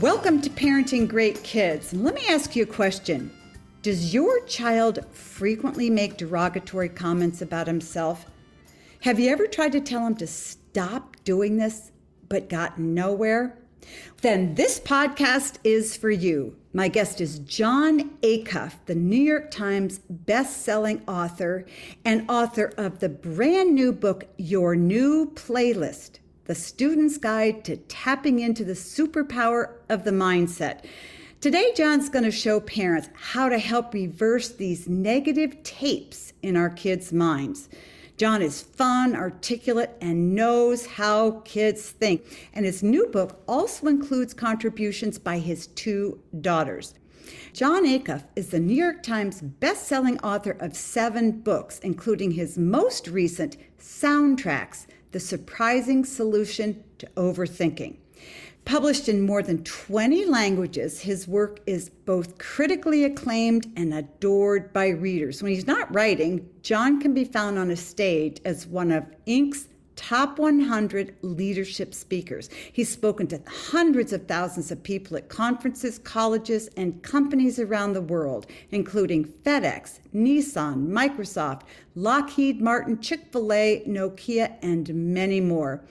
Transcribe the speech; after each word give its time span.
Welcome 0.00 0.40
to 0.40 0.48
Parenting 0.48 1.06
Great 1.06 1.42
Kids. 1.42 1.92
Let 1.92 2.14
me 2.14 2.22
ask 2.26 2.56
you 2.56 2.62
a 2.62 2.66
question. 2.66 3.30
Does 3.82 4.14
your 4.14 4.40
child 4.46 5.04
frequently 5.12 5.90
make 5.90 6.16
derogatory 6.16 6.88
comments 6.88 7.42
about 7.42 7.66
himself? 7.66 8.24
Have 9.02 9.20
you 9.20 9.30
ever 9.30 9.46
tried 9.46 9.72
to 9.72 9.80
tell 9.80 10.06
him 10.06 10.14
to 10.16 10.26
stop 10.26 11.16
doing 11.24 11.58
this 11.58 11.92
but 12.30 12.48
got 12.48 12.78
nowhere? 12.78 13.58
Then 14.22 14.54
this 14.54 14.80
podcast 14.80 15.58
is 15.62 15.94
for 15.94 16.10
you. 16.10 16.56
My 16.72 16.88
guest 16.88 17.20
is 17.20 17.40
Jon 17.40 18.16
Acuff, 18.22 18.72
the 18.86 18.94
New 18.94 19.20
York 19.20 19.50
Times 19.50 20.00
best-selling 20.08 21.02
author 21.06 21.66
and 22.02 22.28
author 22.30 22.72
of 22.78 23.00
the 23.00 23.10
brand 23.10 23.74
new 23.74 23.92
book 23.92 24.24
Your 24.38 24.74
New 24.74 25.32
Playlist: 25.34 26.18
The 26.44 26.56
Student's 26.56 27.18
Guide 27.18 27.64
to 27.66 27.76
Tapping 27.76 28.40
into 28.40 28.64
the 28.64 28.72
Superpower 28.72 29.74
of 29.88 30.02
the 30.02 30.10
Mindset. 30.10 30.84
Today, 31.40 31.72
Jon's 31.76 32.08
going 32.08 32.24
to 32.24 32.32
show 32.32 32.58
parents 32.58 33.08
how 33.14 33.48
to 33.48 33.60
help 33.60 33.94
reverse 33.94 34.48
these 34.48 34.88
negative 34.88 35.62
tapes 35.62 36.32
in 36.42 36.56
our 36.56 36.68
kids' 36.68 37.12
minds. 37.12 37.68
John 38.16 38.42
is 38.42 38.60
fun, 38.60 39.14
articulate, 39.14 39.96
and 40.00 40.34
knows 40.34 40.84
how 40.84 41.42
kids 41.44 41.90
think. 41.90 42.48
And 42.52 42.66
his 42.66 42.82
new 42.82 43.06
book 43.06 43.40
also 43.46 43.86
includes 43.86 44.34
contributions 44.34 45.20
by 45.20 45.38
his 45.38 45.68
two 45.68 46.20
daughters. 46.40 46.94
Jon 47.52 47.84
Acuff 47.84 48.24
is 48.34 48.48
the 48.48 48.58
New 48.58 48.74
York 48.74 49.04
Times 49.04 49.40
best-selling 49.40 50.18
author 50.20 50.56
of 50.58 50.74
seven 50.74 51.30
books, 51.30 51.78
including 51.78 52.32
his 52.32 52.58
most 52.58 53.06
recent 53.06 53.56
Soundtracks: 53.78 54.86
The 55.12 55.20
Surprising 55.20 56.06
Solution 56.06 56.82
to 56.96 57.06
Overthinking. 57.16 57.96
Published 58.64 59.10
in 59.10 59.20
more 59.20 59.42
than 59.42 59.62
20 59.62 60.24
languages, 60.24 61.02
his 61.02 61.28
work 61.28 61.60
is 61.66 61.90
both 61.90 62.38
critically 62.38 63.04
acclaimed 63.04 63.70
and 63.76 63.92
adored 63.92 64.72
by 64.72 64.88
readers. 64.88 65.42
When 65.42 65.52
he's 65.52 65.66
not 65.66 65.92
writing, 65.94 66.48
Jon 66.62 66.98
can 66.98 67.12
be 67.12 67.24
found 67.24 67.58
on 67.58 67.70
a 67.70 67.76
stage 67.76 68.40
as 68.46 68.66
one 68.66 68.90
of 68.90 69.04
Inc.'s 69.26 69.68
top 70.02 70.38
100 70.38 71.14
leadership 71.22 71.94
speakers. 71.94 72.50
He's 72.72 72.88
spoken 72.88 73.28
to 73.28 73.40
hundreds 73.46 74.12
of 74.12 74.26
thousands 74.26 74.72
of 74.72 74.82
people 74.82 75.16
at 75.16 75.28
conferences, 75.28 75.98
colleges, 75.98 76.68
and 76.76 77.02
companies 77.02 77.58
around 77.60 77.92
the 77.92 78.00
world, 78.00 78.46
including 78.72 79.24
FedEx, 79.44 80.00
Nissan, 80.14 80.88
Microsoft, 80.88 81.62
Lockheed 81.94 82.60
Martin, 82.60 83.00
Chick 83.00 83.26
fil 83.30 83.52
A, 83.52 83.84
Nokia, 83.86 84.56
and 84.60 84.92
many 84.92 85.40
more. 85.40 85.82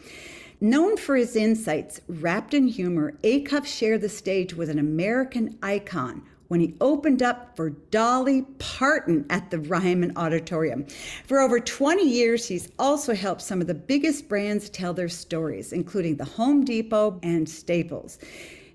Known 0.60 0.98
for 0.98 1.16
his 1.16 1.36
insights 1.36 2.02
wrapped 2.08 2.54
in 2.54 2.68
humor, 2.68 3.14
Acuff 3.24 3.66
shared 3.66 4.02
the 4.02 4.10
stage 4.10 4.54
with 4.54 4.70
an 4.70 4.78
American 4.78 5.58
icon 5.64 6.24
when 6.52 6.60
he 6.60 6.76
opened 6.82 7.24
up 7.24 7.56
for 7.56 7.70
Dolly 7.70 8.42
Parton 8.60 9.26
at 9.30 9.50
the 9.52 9.60
Ryman 9.60 10.12
Auditorium. 10.18 10.86
For 11.26 11.40
over 11.40 11.62
20 11.62 12.04
years, 12.04 12.46
he's 12.46 12.68
also 12.78 13.16
helped 13.16 13.42
some 13.42 13.62
of 13.62 13.68
the 13.68 13.74
biggest 13.74 14.28
brands 14.28 14.70
tell 14.70 14.94
their 14.94 15.08
stories, 15.08 15.72
including 15.72 16.18
the 16.18 16.26
Home 16.26 16.66
Depot 16.66 17.18
and 17.24 17.48
Staples. 17.48 18.20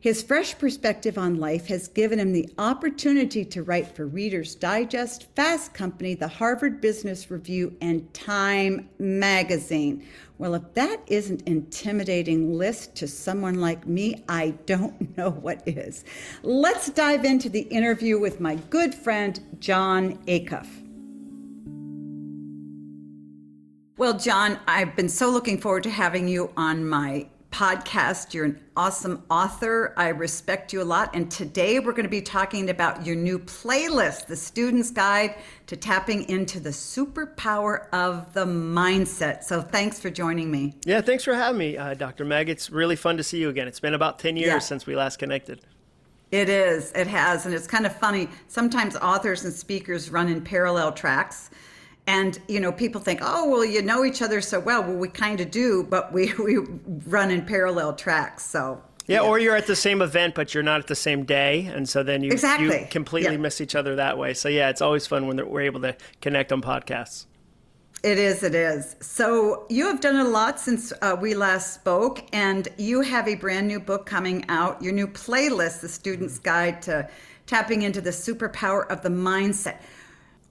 His 0.01 0.23
fresh 0.23 0.57
perspective 0.59 1.17
on 1.17 1.37
life 1.37 1.67
has 1.69 1.89
given 1.89 2.21
him 2.21 2.33
the 2.33 2.49
opportunity 2.59 3.45
to 3.47 3.63
write 3.63 3.95
for 3.97 4.07
Reader's 4.07 4.55
Digest, 4.55 5.27
Fast 5.35 5.73
Company, 5.75 6.15
the 6.15 6.29
Harvard 6.29 6.81
Business 6.81 7.31
Review, 7.31 7.77
and 7.81 8.13
Time 8.13 8.89
Magazine. 8.99 10.07
Well, 10.39 10.55
if 10.55 10.75
that 10.75 11.01
isn't 11.07 11.43
intimidating 11.49 12.59
list 12.59 12.95
to 12.97 13.09
someone 13.09 13.55
like 13.55 13.87
me, 13.87 14.23
I 14.29 14.51
don't 14.67 15.17
know 15.17 15.31
what 15.31 15.67
is. 15.67 16.05
Let's 16.43 16.91
dive 16.91 17.25
into 17.25 17.49
the 17.49 17.63
interview 17.63 18.19
with 18.19 18.39
my 18.39 18.57
good 18.69 18.95
friend 18.95 19.41
Jon 19.59 20.19
Acuff. 20.27 20.69
Well, 23.99 24.19
Jon, 24.19 24.59
I've 24.69 24.95
been 24.95 25.09
so 25.09 25.31
looking 25.31 25.59
forward 25.59 25.85
to 25.85 25.91
having 25.91 26.29
you 26.29 26.51
on 26.55 26.87
my 26.87 27.29
podcast. 27.57 28.35
You're 28.35 28.45
an 28.45 28.61
awesome 28.77 29.25
author. 29.31 29.95
I 29.97 30.09
respect 30.09 30.75
you 30.75 30.83
a 30.83 30.85
lot. 30.85 31.17
And 31.17 31.31
today 31.31 31.79
we're 31.79 31.93
going 31.93 32.05
to 32.05 32.11
be 32.11 32.21
talking 32.21 32.69
about 32.69 33.07
your 33.07 33.17
new 33.17 33.39
playlist, 33.39 34.27
The 34.27 34.37
Student's 34.37 34.91
Guide 34.91 35.37
to 35.69 35.75
Tapping 35.75 36.29
into 36.29 36.61
the 36.61 36.69
Superpower 36.69 37.89
of 37.95 38.31
the 38.35 38.45
Mindset. 38.45 39.43
So 39.43 39.63
thanks 39.63 39.99
for 39.99 40.11
joining 40.11 40.51
me. 40.51 40.75
Yeah, 40.85 41.01
thanks 41.01 41.25
for 41.25 41.33
having 41.33 41.59
me, 41.59 41.79
uh, 41.79 41.95
Dr. 41.95 42.27
Meg. 42.27 42.51
It's 42.51 42.69
really 42.69 42.95
fun 42.95 43.17
to 43.17 43.23
see 43.23 43.39
you 43.39 43.49
again. 43.49 43.67
It's 43.67 43.81
been 43.81 43.95
about 43.95 44.19
10 44.19 44.37
years 44.37 44.49
yeah. 44.49 44.59
since 44.59 44.85
we 44.85 44.95
last 44.95 45.19
connected. 45.19 45.63
It 46.31 46.51
is. 46.51 46.93
It 46.93 47.07
has. 47.07 47.47
And 47.47 47.55
it's 47.55 47.67
kind 47.67 47.87
of 47.87 47.97
funny. 47.97 48.29
Sometimes 48.49 48.97
authors 48.97 49.47
and 49.47 49.55
speakers 49.55 50.11
run 50.11 50.29
in 50.29 50.43
parallel 50.43 50.93
tracks 50.93 51.49
and 52.07 52.39
you 52.49 52.61
know 52.61 52.73
people 52.73 53.01
think 53.01 53.21
oh 53.23 53.49
well 53.49 53.65
you 53.65 53.83
know 53.83 54.05
each 54.05 54.23
other 54.23 54.41
so 54.41 54.61
well. 54.61 54.83
Well 54.83 54.97
we 54.97 55.09
kind 55.09 55.41
of 55.41 55.51
do 55.51 55.85
but 55.85 56.13
we 56.13 56.33
we 56.39 56.59
run 57.07 57.31
in 57.31 57.45
parallel 57.45 57.95
tracks 57.95 58.45
so 58.45 58.83
yeah, 59.07 59.23
yeah, 59.23 59.29
or 59.29 59.39
you're 59.39 59.55
at 59.55 59.67
the 59.67 59.77
same 59.77 60.03
event 60.03 60.35
but 60.35 60.55
you're 60.55 60.63
not 60.63 60.81
at 60.81 60.87
the 60.89 60.97
same 60.97 61.25
day 61.25 61.67
and 61.67 61.89
so 61.89 62.03
then 62.03 62.23
you, 62.23 62.31
exactly. 62.31 62.81
you 62.81 62.87
completely 62.91 63.33
yeah. 63.33 63.39
miss 63.39 63.61
each 63.61 63.75
other 63.75 63.97
that 63.97 64.19
way. 64.19 64.35
So 64.35 64.49
yeah 64.49 64.69
it's 64.71 64.83
always 64.83 65.07
fun 65.07 65.27
when 65.27 65.49
we're 65.49 65.63
able 65.63 65.81
to 65.83 65.97
connect 66.21 66.53
on 66.53 66.63
podcasts. 66.63 67.27
It 68.03 68.19
is 68.19 68.43
it 68.43 68.55
is. 68.55 68.95
So 69.01 69.67
you 69.69 69.87
have 69.87 70.01
done 70.01 70.17
a 70.17 70.29
lot 70.29 70.61
since 70.61 70.93
uh, 71.03 71.17
we 71.21 71.35
last 71.35 71.75
spoke 71.75 72.23
and 72.33 72.69
you 72.77 73.01
have 73.01 73.27
a 73.27 73.35
brand 73.35 73.67
new 73.67 73.81
book 73.81 74.07
coming 74.07 74.45
out 74.49 74.83
your 74.83 74.93
new 74.93 75.07
playlist 75.07 75.81
the 75.81 75.89
student's 75.89 76.39
guide 76.39 76.83
to 76.83 77.09
tapping 77.47 77.83
into 77.83 78.01
the 78.01 78.11
superpower 78.11 78.87
of 78.91 79.03
the 79.03 79.09
mindset 79.09 79.79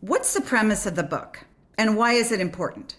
What's 0.08 0.36
the 0.36 0.42
premise 0.42 0.86
of 0.86 0.96
the 0.96 1.02
book 1.02 1.46
and 1.80 1.98
why 1.98 2.14
is 2.14 2.32
it 2.32 2.40
important? 2.40 2.96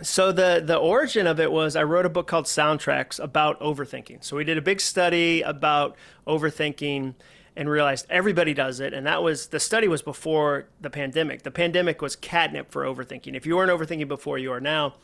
So 0.00 0.32
the 0.32 0.62
the 0.64 0.78
origin 0.78 1.26
of 1.26 1.38
it 1.38 1.52
was 1.52 1.76
I 1.76 1.82
wrote 1.82 2.06
a 2.06 2.08
book 2.08 2.26
called 2.26 2.46
Soundtracks 2.46 3.22
about 3.22 3.60
overthinking. 3.60 4.24
So 4.24 4.34
we 4.34 4.44
did 4.44 4.56
a 4.56 4.62
big 4.62 4.80
study 4.80 5.42
about 5.42 5.96
overthinking 6.26 7.16
and 7.54 7.68
realized 7.68 8.06
everybody 8.08 8.54
does 8.54 8.80
it 8.80 8.94
and 8.94 9.06
that 9.06 9.22
was 9.22 9.48
the 9.48 9.60
study 9.60 9.88
was 9.88 10.00
before 10.00 10.68
the 10.80 10.88
pandemic. 10.88 11.42
The 11.42 11.50
pandemic 11.50 12.00
was 12.00 12.16
catnip 12.16 12.70
for 12.70 12.82
overthinking. 12.82 13.34
If 13.34 13.44
you 13.44 13.54
weren't 13.54 13.70
overthinking 13.70 14.08
before, 14.08 14.38
you 14.38 14.50
are 14.50 14.60
now. 14.60 14.94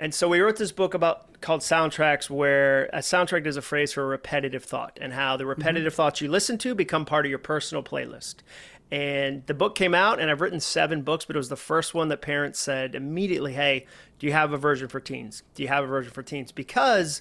And 0.00 0.14
so 0.14 0.28
we 0.28 0.40
wrote 0.40 0.56
this 0.56 0.72
book 0.72 0.94
about 0.94 1.40
called 1.40 1.60
Soundtracks 1.60 2.28
where 2.30 2.86
a 2.86 2.98
soundtrack 2.98 3.46
is 3.46 3.56
a 3.56 3.62
phrase 3.62 3.92
for 3.92 4.02
a 4.02 4.06
repetitive 4.06 4.64
thought 4.64 4.98
and 5.00 5.12
how 5.12 5.36
the 5.36 5.46
repetitive 5.46 5.92
mm-hmm. 5.92 5.96
thoughts 5.96 6.20
you 6.20 6.28
listen 6.28 6.58
to 6.58 6.74
become 6.74 7.04
part 7.04 7.24
of 7.24 7.30
your 7.30 7.38
personal 7.38 7.82
playlist. 7.82 8.36
And 8.90 9.44
the 9.46 9.54
book 9.54 9.74
came 9.74 9.94
out, 9.94 10.18
and 10.18 10.30
I've 10.30 10.40
written 10.40 10.60
seven 10.60 11.02
books, 11.02 11.26
but 11.26 11.36
it 11.36 11.38
was 11.38 11.50
the 11.50 11.56
first 11.56 11.92
one 11.92 12.08
that 12.08 12.22
parents 12.22 12.58
said 12.58 12.94
immediately, 12.94 13.52
Hey, 13.52 13.86
do 14.18 14.26
you 14.26 14.32
have 14.32 14.52
a 14.52 14.56
version 14.56 14.88
for 14.88 14.98
teens? 14.98 15.42
Do 15.54 15.62
you 15.62 15.68
have 15.68 15.84
a 15.84 15.86
version 15.86 16.12
for 16.12 16.22
teens? 16.22 16.52
Because 16.52 17.20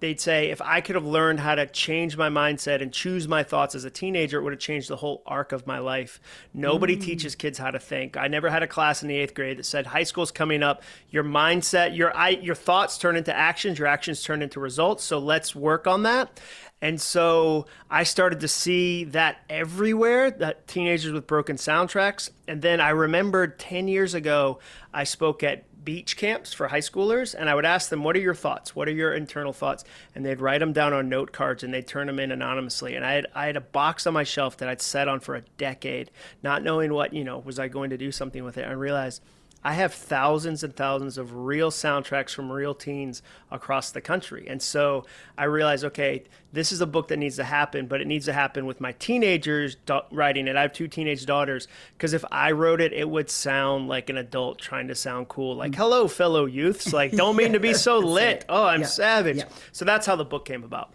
they'd 0.00 0.20
say, 0.20 0.50
if 0.50 0.60
I 0.62 0.80
could 0.80 0.94
have 0.94 1.04
learned 1.04 1.40
how 1.40 1.54
to 1.54 1.66
change 1.66 2.16
my 2.16 2.28
mindset 2.28 2.82
and 2.82 2.92
choose 2.92 3.28
my 3.28 3.42
thoughts 3.42 3.74
as 3.74 3.84
a 3.84 3.90
teenager, 3.90 4.38
it 4.38 4.42
would 4.42 4.52
have 4.52 4.60
changed 4.60 4.88
the 4.88 4.96
whole 4.96 5.22
arc 5.26 5.52
of 5.52 5.66
my 5.66 5.78
life. 5.78 6.20
Nobody 6.52 6.96
mm. 6.96 7.02
teaches 7.02 7.34
kids 7.34 7.58
how 7.58 7.70
to 7.70 7.78
think. 7.78 8.16
I 8.16 8.28
never 8.28 8.50
had 8.50 8.62
a 8.62 8.66
class 8.66 9.02
in 9.02 9.08
the 9.08 9.16
eighth 9.16 9.34
grade 9.34 9.58
that 9.58 9.66
said, 9.66 9.86
high 9.86 10.02
school's 10.02 10.30
coming 10.30 10.62
up. 10.62 10.82
Your 11.10 11.24
mindset, 11.24 11.96
your, 11.96 12.16
I, 12.16 12.30
your 12.30 12.54
thoughts 12.54 12.98
turn 12.98 13.16
into 13.16 13.34
actions, 13.34 13.78
your 13.78 13.88
actions 13.88 14.22
turn 14.22 14.42
into 14.42 14.58
results. 14.58 15.04
So 15.04 15.18
let's 15.18 15.54
work 15.54 15.86
on 15.86 16.02
that. 16.04 16.40
And 16.82 16.98
so 17.00 17.66
I 17.90 18.04
started 18.04 18.40
to 18.40 18.48
see 18.48 19.04
that 19.04 19.38
everywhere, 19.50 20.30
that 20.30 20.66
teenagers 20.66 21.12
with 21.12 21.26
broken 21.26 21.56
soundtracks. 21.56 22.30
And 22.48 22.62
then 22.62 22.80
I 22.80 22.90
remembered 22.90 23.58
10 23.58 23.86
years 23.86 24.14
ago, 24.14 24.60
I 24.92 25.04
spoke 25.04 25.42
at 25.42 25.64
beach 25.90 26.16
camps 26.16 26.52
for 26.52 26.68
high 26.68 26.78
schoolers 26.78 27.34
and 27.36 27.50
I 27.50 27.54
would 27.56 27.64
ask 27.64 27.90
them, 27.90 28.04
What 28.04 28.14
are 28.14 28.20
your 28.20 28.32
thoughts? 28.32 28.76
What 28.76 28.86
are 28.86 28.92
your 28.92 29.12
internal 29.12 29.52
thoughts? 29.52 29.82
And 30.14 30.24
they'd 30.24 30.40
write 30.40 30.60
them 30.60 30.72
down 30.72 30.92
on 30.92 31.08
note 31.08 31.32
cards 31.32 31.64
and 31.64 31.74
they'd 31.74 31.84
turn 31.84 32.06
them 32.06 32.20
in 32.20 32.30
anonymously. 32.30 32.94
And 32.94 33.04
I 33.04 33.14
had, 33.14 33.26
I 33.34 33.46
had 33.46 33.56
a 33.56 33.60
box 33.60 34.06
on 34.06 34.14
my 34.14 34.22
shelf 34.22 34.56
that 34.58 34.68
I'd 34.68 34.80
set 34.80 35.08
on 35.08 35.18
for 35.18 35.34
a 35.34 35.40
decade, 35.58 36.12
not 36.44 36.62
knowing 36.62 36.94
what, 36.94 37.12
you 37.12 37.24
know, 37.24 37.38
was 37.38 37.58
I 37.58 37.66
going 37.66 37.90
to 37.90 37.96
do 37.96 38.12
something 38.12 38.44
with 38.44 38.56
it. 38.56 38.68
I 38.68 38.70
realized 38.70 39.20
I 39.62 39.74
have 39.74 39.92
thousands 39.92 40.64
and 40.64 40.74
thousands 40.74 41.18
of 41.18 41.34
real 41.34 41.70
soundtracks 41.70 42.34
from 42.34 42.50
real 42.50 42.74
teens 42.74 43.22
across 43.50 43.90
the 43.90 44.00
country. 44.00 44.46
And 44.48 44.62
so 44.62 45.04
I 45.36 45.44
realized, 45.44 45.84
okay, 45.84 46.24
this 46.52 46.72
is 46.72 46.80
a 46.80 46.86
book 46.86 47.08
that 47.08 47.18
needs 47.18 47.36
to 47.36 47.44
happen, 47.44 47.86
but 47.86 48.00
it 48.00 48.06
needs 48.06 48.24
to 48.24 48.32
happen 48.32 48.64
with 48.64 48.80
my 48.80 48.92
teenagers 48.92 49.76
do- 49.84 50.00
writing 50.10 50.48
it. 50.48 50.56
I 50.56 50.62
have 50.62 50.72
two 50.72 50.88
teenage 50.88 51.26
daughters 51.26 51.68
because 51.92 52.14
if 52.14 52.24
I 52.32 52.52
wrote 52.52 52.80
it, 52.80 52.94
it 52.94 53.08
would 53.08 53.28
sound 53.28 53.88
like 53.88 54.08
an 54.08 54.16
adult 54.16 54.58
trying 54.58 54.88
to 54.88 54.94
sound 54.94 55.28
cool. 55.28 55.56
Like, 55.56 55.72
mm. 55.72 55.76
hello, 55.76 56.08
fellow 56.08 56.46
youths. 56.46 56.90
Like, 57.00 57.12
don't 57.12 57.36
mean 57.36 57.52
to 57.52 57.60
be 57.60 57.72
so 57.72 57.98
lit. 57.98 58.44
Oh, 58.48 58.64
I'm 58.64 58.80
yeah. 58.80 58.86
savage. 58.86 59.36
Yeah. 59.38 59.44
So 59.72 59.86
that's 59.86 60.06
how 60.06 60.16
the 60.16 60.24
book 60.24 60.44
came 60.44 60.64
about. 60.64 60.92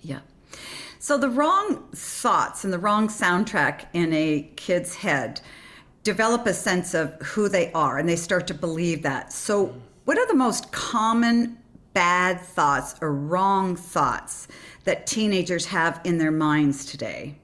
Yeah. 0.00 0.20
So 0.98 1.18
the 1.18 1.28
wrong 1.28 1.88
thoughts 1.94 2.64
and 2.64 2.72
the 2.72 2.78
wrong 2.78 3.08
soundtrack 3.08 3.86
in 3.92 4.12
a 4.12 4.48
kid's 4.56 4.94
head– 4.94 5.40
develop 6.02 6.46
a 6.46 6.54
sense 6.54 6.94
of 6.94 7.14
who 7.22 7.48
they 7.48 7.72
are 7.72 7.98
and 7.98 8.08
they 8.08 8.16
start 8.16 8.46
to 8.48 8.54
believe 8.54 9.02
that. 9.02 9.32
So, 9.32 9.74
what 10.04 10.18
are 10.18 10.26
the 10.26 10.34
most 10.34 10.72
common 10.72 11.58
bad 11.94 12.40
thoughts 12.40 12.96
or 13.00 13.12
wrong 13.12 13.76
thoughts 13.76 14.48
that 14.84 15.06
teenagers 15.06 15.66
have 15.66 16.00
in 16.04 16.18
their 16.18 16.32
minds 16.32 16.84
today? 16.84 17.36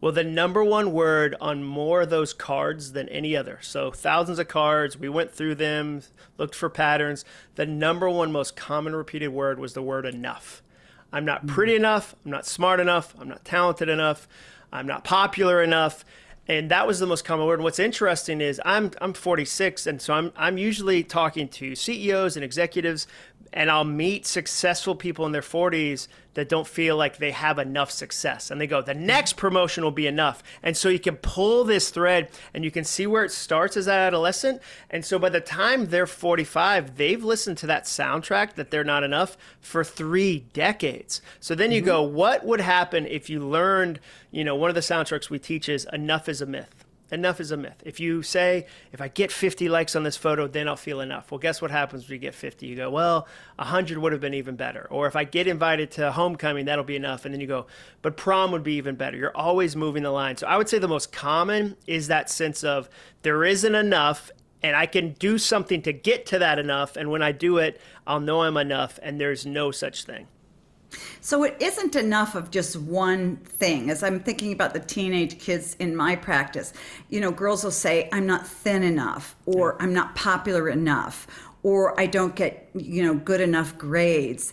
Well, 0.00 0.12
the 0.12 0.24
number 0.24 0.64
one 0.64 0.92
word 0.92 1.36
on 1.42 1.62
more 1.62 2.02
of 2.02 2.10
those 2.10 2.32
cards 2.32 2.92
than 2.92 3.06
any 3.10 3.36
other. 3.36 3.58
So, 3.60 3.90
thousands 3.90 4.38
of 4.38 4.48
cards, 4.48 4.96
we 4.98 5.10
went 5.10 5.30
through 5.30 5.56
them, 5.56 6.00
looked 6.38 6.54
for 6.54 6.70
patterns. 6.70 7.24
The 7.56 7.66
number 7.66 8.08
one 8.08 8.32
most 8.32 8.56
common 8.56 8.96
repeated 8.96 9.28
word 9.28 9.58
was 9.58 9.74
the 9.74 9.82
word 9.82 10.06
enough. 10.06 10.62
I'm 11.12 11.26
not 11.26 11.46
pretty 11.46 11.72
mm. 11.72 11.80
enough. 11.80 12.14
I'm 12.24 12.30
not 12.30 12.46
smart 12.46 12.80
enough. 12.80 13.14
I'm 13.20 13.28
not 13.28 13.44
talented 13.44 13.90
enough. 13.90 14.26
I'm 14.72 14.86
not 14.86 15.04
popular 15.04 15.62
enough. 15.62 16.04
And 16.50 16.68
that 16.72 16.84
was 16.84 16.98
the 16.98 17.06
most 17.06 17.24
common 17.24 17.46
word. 17.46 17.60
And 17.60 17.62
what's 17.62 17.78
interesting 17.78 18.40
is 18.40 18.60
I'm 18.64 18.90
I'm 19.00 19.12
46, 19.12 19.86
and 19.86 20.02
so 20.02 20.14
I'm 20.14 20.32
I'm 20.36 20.58
usually 20.58 21.04
talking 21.04 21.46
to 21.46 21.76
CEOs 21.76 22.34
and 22.36 22.44
executives 22.44 23.06
and 23.52 23.70
I'll 23.70 23.84
meet 23.84 24.26
successful 24.26 24.94
people 24.94 25.26
in 25.26 25.32
their 25.32 25.42
40s 25.42 26.08
that 26.40 26.48
don't 26.48 26.66
feel 26.66 26.96
like 26.96 27.18
they 27.18 27.32
have 27.32 27.58
enough 27.58 27.90
success. 27.90 28.50
And 28.50 28.58
they 28.58 28.66
go, 28.66 28.80
the 28.80 28.94
next 28.94 29.34
promotion 29.34 29.84
will 29.84 29.90
be 29.90 30.06
enough. 30.06 30.42
And 30.62 30.74
so 30.74 30.88
you 30.88 30.98
can 30.98 31.16
pull 31.16 31.64
this 31.64 31.90
thread 31.90 32.30
and 32.54 32.64
you 32.64 32.70
can 32.70 32.82
see 32.82 33.06
where 33.06 33.24
it 33.24 33.30
starts 33.30 33.76
as 33.76 33.86
an 33.86 33.92
adolescent. 33.92 34.62
And 34.88 35.04
so 35.04 35.18
by 35.18 35.28
the 35.28 35.42
time 35.42 35.88
they're 35.88 36.06
45, 36.06 36.96
they've 36.96 37.22
listened 37.22 37.58
to 37.58 37.66
that 37.66 37.84
soundtrack 37.84 38.54
that 38.54 38.70
they're 38.70 38.82
not 38.82 39.04
enough 39.04 39.36
for 39.60 39.84
three 39.84 40.46
decades. 40.54 41.20
So 41.40 41.54
then 41.54 41.72
you 41.72 41.80
mm-hmm. 41.82 41.88
go, 41.88 42.02
what 42.04 42.46
would 42.46 42.62
happen 42.62 43.04
if 43.04 43.28
you 43.28 43.40
learned, 43.40 44.00
you 44.30 44.42
know, 44.42 44.56
one 44.56 44.70
of 44.70 44.74
the 44.74 44.80
soundtracks 44.80 45.28
we 45.28 45.38
teach 45.38 45.68
is 45.68 45.86
enough 45.92 46.26
is 46.26 46.40
a 46.40 46.46
myth 46.46 46.79
enough 47.10 47.40
is 47.40 47.50
a 47.50 47.56
myth. 47.56 47.82
If 47.84 48.00
you 48.00 48.22
say, 48.22 48.66
if 48.92 49.00
I 49.00 49.08
get 49.08 49.32
50 49.32 49.68
likes 49.68 49.96
on 49.96 50.02
this 50.02 50.16
photo, 50.16 50.46
then 50.46 50.68
I'll 50.68 50.76
feel 50.76 51.00
enough. 51.00 51.30
Well, 51.30 51.38
guess 51.38 51.60
what 51.60 51.70
happens 51.70 52.08
when 52.08 52.14
you 52.14 52.18
get 52.18 52.34
50? 52.34 52.66
You 52.66 52.76
go, 52.76 52.90
well, 52.90 53.26
100 53.56 53.98
would 53.98 54.12
have 54.12 54.20
been 54.20 54.34
even 54.34 54.56
better. 54.56 54.86
Or 54.90 55.06
if 55.06 55.16
I 55.16 55.24
get 55.24 55.46
invited 55.46 55.90
to 55.92 56.12
homecoming, 56.12 56.66
that'll 56.66 56.84
be 56.84 56.96
enough. 56.96 57.24
And 57.24 57.34
then 57.34 57.40
you 57.40 57.46
go, 57.46 57.66
but 58.02 58.16
prom 58.16 58.52
would 58.52 58.62
be 58.62 58.74
even 58.74 58.94
better. 58.94 59.16
You're 59.16 59.36
always 59.36 59.76
moving 59.76 60.02
the 60.02 60.10
line. 60.10 60.36
So 60.36 60.46
I 60.46 60.56
would 60.56 60.68
say 60.68 60.78
the 60.78 60.88
most 60.88 61.12
common 61.12 61.76
is 61.86 62.08
that 62.08 62.30
sense 62.30 62.64
of 62.64 62.88
there 63.22 63.44
isn't 63.44 63.74
enough 63.74 64.30
and 64.62 64.76
I 64.76 64.86
can 64.86 65.12
do 65.14 65.38
something 65.38 65.82
to 65.82 65.92
get 65.92 66.26
to 66.26 66.38
that 66.38 66.58
enough. 66.58 66.96
And 66.96 67.10
when 67.10 67.22
I 67.22 67.32
do 67.32 67.58
it, 67.58 67.80
I'll 68.06 68.20
know 68.20 68.42
I'm 68.42 68.56
enough. 68.56 68.98
And 69.02 69.20
there's 69.20 69.46
no 69.46 69.70
such 69.70 70.04
thing. 70.04 70.26
So 71.20 71.44
it 71.44 71.56
isn't 71.60 71.96
enough 71.96 72.34
of 72.34 72.50
just 72.50 72.76
one 72.76 73.36
thing. 73.36 73.90
As 73.90 74.02
I'm 74.02 74.20
thinking 74.20 74.52
about 74.52 74.72
the 74.74 74.80
teenage 74.80 75.38
kids 75.38 75.76
in 75.78 75.94
my 75.94 76.16
practice, 76.16 76.72
you 77.08 77.20
know, 77.20 77.30
girls 77.30 77.64
will 77.64 77.70
say, 77.70 78.08
I'm 78.12 78.26
not 78.26 78.46
thin 78.46 78.82
enough, 78.82 79.36
or 79.46 79.80
I'm 79.80 79.92
not 79.92 80.14
popular 80.14 80.68
enough, 80.68 81.26
or 81.62 81.98
I 82.00 82.06
don't 82.06 82.34
get, 82.34 82.70
you 82.74 83.02
know, 83.02 83.14
good 83.14 83.40
enough 83.40 83.76
grades. 83.78 84.52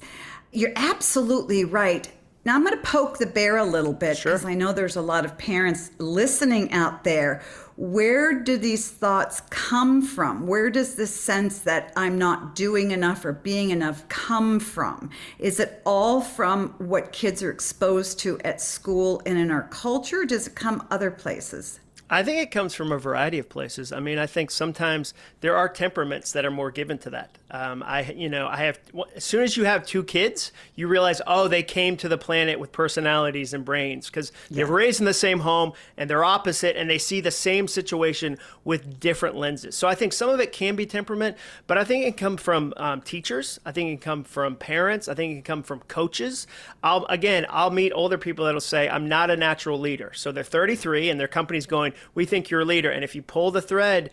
You're 0.51 0.73
absolutely 0.75 1.63
right. 1.63 2.09
Now 2.45 2.55
I'm 2.55 2.63
going 2.63 2.77
to 2.77 2.83
poke 2.83 3.17
the 3.17 3.25
bear 3.25 3.57
a 3.57 3.65
little 3.65 3.93
bit 3.93 4.17
because 4.23 4.41
sure. 4.41 4.49
I 4.49 4.53
know 4.53 4.71
there's 4.71 4.95
a 4.95 5.01
lot 5.01 5.25
of 5.25 5.37
parents 5.37 5.91
listening 5.97 6.71
out 6.71 7.03
there 7.03 7.41
where 7.77 8.33
do 8.33 8.57
these 8.57 8.89
thoughts 8.89 9.41
come 9.51 10.01
from? 10.01 10.47
Where 10.47 10.71
does 10.71 10.95
this 10.95 11.13
sense 11.13 11.59
that 11.59 11.93
I'm 11.95 12.17
not 12.17 12.55
doing 12.55 12.89
enough 12.89 13.23
or 13.23 13.33
being 13.33 13.69
enough 13.69 14.07
come 14.09 14.59
from? 14.59 15.11
Is 15.37 15.59
it 15.59 15.81
all 15.85 16.19
from 16.19 16.69
what 16.79 17.11
kids 17.11 17.43
are 17.43 17.51
exposed 17.51 18.17
to 18.19 18.39
at 18.39 18.61
school 18.61 19.21
and 19.25 19.37
in 19.37 19.51
our 19.51 19.67
culture? 19.69 20.25
does 20.25 20.47
it 20.47 20.55
come 20.55 20.85
other 20.89 21.11
places? 21.11 21.79
I 22.09 22.23
think 22.23 22.41
it 22.41 22.51
comes 22.51 22.73
from 22.73 22.91
a 22.91 22.97
variety 22.97 23.37
of 23.37 23.49
places. 23.49 23.91
I 23.91 23.99
mean, 23.99 24.17
I 24.17 24.27
think 24.27 24.49
sometimes 24.49 25.13
there 25.41 25.55
are 25.55 25.67
temperaments 25.67 26.31
that 26.31 26.45
are 26.45 26.51
more 26.51 26.71
given 26.71 26.97
to 26.99 27.09
that. 27.09 27.37
Um, 27.51 27.83
I, 27.83 28.11
you 28.11 28.29
know, 28.29 28.47
I 28.47 28.57
have. 28.57 28.79
As 29.15 29.23
soon 29.23 29.43
as 29.43 29.55
you 29.55 29.65
have 29.65 29.85
two 29.85 30.03
kids, 30.03 30.51
you 30.75 30.87
realize, 30.87 31.21
oh, 31.27 31.47
they 31.47 31.63
came 31.63 31.95
to 31.97 32.09
the 32.09 32.17
planet 32.17 32.59
with 32.59 32.71
personalities 32.71 33.53
and 33.53 33.63
brains 33.63 34.07
because 34.07 34.31
yeah. 34.49 34.57
they're 34.57 34.73
raised 34.73 34.99
in 34.99 35.05
the 35.05 35.13
same 35.13 35.39
home 35.39 35.73
and 35.97 36.09
they're 36.09 36.25
opposite, 36.25 36.75
and 36.75 36.89
they 36.89 36.97
see 36.97 37.21
the 37.21 37.31
same 37.31 37.67
situation 37.67 38.37
with 38.63 38.99
different 38.99 39.35
lenses. 39.35 39.75
So 39.75 39.87
I 39.87 39.95
think 39.95 40.13
some 40.13 40.29
of 40.29 40.39
it 40.39 40.51
can 40.51 40.75
be 40.75 40.85
temperament, 40.85 41.37
but 41.67 41.77
I 41.77 41.83
think 41.83 42.05
it 42.05 42.17
can 42.17 42.27
come 42.27 42.37
from 42.37 42.73
um, 42.77 43.01
teachers. 43.01 43.59
I 43.65 43.71
think 43.71 43.87
it 43.87 44.01
can 44.01 44.01
come 44.01 44.23
from 44.23 44.55
parents. 44.55 45.07
I 45.07 45.13
think 45.13 45.31
it 45.31 45.35
can 45.35 45.43
come 45.43 45.63
from 45.63 45.79
coaches. 45.87 46.47
I'll 46.83 47.05
again, 47.05 47.45
I'll 47.49 47.71
meet 47.71 47.91
older 47.93 48.17
people 48.17 48.45
that'll 48.45 48.59
say, 48.59 48.89
I'm 48.89 49.07
not 49.07 49.29
a 49.29 49.37
natural 49.37 49.79
leader. 49.79 50.11
So 50.13 50.31
they're 50.31 50.43
33 50.43 51.09
and 51.09 51.19
their 51.19 51.27
company's 51.27 51.65
going 51.65 51.93
we 52.13 52.25
think 52.25 52.49
you're 52.49 52.61
a 52.61 52.65
leader. 52.65 52.91
And 52.91 53.03
if 53.03 53.15
you 53.15 53.21
pull 53.21 53.51
the 53.51 53.61
thread, 53.61 54.11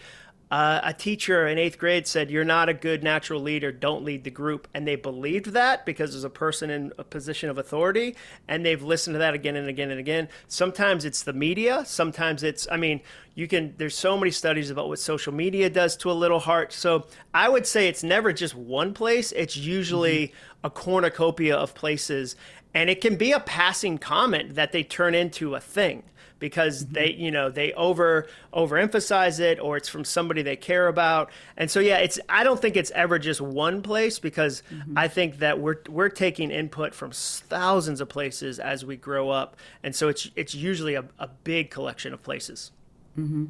uh, 0.50 0.80
a 0.84 0.92
teacher 0.92 1.48
in 1.48 1.58
eighth 1.58 1.78
grade 1.78 2.06
said, 2.06 2.30
You're 2.30 2.44
not 2.44 2.68
a 2.68 2.74
good 2.74 3.02
natural 3.02 3.40
leader. 3.40 3.72
Don't 3.72 4.04
lead 4.04 4.24
the 4.24 4.30
group. 4.30 4.68
And 4.72 4.86
they 4.86 4.94
believed 4.94 5.46
that 5.46 5.84
because 5.84 6.12
there's 6.12 6.22
a 6.22 6.30
person 6.30 6.70
in 6.70 6.92
a 6.98 7.02
position 7.02 7.50
of 7.50 7.58
authority. 7.58 8.14
And 8.46 8.64
they've 8.64 8.82
listened 8.82 9.14
to 9.14 9.18
that 9.18 9.34
again 9.34 9.56
and 9.56 9.68
again 9.68 9.90
and 9.90 9.98
again. 9.98 10.28
Sometimes 10.46 11.04
it's 11.04 11.22
the 11.24 11.32
media. 11.32 11.82
Sometimes 11.86 12.42
it's, 12.42 12.68
I 12.70 12.76
mean, 12.76 13.00
you 13.34 13.48
can, 13.48 13.74
there's 13.78 13.96
so 13.96 14.16
many 14.16 14.30
studies 14.30 14.70
about 14.70 14.86
what 14.88 14.98
social 15.00 15.32
media 15.32 15.68
does 15.68 15.96
to 15.98 16.10
a 16.10 16.12
little 16.12 16.38
heart. 16.40 16.72
So 16.72 17.06
I 17.32 17.48
would 17.48 17.66
say 17.66 17.88
it's 17.88 18.04
never 18.04 18.32
just 18.32 18.54
one 18.54 18.94
place, 18.94 19.32
it's 19.32 19.56
usually 19.56 20.28
mm-hmm. 20.28 20.66
a 20.66 20.70
cornucopia 20.70 21.56
of 21.56 21.74
places. 21.74 22.36
And 22.74 22.90
it 22.90 23.00
can 23.00 23.16
be 23.16 23.32
a 23.32 23.40
passing 23.40 23.98
comment 23.98 24.54
that 24.54 24.72
they 24.72 24.84
turn 24.84 25.14
into 25.14 25.54
a 25.54 25.60
thing 25.60 26.04
because 26.38 26.84
mm-hmm. 26.84 26.94
they 26.94 27.12
you 27.12 27.30
know 27.30 27.50
they 27.50 27.72
over 27.74 28.26
overemphasize 28.52 29.40
it 29.40 29.58
or 29.58 29.76
it's 29.76 29.88
from 29.88 30.04
somebody 30.04 30.42
they 30.42 30.56
care 30.56 30.88
about 30.88 31.30
and 31.56 31.70
so 31.70 31.80
yeah 31.80 31.98
it's 31.98 32.18
i 32.28 32.44
don't 32.44 32.60
think 32.60 32.76
it's 32.76 32.90
ever 32.92 33.18
just 33.18 33.40
one 33.40 33.82
place 33.82 34.18
because 34.18 34.62
mm-hmm. 34.72 34.96
i 34.96 35.08
think 35.08 35.38
that 35.38 35.58
we're 35.58 35.78
we're 35.88 36.08
taking 36.08 36.50
input 36.50 36.94
from 36.94 37.10
thousands 37.12 38.00
of 38.00 38.08
places 38.08 38.58
as 38.58 38.84
we 38.84 38.96
grow 38.96 39.30
up 39.30 39.56
and 39.82 39.94
so 39.94 40.08
it's 40.08 40.30
it's 40.36 40.54
usually 40.54 40.94
a, 40.94 41.04
a 41.18 41.28
big 41.44 41.70
collection 41.70 42.12
of 42.12 42.22
places 42.22 42.72
mm-hmm. 43.18 43.46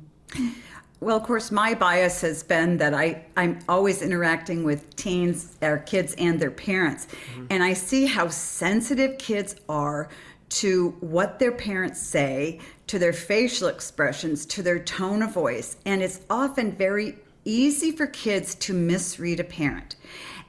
Well, 1.01 1.19
of 1.19 1.25
course, 1.25 1.51
my 1.51 1.75
bias 1.75 2.23
has 2.23 2.43
been 2.43 2.79
that 2.79 2.95
I, 2.95 3.27
I'm 3.37 3.59
always 3.69 4.01
interacting 4.01 4.65
with 4.65 4.97
teens, 4.97 5.55
our 5.61 5.77
kids, 5.77 6.15
and 6.17 6.41
their 6.41 6.51
parents. 6.51 7.07
Mm-hmm. 7.07 7.47
And 7.51 7.63
I 7.63 7.75
see 7.75 8.07
how 8.07 8.29
sensitive 8.29 9.19
kids 9.19 9.55
are 9.69 10.09
to 10.55 10.91
what 11.01 11.39
their 11.39 11.53
parents 11.53 12.01
say, 12.01 12.61
to 12.87 12.99
their 12.99 13.13
facial 13.13 13.69
expressions, 13.69 14.47
to 14.47 14.63
their 14.63 14.79
tone 14.79 15.23
of 15.23 15.33
voice. 15.33 15.77
And 15.85 16.03
it's 16.03 16.21
often 16.31 16.73
very 16.73 17.17
easy 17.45 17.91
for 17.91 18.07
kids 18.07 18.55
to 18.55 18.73
misread 18.73 19.41
a 19.41 19.45
parent. 19.45 19.97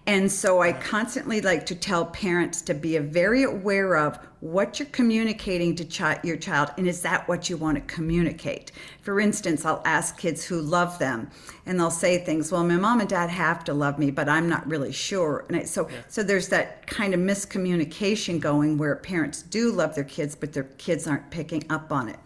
And 0.07 0.31
so 0.31 0.61
I 0.61 0.71
constantly 0.71 1.41
like 1.41 1.65
to 1.65 1.75
tell 1.75 2.05
parents 2.05 2.61
to 2.63 2.75
be 2.75 2.95
very 2.99 3.43
aware 3.43 3.97
of 3.97 4.19
what 4.39 4.79
you're 4.79 4.87
communicating 4.89 5.75
to 5.75 5.83
chi- 5.83 6.19
your 6.23 6.37
child 6.37 6.69
and 6.77 6.87
is 6.87 7.01
that 7.01 7.27
what 7.27 7.49
you 7.49 7.57
want 7.57 7.75
to 7.75 7.93
communicate. 7.93 8.71
For 9.01 9.19
instance, 9.19 9.65
I'll 9.65 9.81
ask 9.83 10.19
kids 10.19 10.45
who 10.45 10.61
love 10.61 10.99
them 10.99 11.31
and 11.65 11.79
they'll 11.79 11.89
say 11.89 12.19
things, 12.19 12.51
well, 12.51 12.63
my 12.63 12.75
mom 12.75 12.99
and 12.99 13.09
dad 13.09 13.31
have 13.31 13.63
to 13.63 13.73
love 13.73 13.97
me, 13.97 14.11
but 14.11 14.29
I'm 14.29 14.47
not 14.47 14.67
really 14.67 14.91
sure. 14.91 15.45
And 15.47 15.57
I, 15.57 15.63
so 15.63 15.89
yeah. 15.89 15.97
so 16.07 16.21
there's 16.21 16.49
that 16.49 16.85
kind 16.85 17.15
of 17.15 17.19
miscommunication 17.19 18.39
going 18.39 18.77
where 18.77 18.97
parents 18.97 19.41
do 19.41 19.71
love 19.71 19.95
their 19.95 20.03
kids 20.03 20.35
but 20.35 20.53
their 20.53 20.65
kids 20.77 21.07
aren't 21.07 21.31
picking 21.31 21.63
up 21.71 21.91
on 21.91 22.09
it. 22.09 22.19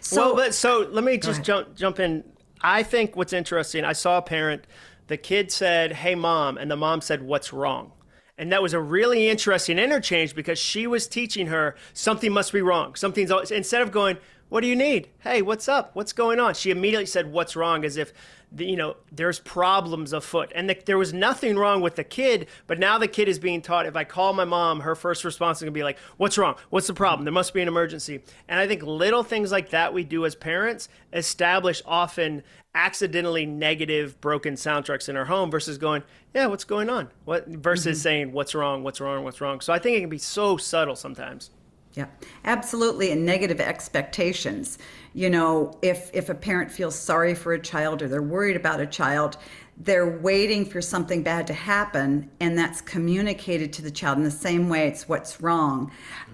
So 0.00 0.34
well, 0.34 0.52
so 0.52 0.86
let 0.90 1.02
me 1.02 1.16
just 1.16 1.42
jump 1.42 1.74
jump 1.74 1.98
in. 1.98 2.24
I 2.60 2.82
think 2.82 3.16
what's 3.16 3.32
interesting, 3.32 3.84
I 3.84 3.94
saw 3.94 4.18
a 4.18 4.22
parent 4.22 4.66
the 5.06 5.16
kid 5.16 5.50
said, 5.50 5.92
Hey, 5.92 6.14
mom. 6.14 6.58
And 6.58 6.70
the 6.70 6.76
mom 6.76 7.00
said, 7.00 7.22
What's 7.22 7.52
wrong? 7.52 7.92
And 8.38 8.50
that 8.50 8.62
was 8.62 8.72
a 8.72 8.80
really 8.80 9.28
interesting 9.28 9.78
interchange 9.78 10.34
because 10.34 10.58
she 10.58 10.86
was 10.86 11.06
teaching 11.06 11.48
her 11.48 11.76
something 11.92 12.32
must 12.32 12.52
be 12.52 12.62
wrong. 12.62 12.94
Something's 12.94 13.30
always, 13.30 13.50
instead 13.50 13.82
of 13.82 13.92
going, 13.92 14.16
What 14.52 14.60
do 14.60 14.66
you 14.66 14.76
need? 14.76 15.08
Hey, 15.20 15.40
what's 15.40 15.66
up? 15.66 15.92
What's 15.94 16.12
going 16.12 16.38
on? 16.38 16.52
She 16.52 16.70
immediately 16.70 17.06
said, 17.06 17.32
What's 17.32 17.56
wrong? 17.56 17.86
as 17.86 17.96
if 17.96 18.12
the, 18.54 18.66
you 18.66 18.76
know, 18.76 18.96
there's 19.10 19.40
problems 19.40 20.12
afoot. 20.12 20.52
And 20.54 20.68
the, 20.68 20.76
there 20.84 20.98
was 20.98 21.14
nothing 21.14 21.56
wrong 21.56 21.80
with 21.80 21.96
the 21.96 22.04
kid, 22.04 22.48
but 22.66 22.78
now 22.78 22.98
the 22.98 23.08
kid 23.08 23.28
is 23.28 23.38
being 23.38 23.62
taught 23.62 23.86
if 23.86 23.96
I 23.96 24.04
call 24.04 24.34
my 24.34 24.44
mom, 24.44 24.80
her 24.80 24.94
first 24.94 25.24
response 25.24 25.56
is 25.56 25.62
going 25.62 25.72
to 25.72 25.78
be 25.78 25.82
like, 25.82 25.98
What's 26.18 26.36
wrong? 26.36 26.56
What's 26.68 26.86
the 26.86 26.92
problem? 26.92 27.24
There 27.24 27.32
must 27.32 27.54
be 27.54 27.62
an 27.62 27.68
emergency. 27.68 28.22
And 28.46 28.60
I 28.60 28.68
think 28.68 28.82
little 28.82 29.22
things 29.22 29.50
like 29.50 29.70
that 29.70 29.94
we 29.94 30.04
do 30.04 30.26
as 30.26 30.34
parents 30.34 30.90
establish 31.14 31.80
often 31.86 32.42
accidentally 32.74 33.46
negative 33.46 34.20
broken 34.20 34.52
soundtracks 34.56 35.08
in 35.08 35.16
our 35.16 35.26
home 35.26 35.50
versus 35.50 35.76
going 35.76 36.02
yeah 36.34 36.46
what's 36.46 36.64
going 36.64 36.88
on 36.88 37.10
what 37.26 37.46
versus 37.46 37.98
mm-hmm. 37.98 38.02
saying 38.02 38.32
what's 38.32 38.54
wrong 38.54 38.82
what's 38.82 38.98
wrong 38.98 39.24
what's 39.24 39.42
wrong 39.42 39.60
so 39.60 39.74
i 39.74 39.78
think 39.78 39.94
it 39.94 40.00
can 40.00 40.08
be 40.08 40.16
so 40.16 40.56
subtle 40.56 40.96
sometimes 40.96 41.50
yeah 41.94 42.06
absolutely 42.44 43.10
and 43.10 43.24
negative 43.26 43.60
expectations. 43.60 44.78
You 45.14 45.30
know 45.30 45.78
if 45.82 46.10
if 46.12 46.28
a 46.28 46.34
parent 46.34 46.70
feels 46.70 46.98
sorry 46.98 47.34
for 47.34 47.52
a 47.52 47.60
child 47.60 48.02
or 48.02 48.08
they're 48.08 48.22
worried 48.22 48.56
about 48.56 48.80
a 48.80 48.86
child 48.86 49.36
they're 49.84 50.18
waiting 50.18 50.64
for 50.64 50.80
something 50.80 51.22
bad 51.22 51.46
to 51.46 51.54
happen 51.54 52.30
and 52.38 52.56
that's 52.56 52.80
communicated 52.80 53.72
to 53.72 53.82
the 53.82 53.90
child 53.90 54.16
in 54.16 54.22
the 54.22 54.30
same 54.30 54.68
way 54.68 54.86
it's 54.86 55.08
what's 55.08 55.40
wrong. 55.40 55.90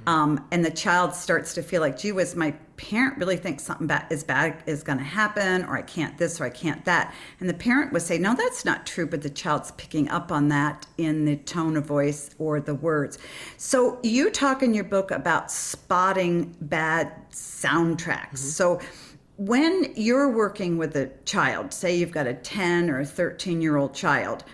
Um, 0.06 0.46
and 0.50 0.64
the 0.64 0.70
child 0.70 1.14
starts 1.14 1.54
to 1.54 1.62
feel 1.62 1.80
like 1.80 1.98
gee 1.98 2.12
whiz 2.12 2.36
my 2.36 2.52
parent 2.76 3.16
really 3.18 3.36
thinks 3.36 3.64
something 3.64 3.86
bad 3.86 4.06
is 4.10 4.22
bad 4.22 4.62
is 4.66 4.82
going 4.82 4.98
to 4.98 5.04
happen 5.04 5.64
or 5.64 5.76
i 5.76 5.82
can't 5.82 6.16
this 6.18 6.40
or 6.40 6.44
i 6.44 6.50
can't 6.50 6.84
that. 6.84 7.14
And 7.40 7.48
the 7.48 7.54
parent 7.54 7.92
would 7.92 8.02
say 8.02 8.18
no 8.18 8.34
that's 8.34 8.64
not 8.64 8.86
true 8.86 9.06
but 9.06 9.22
the 9.22 9.30
child's 9.30 9.70
picking 9.72 10.08
up 10.10 10.30
on 10.30 10.48
that 10.48 10.86
in 10.98 11.24
the 11.24 11.36
tone 11.36 11.76
of 11.76 11.86
voice 11.86 12.30
or 12.38 12.60
the 12.60 12.74
words. 12.74 13.18
So 13.56 13.98
you 14.02 14.30
talk 14.30 14.62
in 14.62 14.74
your 14.74 14.84
book 14.84 15.10
about 15.10 15.50
spotting 15.50 16.54
bad 16.60 17.12
soundtracks. 17.30 18.34
Mm-hmm. 18.34 18.36
so 18.36 18.80
when 19.38 19.92
you're 19.94 20.28
working 20.28 20.78
with 20.78 20.96
a 20.96 21.10
child, 21.24 21.72
say 21.72 21.96
you've 21.96 22.10
got 22.10 22.26
a 22.26 22.34
10 22.34 22.90
or 22.90 23.00
a 23.00 23.06
13 23.06 23.62
year 23.62 23.76
old 23.76 23.94
child, 23.94 24.44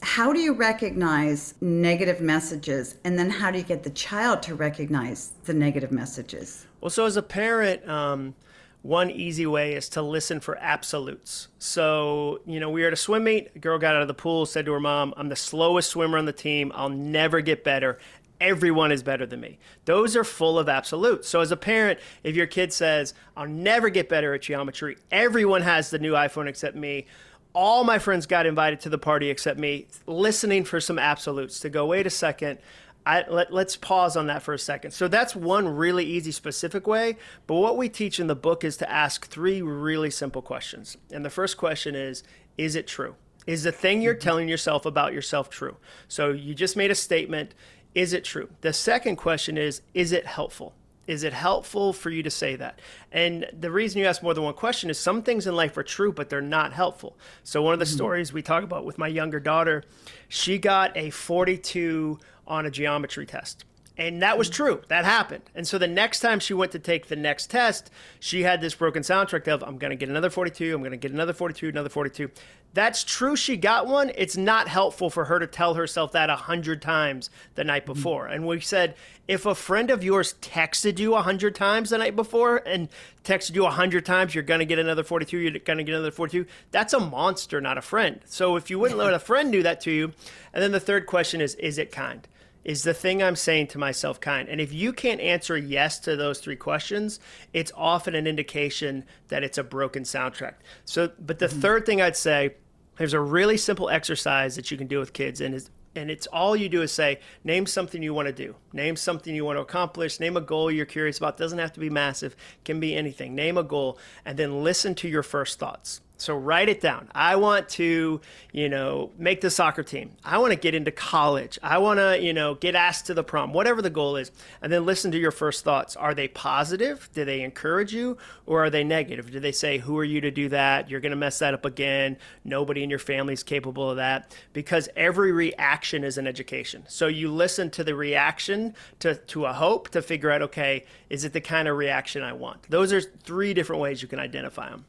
how 0.00 0.32
do 0.32 0.40
you 0.40 0.54
recognize 0.54 1.54
negative 1.60 2.20
messages 2.20 2.96
and 3.04 3.18
then 3.18 3.28
how 3.30 3.50
do 3.50 3.58
you 3.58 3.64
get 3.64 3.82
the 3.82 3.90
child 3.90 4.42
to 4.42 4.54
recognize 4.54 5.34
the 5.44 5.54
negative 5.54 5.92
messages? 5.92 6.66
Well, 6.80 6.90
so 6.90 7.04
as 7.04 7.16
a 7.16 7.22
parent, 7.22 7.86
um, 7.86 8.34
one 8.80 9.10
easy 9.10 9.46
way 9.46 9.74
is 9.74 9.90
to 9.90 10.02
listen 10.02 10.40
for 10.40 10.56
absolutes. 10.58 11.48
So, 11.58 12.40
you 12.46 12.58
know, 12.58 12.70
we 12.70 12.80
were 12.80 12.88
at 12.88 12.92
a 12.94 12.96
swim 12.96 13.24
meet. 13.24 13.50
A 13.54 13.58
girl 13.58 13.78
got 13.78 13.94
out 13.94 14.02
of 14.02 14.08
the 14.08 14.14
pool, 14.14 14.46
said 14.46 14.64
to 14.64 14.72
her 14.72 14.80
mom, 14.80 15.12
I'm 15.16 15.28
the 15.28 15.36
slowest 15.36 15.90
swimmer 15.90 16.18
on 16.18 16.24
the 16.24 16.32
team. 16.32 16.72
I'll 16.74 16.88
never 16.88 17.42
get 17.42 17.62
better 17.62 17.98
everyone 18.42 18.92
is 18.92 19.02
better 19.02 19.24
than 19.24 19.40
me. 19.40 19.58
Those 19.84 20.16
are 20.16 20.24
full 20.24 20.58
of 20.58 20.68
absolutes. 20.68 21.28
So, 21.28 21.40
as 21.40 21.52
a 21.52 21.56
parent, 21.56 22.00
if 22.24 22.34
your 22.34 22.46
kid 22.46 22.72
says, 22.72 23.14
I'll 23.36 23.48
never 23.48 23.88
get 23.88 24.08
better 24.08 24.34
at 24.34 24.42
geometry, 24.42 24.98
everyone 25.10 25.62
has 25.62 25.90
the 25.90 25.98
new 25.98 26.12
iPhone 26.12 26.48
except 26.48 26.76
me, 26.76 27.06
all 27.54 27.84
my 27.84 27.98
friends 27.98 28.26
got 28.26 28.46
invited 28.46 28.80
to 28.80 28.88
the 28.88 28.98
party 28.98 29.30
except 29.30 29.58
me, 29.58 29.86
listening 30.06 30.64
for 30.64 30.80
some 30.80 30.98
absolutes 30.98 31.60
to 31.60 31.70
go, 31.70 31.86
wait 31.86 32.06
a 32.06 32.10
second. 32.10 32.58
I, 33.04 33.24
let, 33.28 33.52
let's 33.52 33.76
pause 33.76 34.16
on 34.16 34.28
that 34.28 34.42
for 34.42 34.54
a 34.54 34.58
second. 34.58 34.92
So 34.92 35.08
that's 35.08 35.34
one 35.34 35.68
really 35.68 36.04
easy, 36.04 36.30
specific 36.30 36.86
way. 36.86 37.16
But 37.46 37.56
what 37.56 37.76
we 37.76 37.88
teach 37.88 38.20
in 38.20 38.28
the 38.28 38.36
book 38.36 38.62
is 38.62 38.76
to 38.76 38.90
ask 38.90 39.26
three 39.26 39.60
really 39.60 40.10
simple 40.10 40.40
questions. 40.40 40.96
And 41.10 41.24
the 41.24 41.30
first 41.30 41.56
question 41.56 41.96
is 41.96 42.22
Is 42.56 42.76
it 42.76 42.86
true? 42.86 43.16
Is 43.44 43.64
the 43.64 43.72
thing 43.72 44.02
you're 44.02 44.14
mm-hmm. 44.14 44.20
telling 44.20 44.48
yourself 44.48 44.86
about 44.86 45.12
yourself 45.12 45.50
true? 45.50 45.76
So 46.06 46.30
you 46.30 46.54
just 46.54 46.76
made 46.76 46.92
a 46.92 46.94
statement 46.94 47.54
is 47.94 48.12
it 48.12 48.24
true? 48.24 48.48
The 48.60 48.72
second 48.72 49.16
question 49.16 49.58
is, 49.58 49.82
is 49.94 50.12
it 50.12 50.26
helpful? 50.26 50.74
Is 51.06 51.24
it 51.24 51.32
helpful 51.32 51.92
for 51.92 52.10
you 52.10 52.22
to 52.22 52.30
say 52.30 52.54
that? 52.56 52.78
And 53.10 53.46
the 53.58 53.70
reason 53.70 54.00
you 54.00 54.06
ask 54.06 54.22
more 54.22 54.34
than 54.34 54.44
one 54.44 54.54
question 54.54 54.88
is 54.88 54.98
some 54.98 55.22
things 55.22 55.46
in 55.46 55.56
life 55.56 55.76
are 55.76 55.82
true, 55.82 56.12
but 56.12 56.30
they're 56.30 56.40
not 56.40 56.72
helpful. 56.72 57.16
So, 57.42 57.60
one 57.60 57.72
of 57.72 57.80
the 57.80 57.84
mm-hmm. 57.84 57.96
stories 57.96 58.32
we 58.32 58.40
talk 58.40 58.62
about 58.62 58.84
with 58.84 58.98
my 58.98 59.08
younger 59.08 59.40
daughter, 59.40 59.82
she 60.28 60.58
got 60.58 60.96
a 60.96 61.10
42 61.10 62.18
on 62.46 62.66
a 62.66 62.70
geometry 62.70 63.26
test. 63.26 63.64
And 63.96 64.22
that 64.22 64.38
was 64.38 64.48
mm-hmm. 64.48 64.64
true. 64.64 64.82
That 64.88 65.04
happened. 65.04 65.42
And 65.54 65.66
so 65.66 65.78
the 65.78 65.86
next 65.86 66.20
time 66.20 66.40
she 66.40 66.54
went 66.54 66.72
to 66.72 66.78
take 66.78 67.08
the 67.08 67.16
next 67.16 67.50
test, 67.50 67.90
she 68.20 68.42
had 68.42 68.60
this 68.60 68.74
broken 68.74 69.02
soundtrack 69.02 69.46
of, 69.48 69.62
I'm 69.62 69.78
going 69.78 69.90
to 69.90 69.96
get 69.96 70.08
another 70.08 70.30
42, 70.30 70.74
I'm 70.74 70.80
going 70.80 70.92
to 70.92 70.96
get 70.96 71.12
another 71.12 71.32
42, 71.34 71.68
another 71.68 71.90
42. 71.90 72.30
That's 72.74 73.04
true. 73.04 73.36
She 73.36 73.58
got 73.58 73.86
one. 73.86 74.10
It's 74.14 74.36
not 74.36 74.66
helpful 74.66 75.10
for 75.10 75.26
her 75.26 75.38
to 75.38 75.46
tell 75.46 75.74
herself 75.74 76.12
that 76.12 76.30
a 76.30 76.36
hundred 76.36 76.80
times 76.80 77.28
the 77.54 77.64
night 77.64 77.84
mm-hmm. 77.84 77.92
before. 77.92 78.26
And 78.26 78.46
we 78.46 78.60
said, 78.60 78.94
if 79.28 79.44
a 79.44 79.54
friend 79.54 79.90
of 79.90 80.02
yours 80.02 80.34
texted 80.40 80.98
you 80.98 81.14
a 81.14 81.22
hundred 81.22 81.54
times 81.54 81.90
the 81.90 81.98
night 81.98 82.16
before 82.16 82.56
and 82.66 82.88
texted 83.24 83.54
you 83.54 83.66
a 83.66 83.70
hundred 83.70 84.06
times, 84.06 84.34
you're 84.34 84.42
going 84.42 84.60
to 84.60 84.66
get 84.66 84.78
another 84.78 85.04
42, 85.04 85.36
you're 85.36 85.50
going 85.58 85.78
to 85.78 85.84
get 85.84 85.94
another 85.94 86.10
42. 86.10 86.46
That's 86.70 86.94
a 86.94 87.00
monster, 87.00 87.60
not 87.60 87.76
a 87.76 87.82
friend. 87.82 88.20
So 88.24 88.56
if 88.56 88.70
you 88.70 88.78
wouldn't 88.78 88.98
let 88.98 89.12
a 89.12 89.18
friend 89.20 89.52
do 89.52 89.62
that 89.62 89.82
to 89.82 89.90
you. 89.90 90.12
And 90.54 90.62
then 90.62 90.72
the 90.72 90.80
third 90.80 91.06
question 91.06 91.42
is, 91.42 91.54
is 91.56 91.76
it 91.76 91.92
kind? 91.92 92.26
Is 92.64 92.82
the 92.84 92.94
thing 92.94 93.22
I'm 93.22 93.36
saying 93.36 93.68
to 93.68 93.78
myself 93.78 94.20
kind? 94.20 94.48
And 94.48 94.60
if 94.60 94.72
you 94.72 94.92
can't 94.92 95.20
answer 95.20 95.56
yes 95.56 95.98
to 96.00 96.16
those 96.16 96.38
three 96.38 96.56
questions, 96.56 97.18
it's 97.52 97.72
often 97.74 98.14
an 98.14 98.26
indication 98.26 99.04
that 99.28 99.42
it's 99.42 99.58
a 99.58 99.64
broken 99.64 100.04
soundtrack. 100.04 100.54
So, 100.84 101.10
but 101.18 101.38
the 101.38 101.46
mm-hmm. 101.46 101.60
third 101.60 101.86
thing 101.86 102.00
I'd 102.00 102.16
say 102.16 102.54
there's 102.96 103.14
a 103.14 103.20
really 103.20 103.56
simple 103.56 103.88
exercise 103.90 104.56
that 104.56 104.70
you 104.70 104.76
can 104.76 104.86
do 104.86 104.98
with 104.98 105.12
kids, 105.12 105.40
and 105.40 105.54
is 105.54 105.70
and 105.94 106.10
it's 106.10 106.26
all 106.28 106.56
you 106.56 106.68
do 106.68 106.82
is 106.82 106.90
say, 106.90 107.20
name 107.44 107.66
something 107.66 108.02
you 108.02 108.14
want 108.14 108.26
to 108.26 108.32
do, 108.32 108.54
name 108.72 108.96
something 108.96 109.34
you 109.34 109.44
want 109.44 109.58
to 109.58 109.60
accomplish, 109.62 110.20
name 110.20 110.36
a 110.36 110.40
goal 110.40 110.70
you're 110.70 110.86
curious 110.86 111.18
about. 111.18 111.36
Doesn't 111.36 111.58
have 111.58 111.72
to 111.74 111.80
be 111.80 111.90
massive, 111.90 112.34
can 112.64 112.80
be 112.80 112.94
anything. 112.94 113.34
Name 113.34 113.58
a 113.58 113.62
goal, 113.62 113.98
and 114.24 114.38
then 114.38 114.64
listen 114.64 114.94
to 114.96 115.08
your 115.08 115.22
first 115.22 115.58
thoughts. 115.58 116.00
So 116.22 116.36
write 116.36 116.68
it 116.68 116.80
down. 116.80 117.08
I 117.14 117.34
want 117.34 117.68
to, 117.70 118.20
you 118.52 118.68
know, 118.68 119.10
make 119.18 119.40
the 119.40 119.50
soccer 119.50 119.82
team. 119.82 120.12
I 120.24 120.38
want 120.38 120.52
to 120.52 120.58
get 120.58 120.72
into 120.72 120.92
college. 120.92 121.58
I 121.64 121.78
want 121.78 121.98
to, 121.98 122.20
you 122.22 122.32
know, 122.32 122.54
get 122.54 122.76
asked 122.76 123.06
to 123.06 123.14
the 123.14 123.24
prom, 123.24 123.52
whatever 123.52 123.82
the 123.82 123.90
goal 123.90 124.14
is. 124.16 124.30
And 124.62 124.72
then 124.72 124.86
listen 124.86 125.10
to 125.10 125.18
your 125.18 125.32
first 125.32 125.64
thoughts. 125.64 125.96
Are 125.96 126.14
they 126.14 126.28
positive? 126.28 127.10
Do 127.12 127.24
they 127.24 127.42
encourage 127.42 127.92
you? 127.92 128.18
Or 128.46 128.64
are 128.64 128.70
they 128.70 128.84
negative? 128.84 129.32
Do 129.32 129.40
they 129.40 129.50
say, 129.50 129.78
who 129.78 129.98
are 129.98 130.04
you 130.04 130.20
to 130.20 130.30
do 130.30 130.48
that? 130.50 130.88
You're 130.88 131.00
going 131.00 131.10
to 131.10 131.16
mess 131.16 131.40
that 131.40 131.54
up 131.54 131.64
again. 131.64 132.16
Nobody 132.44 132.84
in 132.84 132.90
your 132.90 133.00
family 133.00 133.34
is 133.34 133.42
capable 133.42 133.90
of 133.90 133.96
that. 133.96 134.32
Because 134.52 134.88
every 134.94 135.32
reaction 135.32 136.04
is 136.04 136.18
an 136.18 136.28
education. 136.28 136.84
So 136.86 137.08
you 137.08 137.32
listen 137.32 137.68
to 137.70 137.82
the 137.82 137.96
reaction 137.96 138.76
to, 139.00 139.16
to 139.16 139.46
a 139.46 139.52
hope 139.52 139.88
to 139.88 140.00
figure 140.00 140.30
out, 140.30 140.42
okay, 140.42 140.84
is 141.10 141.24
it 141.24 141.32
the 141.32 141.40
kind 141.40 141.66
of 141.66 141.76
reaction 141.76 142.22
I 142.22 142.32
want? 142.32 142.62
Those 142.70 142.92
are 142.92 143.00
three 143.00 143.54
different 143.54 143.82
ways 143.82 144.02
you 144.02 144.08
can 144.08 144.20
identify 144.20 144.70
them. 144.70 144.84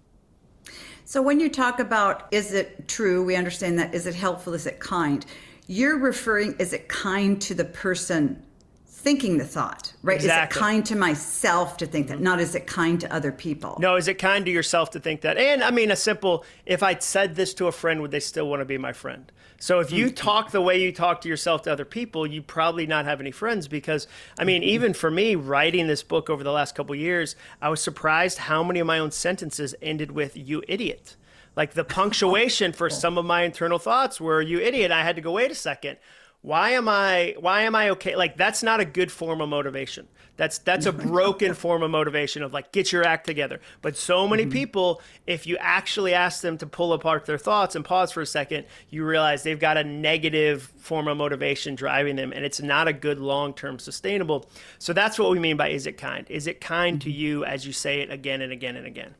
So 1.13 1.21
when 1.21 1.39
you 1.39 1.47
talk 1.47 1.79
about 1.79 2.27
is 2.31 2.53
it 2.53 2.87
true, 2.87 3.23
we 3.23 3.35
understand 3.35 3.77
that 3.77 3.93
is 3.93 4.07
it 4.07 4.15
helpful, 4.15 4.55
is 4.55 4.65
it 4.65 4.79
kind? 4.79 5.23
You're 5.67 5.99
referring 5.99 6.55
is 6.57 6.73
it 6.73 6.89
kind 6.89 7.39
to 7.43 7.53
the 7.53 7.65
person 7.65 8.41
thinking 8.87 9.37
the 9.37 9.45
thought, 9.45 9.93
right? 10.01 10.15
Exactly. 10.15 10.55
Is 10.55 10.57
it 10.57 10.59
kind 10.59 10.85
to 10.87 10.95
myself 10.95 11.77
to 11.77 11.85
think 11.85 12.07
that? 12.07 12.15
Mm-hmm. 12.15 12.23
Not 12.23 12.39
is 12.39 12.55
it 12.55 12.65
kind 12.65 12.99
to 12.99 13.13
other 13.13 13.31
people? 13.31 13.77
No, 13.79 13.95
is 13.95 14.07
it 14.07 14.15
kind 14.15 14.43
to 14.45 14.49
yourself 14.51 14.89
to 14.89 14.99
think 14.99 15.21
that? 15.21 15.37
And 15.37 15.63
I 15.63 15.69
mean, 15.69 15.91
a 15.91 15.95
simple, 15.95 16.45
if 16.65 16.81
I 16.81 16.97
said 16.97 17.35
this 17.35 17.53
to 17.55 17.67
a 17.67 17.71
friend, 17.71 18.01
would 18.01 18.09
they 18.09 18.19
still 18.19 18.49
want 18.49 18.61
to 18.61 18.65
be 18.65 18.79
my 18.79 18.91
friend? 18.91 19.31
So 19.59 19.79
if 19.79 19.91
you 19.91 20.09
talk 20.09 20.51
the 20.51 20.61
way 20.61 20.81
you 20.81 20.91
talk 20.91 21.21
to 21.21 21.29
yourself 21.29 21.61
to 21.63 21.71
other 21.71 21.85
people, 21.85 22.27
you 22.27 22.41
probably 22.41 22.85
not 22.85 23.05
have 23.05 23.19
any 23.19 23.31
friends 23.31 23.67
because, 23.67 24.07
I 24.37 24.43
mean, 24.43 24.63
even 24.63 24.93
for 24.93 25.09
me, 25.09 25.35
writing 25.35 25.87
this 25.87 26.03
book 26.03 26.29
over 26.29 26.43
the 26.43 26.51
last 26.51 26.75
couple 26.75 26.95
years, 26.95 27.35
I 27.61 27.69
was 27.69 27.81
surprised 27.81 28.39
how 28.39 28.63
many 28.63 28.79
of 28.79 28.87
my 28.87 28.99
own 28.99 29.11
sentences 29.11 29.75
ended 29.81 30.11
with 30.11 30.35
"you 30.35 30.63
idiot." 30.67 31.15
Like 31.55 31.73
the 31.73 31.83
punctuation 31.83 32.73
for 32.73 32.89
some 32.89 33.17
of 33.17 33.25
my 33.25 33.43
internal 33.43 33.79
thoughts 33.79 34.19
were 34.19 34.41
"you 34.41 34.59
idiot." 34.59 34.91
I 34.91 35.03
had 35.03 35.15
to 35.15 35.21
go, 35.21 35.31
wait 35.31 35.51
a 35.51 35.55
second 35.55 35.97
why 36.43 36.71
am 36.71 36.89
i 36.89 37.35
why 37.39 37.61
am 37.61 37.73
i 37.73 37.89
okay? 37.91 38.17
Like 38.17 38.35
that's 38.35 38.61
not 38.61 38.81
a 38.81 38.85
good 38.85 39.11
form 39.11 39.39
of 39.39 39.47
motivation. 39.47 40.09
That's 40.35 40.57
that's 40.57 40.85
a 40.85 40.91
broken 41.13 41.53
form 41.53 41.83
of 41.83 41.89
motivation 41.89 42.43
of 42.43 42.51
like 42.51 42.73
get 42.73 42.91
your 42.91 43.05
act 43.05 43.25
together. 43.25 43.61
But 43.81 43.95
so 43.95 44.27
many 44.27 44.43
mm-hmm. 44.43 44.51
people 44.51 45.01
if 45.25 45.47
you 45.47 45.55
actually 45.57 46.13
ask 46.13 46.41
them 46.41 46.57
to 46.57 46.67
pull 46.67 46.91
apart 46.91 47.25
their 47.25 47.37
thoughts 47.37 47.77
and 47.77 47.85
pause 47.85 48.11
for 48.11 48.19
a 48.19 48.25
second 48.25 48.65
you 48.89 49.05
realize 49.05 49.43
they've 49.43 49.57
got 49.57 49.77
a 49.77 49.85
negative 49.85 50.63
form 50.77 51.07
of 51.07 51.15
motivation 51.15 51.75
driving 51.75 52.17
them 52.17 52.33
and 52.33 52.43
it's 52.43 52.61
not 52.61 52.89
a 52.89 52.93
good 52.93 53.19
long-term 53.19 53.79
sustainable. 53.79 54.45
So 54.79 54.91
that's 54.91 55.17
what 55.17 55.31
we 55.31 55.39
mean 55.39 55.55
by 55.55 55.69
is 55.69 55.87
it 55.87 55.97
kind? 55.97 56.29
Is 56.29 56.45
it 56.45 56.59
kind 56.59 56.99
mm-hmm. 56.99 57.09
to 57.09 57.11
you 57.11 57.45
as 57.45 57.65
you 57.65 57.71
say 57.71 58.01
it 58.01 58.11
again 58.11 58.41
and 58.41 58.51
again 58.51 58.75
and 58.75 58.85
again 58.85 59.15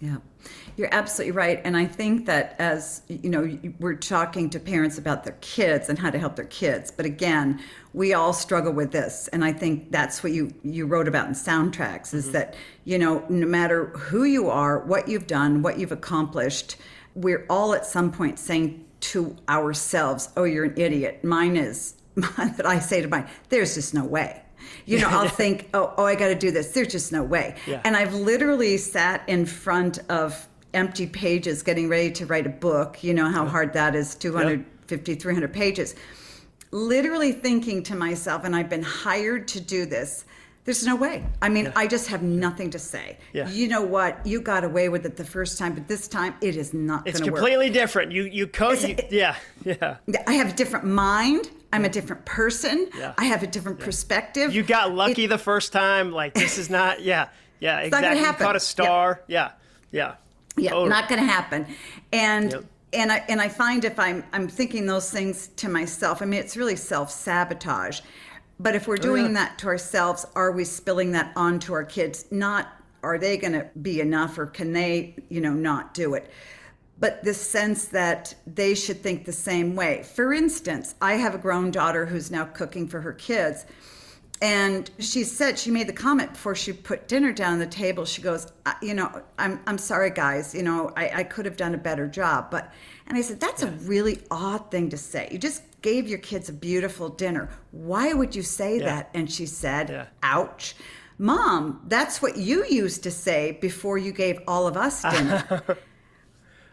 yeah, 0.00 0.18
you're 0.76 0.92
absolutely 0.92 1.32
right. 1.32 1.60
And 1.64 1.76
I 1.76 1.84
think 1.84 2.26
that 2.26 2.54
as 2.58 3.02
you 3.08 3.28
know, 3.28 3.58
we're 3.80 3.94
talking 3.94 4.48
to 4.50 4.60
parents 4.60 4.96
about 4.96 5.24
their 5.24 5.36
kids 5.40 5.88
and 5.88 5.98
how 5.98 6.10
to 6.10 6.18
help 6.18 6.36
their 6.36 6.44
kids. 6.44 6.92
But 6.92 7.04
again, 7.04 7.60
we 7.92 8.14
all 8.14 8.32
struggle 8.32 8.72
with 8.72 8.92
this. 8.92 9.28
And 9.28 9.44
I 9.44 9.52
think 9.52 9.90
that's 9.90 10.22
what 10.22 10.32
you, 10.32 10.52
you 10.62 10.86
wrote 10.86 11.08
about 11.08 11.26
in 11.26 11.34
soundtracks 11.34 12.14
is 12.14 12.24
mm-hmm. 12.24 12.32
that, 12.34 12.54
you 12.84 12.98
know, 12.98 13.24
no 13.28 13.46
matter 13.46 13.86
who 13.86 14.22
you 14.22 14.48
are, 14.48 14.78
what 14.80 15.08
you've 15.08 15.26
done, 15.26 15.62
what 15.62 15.78
you've 15.78 15.92
accomplished, 15.92 16.76
we're 17.14 17.44
all 17.50 17.74
at 17.74 17.84
some 17.84 18.12
point 18.12 18.38
saying 18.38 18.84
to 19.00 19.36
ourselves, 19.48 20.28
oh, 20.36 20.44
you're 20.44 20.66
an 20.66 20.74
idiot. 20.76 21.24
Mine 21.24 21.56
is, 21.56 21.94
mine 22.14 22.54
that 22.56 22.66
I 22.66 22.78
say 22.78 23.02
to 23.02 23.08
mine, 23.08 23.28
there's 23.48 23.74
just 23.74 23.94
no 23.94 24.04
way 24.04 24.42
you 24.86 25.00
know, 25.00 25.08
I'll 25.08 25.28
think, 25.42 25.68
oh, 25.74 25.94
oh, 25.96 26.04
I 26.04 26.14
got 26.14 26.28
to 26.28 26.34
do 26.34 26.50
this. 26.50 26.68
There's 26.72 26.88
just 26.88 27.12
no 27.12 27.22
way. 27.22 27.56
Yeah. 27.66 27.80
And 27.84 27.96
I've 27.96 28.14
literally 28.14 28.76
sat 28.76 29.28
in 29.28 29.46
front 29.46 29.98
of 30.08 30.48
empty 30.74 31.06
pages 31.06 31.62
getting 31.62 31.88
ready 31.88 32.10
to 32.12 32.26
write 32.26 32.46
a 32.46 32.50
book. 32.50 33.02
You 33.02 33.14
know 33.14 33.28
how 33.28 33.44
yeah. 33.44 33.50
hard 33.50 33.72
that 33.72 33.94
is 33.94 34.14
250, 34.14 35.14
300 35.14 35.52
pages. 35.52 35.94
Literally 36.70 37.32
thinking 37.32 37.82
to 37.84 37.94
myself, 37.94 38.44
and 38.44 38.54
I've 38.54 38.68
been 38.68 38.82
hired 38.82 39.48
to 39.48 39.60
do 39.60 39.86
this. 39.86 40.24
There's 40.68 40.84
no 40.84 40.96
way. 40.96 41.24
I 41.40 41.48
mean, 41.48 41.64
yeah. 41.64 41.72
I 41.76 41.86
just 41.86 42.08
have 42.08 42.22
nothing 42.22 42.68
to 42.72 42.78
say. 42.78 43.16
Yeah. 43.32 43.48
You 43.48 43.68
know 43.68 43.80
what? 43.80 44.18
You 44.26 44.42
got 44.42 44.64
away 44.64 44.90
with 44.90 45.06
it 45.06 45.16
the 45.16 45.24
first 45.24 45.58
time, 45.58 45.72
but 45.72 45.88
this 45.88 46.06
time 46.08 46.34
it 46.42 46.56
is 46.56 46.74
not 46.74 47.08
It's 47.08 47.22
completely 47.22 47.68
work. 47.68 47.72
different. 47.72 48.12
You 48.12 48.24
you 48.24 48.46
code. 48.46 48.82
You, 48.82 48.94
yeah, 49.08 49.36
yeah. 49.64 49.96
I 50.26 50.34
have 50.34 50.50
a 50.50 50.52
different 50.52 50.84
mind. 50.84 51.48
I'm 51.72 51.86
a 51.86 51.88
different 51.88 52.26
person. 52.26 52.90
Yeah. 52.94 53.14
I 53.16 53.24
have 53.24 53.42
a 53.42 53.46
different 53.46 53.78
yeah. 53.78 53.86
perspective. 53.86 54.54
You 54.54 54.62
got 54.62 54.94
lucky 54.94 55.24
it, 55.24 55.28
the 55.28 55.38
first 55.38 55.72
time. 55.72 56.12
Like 56.12 56.34
this 56.34 56.58
is 56.58 56.68
not. 56.68 57.00
Yeah, 57.02 57.28
yeah. 57.60 57.78
Exactly. 57.78 58.20
You 58.20 58.32
caught 58.34 58.56
a 58.56 58.60
star. 58.60 59.22
Yeah, 59.26 59.52
yeah. 59.90 60.16
Yeah, 60.58 60.72
totally. 60.72 60.90
not 60.90 61.08
going 61.08 61.22
to 61.22 61.26
happen. 61.26 61.66
And. 62.12 62.52
Yep 62.52 62.64
and 62.92 63.12
I 63.12 63.18
and 63.28 63.40
I 63.40 63.48
find 63.48 63.84
if 63.84 63.98
I'm 63.98 64.24
I'm 64.32 64.48
thinking 64.48 64.86
those 64.86 65.10
things 65.10 65.48
to 65.56 65.68
myself, 65.68 66.22
I 66.22 66.24
mean 66.24 66.40
it's 66.40 66.56
really 66.56 66.76
self 66.76 67.10
sabotage. 67.10 68.00
But 68.60 68.74
if 68.74 68.88
we're 68.88 68.94
oh, 68.94 69.02
doing 69.02 69.24
oh, 69.24 69.28
yeah. 69.28 69.34
that 69.34 69.58
to 69.58 69.68
ourselves, 69.68 70.26
are 70.34 70.52
we 70.52 70.64
spilling 70.64 71.12
that 71.12 71.32
onto 71.36 71.72
our 71.72 71.84
kids? 71.84 72.26
Not 72.30 72.68
are 73.02 73.18
they 73.18 73.36
going 73.36 73.52
to 73.52 73.68
be 73.80 74.00
enough 74.00 74.38
or 74.38 74.46
can 74.46 74.72
they, 74.72 75.14
you 75.28 75.40
know, 75.40 75.52
not 75.52 75.94
do 75.94 76.14
it? 76.14 76.30
But 76.98 77.22
this 77.22 77.40
sense 77.40 77.86
that 77.86 78.34
they 78.46 78.74
should 78.74 79.02
think 79.02 79.24
the 79.24 79.32
same 79.32 79.76
way. 79.76 80.02
For 80.02 80.32
instance, 80.32 80.96
I 81.00 81.14
have 81.14 81.34
a 81.34 81.38
grown 81.38 81.70
daughter 81.70 82.06
who's 82.06 82.30
now 82.30 82.44
cooking 82.44 82.88
for 82.88 83.00
her 83.00 83.12
kids. 83.12 83.66
And 84.40 84.90
she 84.98 85.24
said, 85.24 85.58
she 85.58 85.70
made 85.70 85.88
the 85.88 85.92
comment 85.92 86.32
before 86.32 86.54
she 86.54 86.72
put 86.72 87.08
dinner 87.08 87.32
down 87.32 87.54
on 87.54 87.58
the 87.58 87.66
table. 87.66 88.04
She 88.04 88.22
goes, 88.22 88.46
You 88.82 88.94
know, 88.94 89.22
I'm, 89.38 89.60
I'm 89.66 89.78
sorry, 89.78 90.10
guys. 90.10 90.54
You 90.54 90.62
know, 90.62 90.92
I, 90.96 91.10
I 91.10 91.24
could 91.24 91.44
have 91.44 91.56
done 91.56 91.74
a 91.74 91.78
better 91.78 92.06
job. 92.06 92.50
But, 92.50 92.72
and 93.06 93.16
I 93.16 93.20
said, 93.20 93.40
That's 93.40 93.62
yeah. 93.62 93.68
a 93.68 93.72
really 93.72 94.20
odd 94.30 94.70
thing 94.70 94.90
to 94.90 94.96
say. 94.96 95.28
You 95.32 95.38
just 95.38 95.62
gave 95.82 96.08
your 96.08 96.18
kids 96.18 96.48
a 96.48 96.52
beautiful 96.52 97.08
dinner. 97.08 97.50
Why 97.70 98.12
would 98.12 98.34
you 98.34 98.42
say 98.42 98.78
yeah. 98.78 98.84
that? 98.86 99.10
And 99.14 99.30
she 99.30 99.46
said, 99.46 99.88
yeah. 99.88 100.06
Ouch. 100.22 100.74
Mom, 101.18 101.80
that's 101.88 102.22
what 102.22 102.36
you 102.36 102.64
used 102.66 103.02
to 103.02 103.10
say 103.10 103.58
before 103.60 103.98
you 103.98 104.12
gave 104.12 104.40
all 104.46 104.66
of 104.66 104.76
us 104.76 105.02
dinner. 105.10 105.62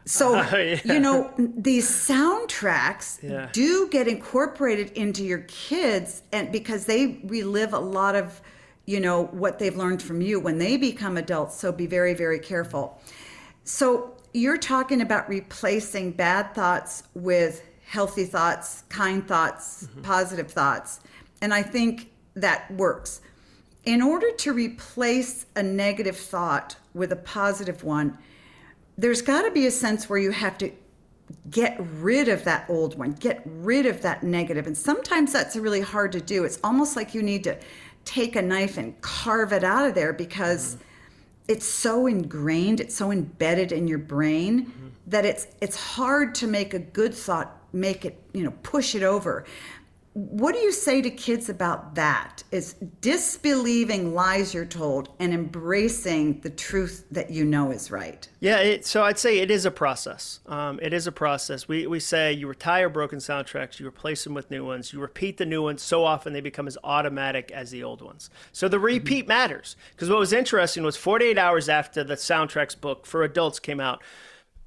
so, 0.06 0.36
uh, 0.36 0.50
yeah. 0.56 0.80
you 0.86 1.00
know, 1.00 1.34
these 1.38 1.90
soundtracks 1.90 3.22
yeah. 3.24 3.50
do 3.52 3.88
get 3.90 4.08
incorporated 4.08 4.92
into 4.92 5.24
your 5.24 5.40
kids 5.48 6.22
and 6.32 6.52
because 6.52 6.86
they 6.86 7.20
relive 7.24 7.74
a 7.74 7.80
lot 7.80 8.16
of, 8.16 8.42
you 8.86 9.00
know, 9.00 9.26
what 9.28 9.58
they've 9.58 9.76
learned 9.76 10.02
from 10.02 10.22
you 10.22 10.40
when 10.40 10.60
they 10.60 10.78
become 10.78 11.18
adults. 11.18 11.58
So 11.60 11.72
be 11.72 11.88
very, 11.88 12.14
very 12.14 12.40
careful. 12.40 13.00
So, 13.64 14.12
you're 14.36 14.58
talking 14.58 15.00
about 15.00 15.30
replacing 15.30 16.12
bad 16.12 16.54
thoughts 16.54 17.04
with 17.14 17.64
healthy 17.86 18.26
thoughts, 18.26 18.84
kind 18.90 19.28
thoughts, 19.28 19.88
mm-hmm. 19.88 20.02
positive 20.02 20.52
thoughts. 20.52 21.00
And 21.42 21.54
I 21.54 21.62
think 21.62 22.12
that 22.36 22.70
works 22.72 23.22
in 23.86 24.02
order 24.02 24.32
to 24.32 24.52
replace 24.52 25.46
a 25.56 25.64
negative 25.64 26.18
thought 26.18 26.76
with 26.94 27.12
a 27.12 27.16
positive 27.16 27.84
one, 27.84 28.18
there's 28.98 29.22
got 29.22 29.44
to 29.44 29.52
be 29.52 29.68
a 29.68 29.72
sense 29.72 30.10
where 30.10 30.20
you 30.20 30.32
have 30.32 30.58
to 30.58 30.72
get 31.50 31.78
rid 32.00 32.28
of 32.28 32.44
that 32.44 32.70
old 32.70 32.98
one, 32.98 33.12
get 33.12 33.42
rid 33.46 33.86
of 33.86 34.02
that 34.02 34.24
negative. 34.24 34.68
And 34.68 34.78
sometimes 34.78 35.32
that's 35.32 35.56
really 35.56 35.82
hard 35.82 36.12
to 36.14 36.22
do. 36.22 36.44
It's 36.44 36.60
almost 36.64 36.96
like 36.96 37.14
you 37.14 37.22
need 37.22 37.44
to 37.44 37.58
take 38.06 38.36
a 38.36 38.42
knife 38.42 38.78
and 38.78 39.00
carve 39.02 39.52
it 39.52 39.64
out 39.64 39.88
of 39.88 39.96
there 39.96 40.14
because 40.14 40.76
mm-hmm. 40.76 40.84
it's 41.50 41.66
so 41.66 42.08
ingrained, 42.08 42.80
it's 42.80 42.96
so 42.96 43.12
embedded 43.12 43.72
in 43.72 43.88
your 43.88 43.98
brain 43.98 44.68
mm-hmm. 44.68 44.88
that 45.08 45.26
it's 45.26 45.48
it's 45.62 45.76
hard 45.76 46.36
to 46.36 46.48
make 46.48 46.74
a 46.74 46.80
good 46.80 47.14
thought 47.14 47.58
make 47.76 48.06
it, 48.06 48.20
you 48.34 48.44
know, 48.44 48.54
push 48.64 48.96
it 48.96 49.04
over. 49.04 49.46
What 50.14 50.54
do 50.54 50.62
you 50.62 50.72
say 50.72 51.02
to 51.02 51.10
kids 51.10 51.50
about 51.50 51.96
that? 51.96 52.42
Is 52.50 52.76
disbelieving 53.02 54.16
lies 54.16 54.54
you're 54.54 54.64
told 54.64 55.10
and 55.20 55.34
embracing 55.34 56.40
the 56.40 56.50
truth 56.50 57.06
that 57.12 57.32
you 57.32 57.44
know 57.44 57.72
is 57.72 57.92
right? 57.92 58.26
Yeah 58.40 58.60
it, 58.60 58.86
so 58.86 59.04
i'd 59.04 59.20
say 59.20 59.40
it 59.40 59.52
is 59.52 59.66
a 59.66 59.72
process. 59.72 60.40
Um, 60.46 60.80
it 60.82 60.94
is 60.94 61.06
a 61.06 61.12
process. 61.12 61.68
We, 61.68 61.86
we 61.86 62.00
say 62.00 62.32
you 62.32 62.48
retire 62.48 62.88
broken 62.88 63.20
soundtracks 63.20 63.78
you 63.78 63.86
replace 63.86 64.24
them 64.24 64.34
with 64.34 64.50
new 64.50 64.64
ones. 64.64 64.94
You 64.94 65.02
repeat 65.02 65.36
the 65.36 65.46
new 65.46 65.64
ones 65.64 65.82
so 65.82 66.06
often 66.06 66.32
they 66.32 66.40
become 66.40 66.68
as 66.68 66.78
automatic 66.82 67.52
as 67.52 67.72
the 67.72 67.84
old 67.84 68.02
ones. 68.02 68.30
So 68.54 68.70
the 68.70 68.80
repeat 68.80 69.24
mm-hmm. 69.24 69.28
matters 69.28 69.76
because 69.92 70.10
what 70.10 70.20
was 70.20 70.32
interesting 70.32 70.84
was 70.84 70.96
48 70.96 71.38
hours 71.38 71.68
after 71.68 72.06
the 72.06 72.16
soundtracks 72.16 72.80
book 72.80 73.06
for 73.06 73.24
adults 73.24 73.60
came 73.60 73.82
out 73.82 74.02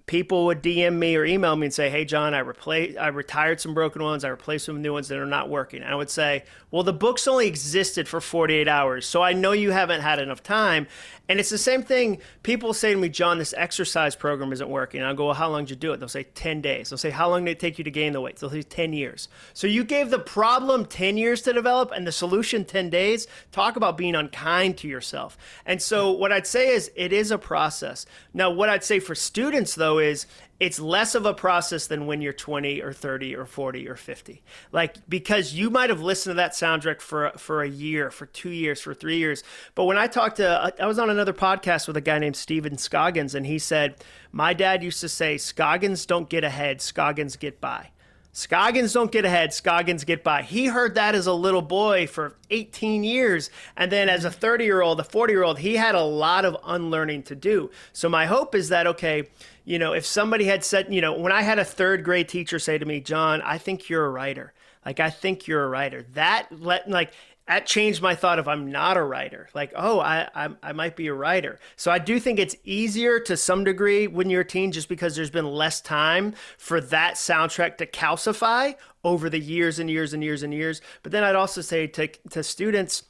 people 0.08 0.46
would 0.46 0.62
DM 0.62 0.94
me 0.94 1.14
or 1.14 1.24
email 1.24 1.54
me 1.54 1.66
and 1.66 1.74
say, 1.74 1.88
"Hey, 1.90 2.04
Jon, 2.04 2.34
I 2.34 2.40
replaced, 2.40 2.98
I 2.98 3.08
retired 3.08 3.60
some 3.60 3.74
broken 3.74 4.02
ones, 4.02 4.24
I 4.24 4.28
replaced 4.28 4.66
with 4.66 4.78
new 4.78 4.92
ones 4.94 5.06
that 5.08 5.18
are 5.18 5.26
not 5.26 5.48
working." 5.48 5.82
And 5.82 5.92
I 5.92 5.94
would 5.94 6.10
say, 6.10 6.42
"Well, 6.70 6.82
the 6.82 6.92
books 6.92 7.26
only 7.26 7.46
existed 7.46 8.08
for 8.08 8.20
48 8.20 8.68
hours, 8.68 9.06
so 9.06 9.22
I 9.22 9.32
know 9.32 9.52
you 9.52 9.70
haven't 9.70 10.00
had 10.00 10.18
enough 10.18 10.42
time." 10.42 10.86
And 11.30 11.38
it's 11.38 11.50
the 11.50 11.58
same 11.58 11.82
thing. 11.82 12.20
People 12.42 12.72
say 12.72 12.94
to 12.94 12.98
me, 12.98 13.10
Jon, 13.10 13.36
this 13.36 13.52
exercise 13.54 14.16
program 14.16 14.50
isn't 14.50 14.68
working. 14.68 15.00
And 15.00 15.10
I 15.10 15.12
go, 15.12 15.26
well, 15.26 15.34
how 15.34 15.50
long 15.50 15.64
did 15.64 15.70
you 15.70 15.76
do 15.76 15.92
it? 15.92 15.98
They'll 15.98 16.08
say 16.08 16.22
10 16.22 16.62
days. 16.62 16.88
They'll 16.88 16.96
say, 16.96 17.10
how 17.10 17.28
long 17.28 17.44
did 17.44 17.52
it 17.52 17.60
take 17.60 17.76
you 17.76 17.84
to 17.84 17.90
gain 17.90 18.14
the 18.14 18.20
weight? 18.22 18.36
They'll 18.36 18.48
say 18.48 18.62
10 18.62 18.94
years. 18.94 19.28
So 19.52 19.66
you 19.66 19.84
gave 19.84 20.08
the 20.08 20.18
problem 20.18 20.86
10 20.86 21.18
years 21.18 21.42
to 21.42 21.52
develop 21.52 21.92
and 21.94 22.06
the 22.06 22.12
solution 22.12 22.64
10 22.64 22.88
days. 22.88 23.26
Talk 23.52 23.76
about 23.76 23.98
being 23.98 24.14
unkind 24.14 24.78
to 24.78 24.88
yourself. 24.88 25.36
And 25.66 25.82
so 25.82 26.10
what 26.10 26.32
I'd 26.32 26.46
say 26.46 26.70
is 26.70 26.90
it 26.96 27.12
is 27.12 27.30
a 27.30 27.36
process. 27.36 28.06
Now, 28.32 28.50
what 28.50 28.70
I'd 28.70 28.84
say 28.84 28.98
for 28.98 29.14
students, 29.14 29.74
though, 29.74 29.98
is 29.98 30.26
it's 30.60 30.80
less 30.80 31.14
of 31.14 31.24
a 31.24 31.32
process 31.32 31.86
than 31.86 32.06
when 32.06 32.20
you're 32.20 32.32
20 32.32 32.82
or 32.82 32.92
30 32.92 33.36
or 33.36 33.46
40 33.46 33.88
or 33.88 33.96
50 33.96 34.42
like 34.72 34.96
because 35.08 35.54
you 35.54 35.70
might 35.70 35.90
have 35.90 36.00
listened 36.00 36.32
to 36.32 36.36
that 36.36 36.52
soundtrack 36.52 37.00
for 37.00 37.32
for 37.36 37.62
a 37.62 37.68
year 37.68 38.10
for 38.10 38.26
two 38.26 38.50
years 38.50 38.80
for 38.80 38.94
three 38.94 39.18
years 39.18 39.44
but 39.74 39.84
when 39.84 39.98
i 39.98 40.06
talked 40.06 40.36
to 40.36 40.72
i 40.80 40.86
was 40.86 40.98
on 40.98 41.10
another 41.10 41.32
podcast 41.32 41.86
with 41.86 41.96
a 41.96 42.00
guy 42.00 42.18
named 42.18 42.36
steven 42.36 42.76
scoggins 42.76 43.34
and 43.34 43.46
he 43.46 43.58
said 43.58 43.96
my 44.32 44.52
dad 44.52 44.82
used 44.82 45.00
to 45.00 45.08
say 45.08 45.38
scoggins 45.38 46.06
don't 46.06 46.28
get 46.28 46.44
ahead 46.44 46.80
scoggins 46.80 47.36
get 47.36 47.60
by 47.60 47.90
Scoggins 48.38 48.92
don't 48.92 49.10
get 49.10 49.24
ahead, 49.24 49.52
Scoggins 49.52 50.04
get 50.04 50.22
by. 50.22 50.42
He 50.42 50.66
heard 50.66 50.94
that 50.94 51.16
as 51.16 51.26
a 51.26 51.32
little 51.32 51.60
boy 51.60 52.06
for 52.06 52.36
18 52.50 53.02
years. 53.02 53.50
And 53.76 53.90
then 53.90 54.08
as 54.08 54.24
a 54.24 54.30
30 54.30 54.64
year 54.64 54.80
old, 54.80 55.00
a 55.00 55.02
40 55.02 55.32
year 55.32 55.42
old, 55.42 55.58
he 55.58 55.74
had 55.74 55.96
a 55.96 56.04
lot 56.04 56.44
of 56.44 56.56
unlearning 56.64 57.24
to 57.24 57.34
do. 57.34 57.70
So 57.92 58.08
my 58.08 58.26
hope 58.26 58.54
is 58.54 58.68
that, 58.68 58.86
okay, 58.86 59.28
you 59.68 59.78
know, 59.78 59.92
if 59.92 60.06
somebody 60.06 60.46
had 60.46 60.64
said, 60.64 60.94
you 60.94 61.02
know, 61.02 61.12
when 61.12 61.30
I 61.30 61.42
had 61.42 61.58
a 61.58 61.64
third 61.64 62.02
grade 62.02 62.26
teacher 62.26 62.58
say 62.58 62.78
to 62.78 62.86
me, 62.86 63.00
Jon, 63.00 63.42
I 63.42 63.58
think 63.58 63.90
you're 63.90 64.06
a 64.06 64.08
writer. 64.08 64.54
Like, 64.86 64.98
I 64.98 65.10
think 65.10 65.46
you're 65.46 65.62
a 65.62 65.68
writer. 65.68 66.06
That 66.14 66.46
let, 66.50 66.88
like, 66.88 67.12
that 67.46 67.66
changed 67.66 68.00
my 68.00 68.14
thought 68.14 68.38
of 68.38 68.48
I'm 68.48 68.72
not 68.72 68.96
a 68.96 69.02
writer. 69.02 69.46
Like, 69.52 69.74
oh, 69.76 70.00
I, 70.00 70.26
I, 70.34 70.48
I 70.62 70.72
might 70.72 70.96
be 70.96 71.08
a 71.08 71.12
writer. 71.12 71.58
So 71.76 71.90
I 71.90 71.98
do 71.98 72.18
think 72.18 72.38
it's 72.38 72.56
easier 72.64 73.20
to 73.20 73.36
some 73.36 73.62
degree 73.62 74.06
when 74.06 74.30
you're 74.30 74.40
a 74.40 74.46
teen, 74.46 74.72
just 74.72 74.88
because 74.88 75.14
there's 75.14 75.28
been 75.28 75.46
less 75.46 75.82
time 75.82 76.32
for 76.56 76.80
that 76.80 77.16
soundtrack 77.16 77.76
to 77.76 77.86
calcify 77.86 78.74
over 79.04 79.28
the 79.28 79.38
years 79.38 79.78
and 79.78 79.90
years 79.90 80.14
and 80.14 80.24
years 80.24 80.42
and 80.42 80.54
years. 80.54 80.80
But 81.02 81.12
then 81.12 81.24
I'd 81.24 81.36
also 81.36 81.60
say 81.60 81.86
to 81.88 82.08
to 82.30 82.42
students, 82.42 83.02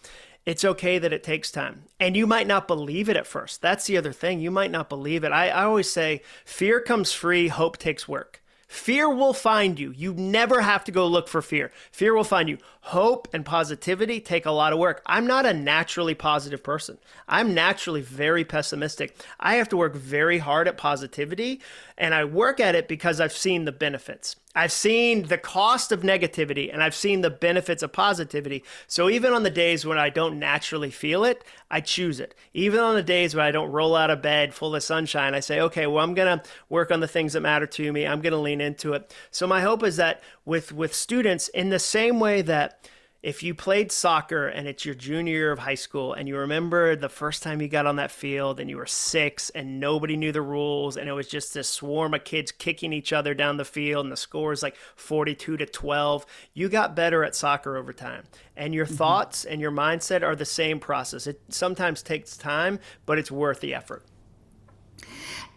it's 0.49 0.65
okay 0.65 0.99
that 0.99 1.13
it 1.13 1.23
takes 1.23 1.51
time. 1.51 1.83
And 2.01 2.17
you 2.17 2.27
might 2.27 2.47
not 2.47 2.67
believe 2.67 3.11
it 3.11 3.17
at 3.17 3.27
first. 3.27 3.61
That's 3.61 3.87
the 3.87 3.99
other 3.99 4.15
thing. 4.15 4.41
You 4.41 4.51
might 4.51 4.71
not 4.71 4.89
believe 4.89 5.23
it. 5.23 5.31
I, 5.31 5.51
I 5.51 5.65
always 5.65 5.91
say 5.91 6.23
fear 6.47 6.81
comes 6.81 7.13
free, 7.13 7.49
hope 7.49 7.77
takes 7.77 8.09
work. 8.09 8.43
Fear 8.67 9.11
will 9.15 9.35
find 9.35 9.79
you. 9.79 9.93
You 9.93 10.15
never 10.15 10.63
have 10.63 10.85
to 10.85 10.93
go 10.93 11.07
look 11.07 11.29
for 11.29 11.43
fear. 11.43 11.71
Fear 11.91 12.15
will 12.15 12.25
find 12.25 12.49
you. 12.49 12.57
Hope 12.81 13.29
and 13.33 13.45
positivity 13.45 14.21
take 14.21 14.47
a 14.47 14.51
lot 14.51 14.73
of 14.73 14.79
work. 14.79 15.03
I'm 15.05 15.27
not 15.27 15.45
a 15.45 15.53
naturally 15.53 16.15
positive 16.15 16.63
person. 16.63 16.99
I'm 17.27 17.55
naturally 17.55 18.03
very 18.03 18.45
pessimistic. 18.45 19.17
I 19.41 19.57
have 19.57 19.69
to 19.71 19.77
work 19.77 19.95
very 19.95 20.39
hard 20.39 20.69
at 20.69 20.77
positivity, 20.77 21.61
and 21.97 22.15
I 22.15 22.25
work 22.25 22.61
at 22.61 22.75
it 22.75 22.89
because 22.89 23.21
I've 23.21 23.33
seen 23.33 23.65
the 23.65 23.73
benefits. 23.73 24.37
I've 24.59 24.73
seen 24.73 25.29
the 25.29 25.39
cost 25.39 25.93
of 25.93 26.03
negativity 26.03 26.73
and 26.73 26.83
I've 26.83 26.95
seen 26.95 27.21
the 27.21 27.31
benefits 27.31 27.81
of 27.85 27.93
positivity. 27.93 28.65
So 28.89 29.09
even 29.09 29.33
on 29.33 29.45
the 29.45 29.51
days 29.51 29.87
when 29.87 29.99
I 29.99 30.11
don't 30.11 30.41
naturally 30.41 30.91
feel 30.91 31.23
it, 31.23 31.45
I 31.71 31.81
choose 31.81 32.19
it. 32.19 32.35
Even 32.55 32.81
on 32.81 32.97
the 32.97 33.03
days 33.05 33.37
when 33.37 33.47
I 33.47 33.53
don't 33.53 33.71
roll 33.71 33.95
out 33.95 34.11
of 34.11 34.21
bed 34.21 34.53
full 34.53 34.75
of 34.75 34.83
sunshine, 34.83 35.33
I 35.33 35.39
say, 35.39 35.61
okay, 35.61 35.87
well, 35.87 36.03
I'm 36.03 36.13
going 36.13 36.41
to 36.41 36.45
work 36.69 36.91
on 36.91 36.99
the 36.99 37.07
things 37.07 37.35
that 37.35 37.41
matter 37.41 37.67
to 37.67 37.93
me. 37.93 38.05
I'm 38.05 38.21
going 38.21 38.33
to 38.33 38.39
lean 38.39 38.61
into 38.61 38.95
it. 38.95 39.15
So 39.31 39.47
my 39.47 39.61
hope 39.61 39.85
is 39.85 39.97
that 39.99 40.25
with, 40.45 40.73
with 40.73 40.93
students, 40.93 41.47
in 41.47 41.69
the 41.69 41.79
same 41.79 42.19
way 42.19 42.43
that 42.43 42.91
if 43.23 43.43
you 43.43 43.53
played 43.53 43.91
soccer 43.91 44.47
and 44.47 44.69
it's 44.69 44.85
your 44.85 44.95
junior 44.95 45.33
year 45.33 45.53
of 45.53 45.59
high 45.59 45.75
school 45.75 46.13
and 46.13 46.29
you 46.29 46.37
remember 46.37 46.95
the 46.95 47.09
first 47.09 47.43
time 47.43 47.61
you 47.61 47.67
got 47.67 47.87
on 47.87 47.97
that 47.97 48.13
field 48.13 48.61
and 48.61 48.71
you 48.71 48.77
were 48.77 48.87
six 48.87 49.51
and 49.51 49.81
nobody 49.81 50.17
knew 50.17 50.31
the 50.31 50.43
rules 50.43 50.97
and 50.97 51.09
it 51.09 51.13
was 51.13 51.27
just 51.27 51.53
this 51.53 51.69
swarm 51.69 52.15
of 52.15 52.23
kids 52.23 52.53
kicking 52.53 52.93
each 52.93 53.13
other 53.13 53.35
down 53.35 53.57
the 53.57 53.65
field 53.65 54.07
and 54.07 54.13
the 54.13 54.17
score 54.17 54.53
is 54.53 54.63
like 54.63 54.77
42 54.95 55.57
to 55.57 55.67
12 55.67 56.27
you 56.55 56.69
got 56.69 56.95
better 56.95 57.25
at 57.25 57.35
soccer 57.35 57.77
over 57.77 57.93
time 57.93 58.23
and 58.57 58.73
your 58.73 58.87
mm-hmm. 58.87 58.95
thoughts 58.95 59.45
and 59.45 59.61
your 59.61 59.73
mindset 59.73 60.23
are 60.23 60.37
the 60.37 60.45
same 60.45 60.79
process 60.79 61.27
it 61.27 61.41
sometimes 61.49 62.03
takes 62.03 62.37
time 62.37 62.79
but 63.05 63.19
it's 63.19 63.31
worth 63.31 63.61
the 63.61 63.75
effort 63.75 64.05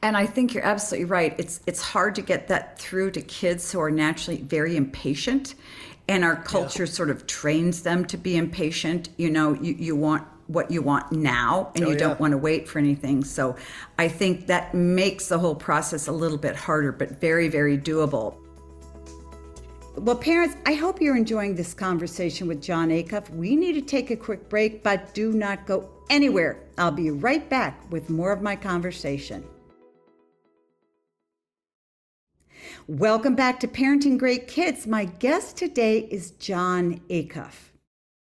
and 0.04 0.17
I 0.17 0.26
think 0.26 0.56
you're 0.56 0.65
absolutely 0.65 1.06
right. 1.06 1.36
It's 1.38 1.62
it's 1.67 1.80
hard 1.80 2.15
to 2.15 2.24
get 2.24 2.47
that 2.47 2.80
through 2.80 3.12
to 3.12 3.21
kids 3.21 3.71
who 3.71 3.80
are 3.80 3.91
naturally 3.91 4.41
very 4.41 4.76
impatient 4.76 5.54
and 6.08 6.24
our 6.24 6.36
culture 6.36 6.84
yeah. 6.84 6.92
sort 6.92 7.10
of 7.10 7.28
trains 7.28 7.84
them 7.84 8.06
to 8.06 8.18
be 8.18 8.38
impatient 8.38 9.10
you 9.18 9.30
know 9.30 9.54
you, 9.54 9.74
you 9.74 9.96
want 9.96 10.26
what 10.48 10.70
you 10.70 10.82
want 10.82 11.12
now 11.12 11.72
and 11.76 11.86
oh, 11.86 11.90
you 11.90 11.98
don't 11.98 12.20
want 12.20 12.32
to 12.32 12.38
wait 12.38 12.68
for 12.68 12.80
anything 12.80 13.24
so 13.24 13.56
i 13.98 14.08
think 14.08 14.48
that 14.48 14.74
makes 14.74 15.28
the 15.28 15.40
whole 15.40 15.56
process 15.56 16.08
a 16.08 16.12
little 16.12 16.38
bit 16.38 16.56
harder 16.56 16.92
but 16.92 17.22
very 17.22 17.48
very 17.48 17.78
doable 17.78 18.36
well, 19.98 20.16
parents, 20.16 20.56
I 20.66 20.74
hope 20.74 21.02
you're 21.02 21.18
enjoying 21.18 21.54
this 21.54 21.74
conversation 21.74 22.48
with 22.48 22.62
Jon 22.62 22.90
Acuff. 22.90 23.30
We 23.30 23.58
need 23.58 23.74
to 23.74 23.82
take 23.82 24.10
a 24.10 24.16
quick 24.16 24.48
break, 24.48 24.84
but 24.84 25.14
do 25.14 25.34
not 25.34 25.66
go 25.66 25.90
anywhere. 26.10 26.64
I'll 26.78 26.92
be 26.92 27.12
right 27.12 27.48
back 27.50 27.92
with 27.92 28.10
more 28.10 28.32
of 28.32 28.42
my 28.42 28.56
conversation. 28.56 29.44
Welcome 32.88 33.36
back 33.36 33.60
to 33.60 33.67
Parenting 33.67 34.17
Great 34.17 34.48
Kids. 34.48 34.88
My 34.88 35.06
guest 35.06 35.56
today 35.56 36.00
is 36.00 36.32
Jon 36.32 37.00
Acuff. 37.10 37.70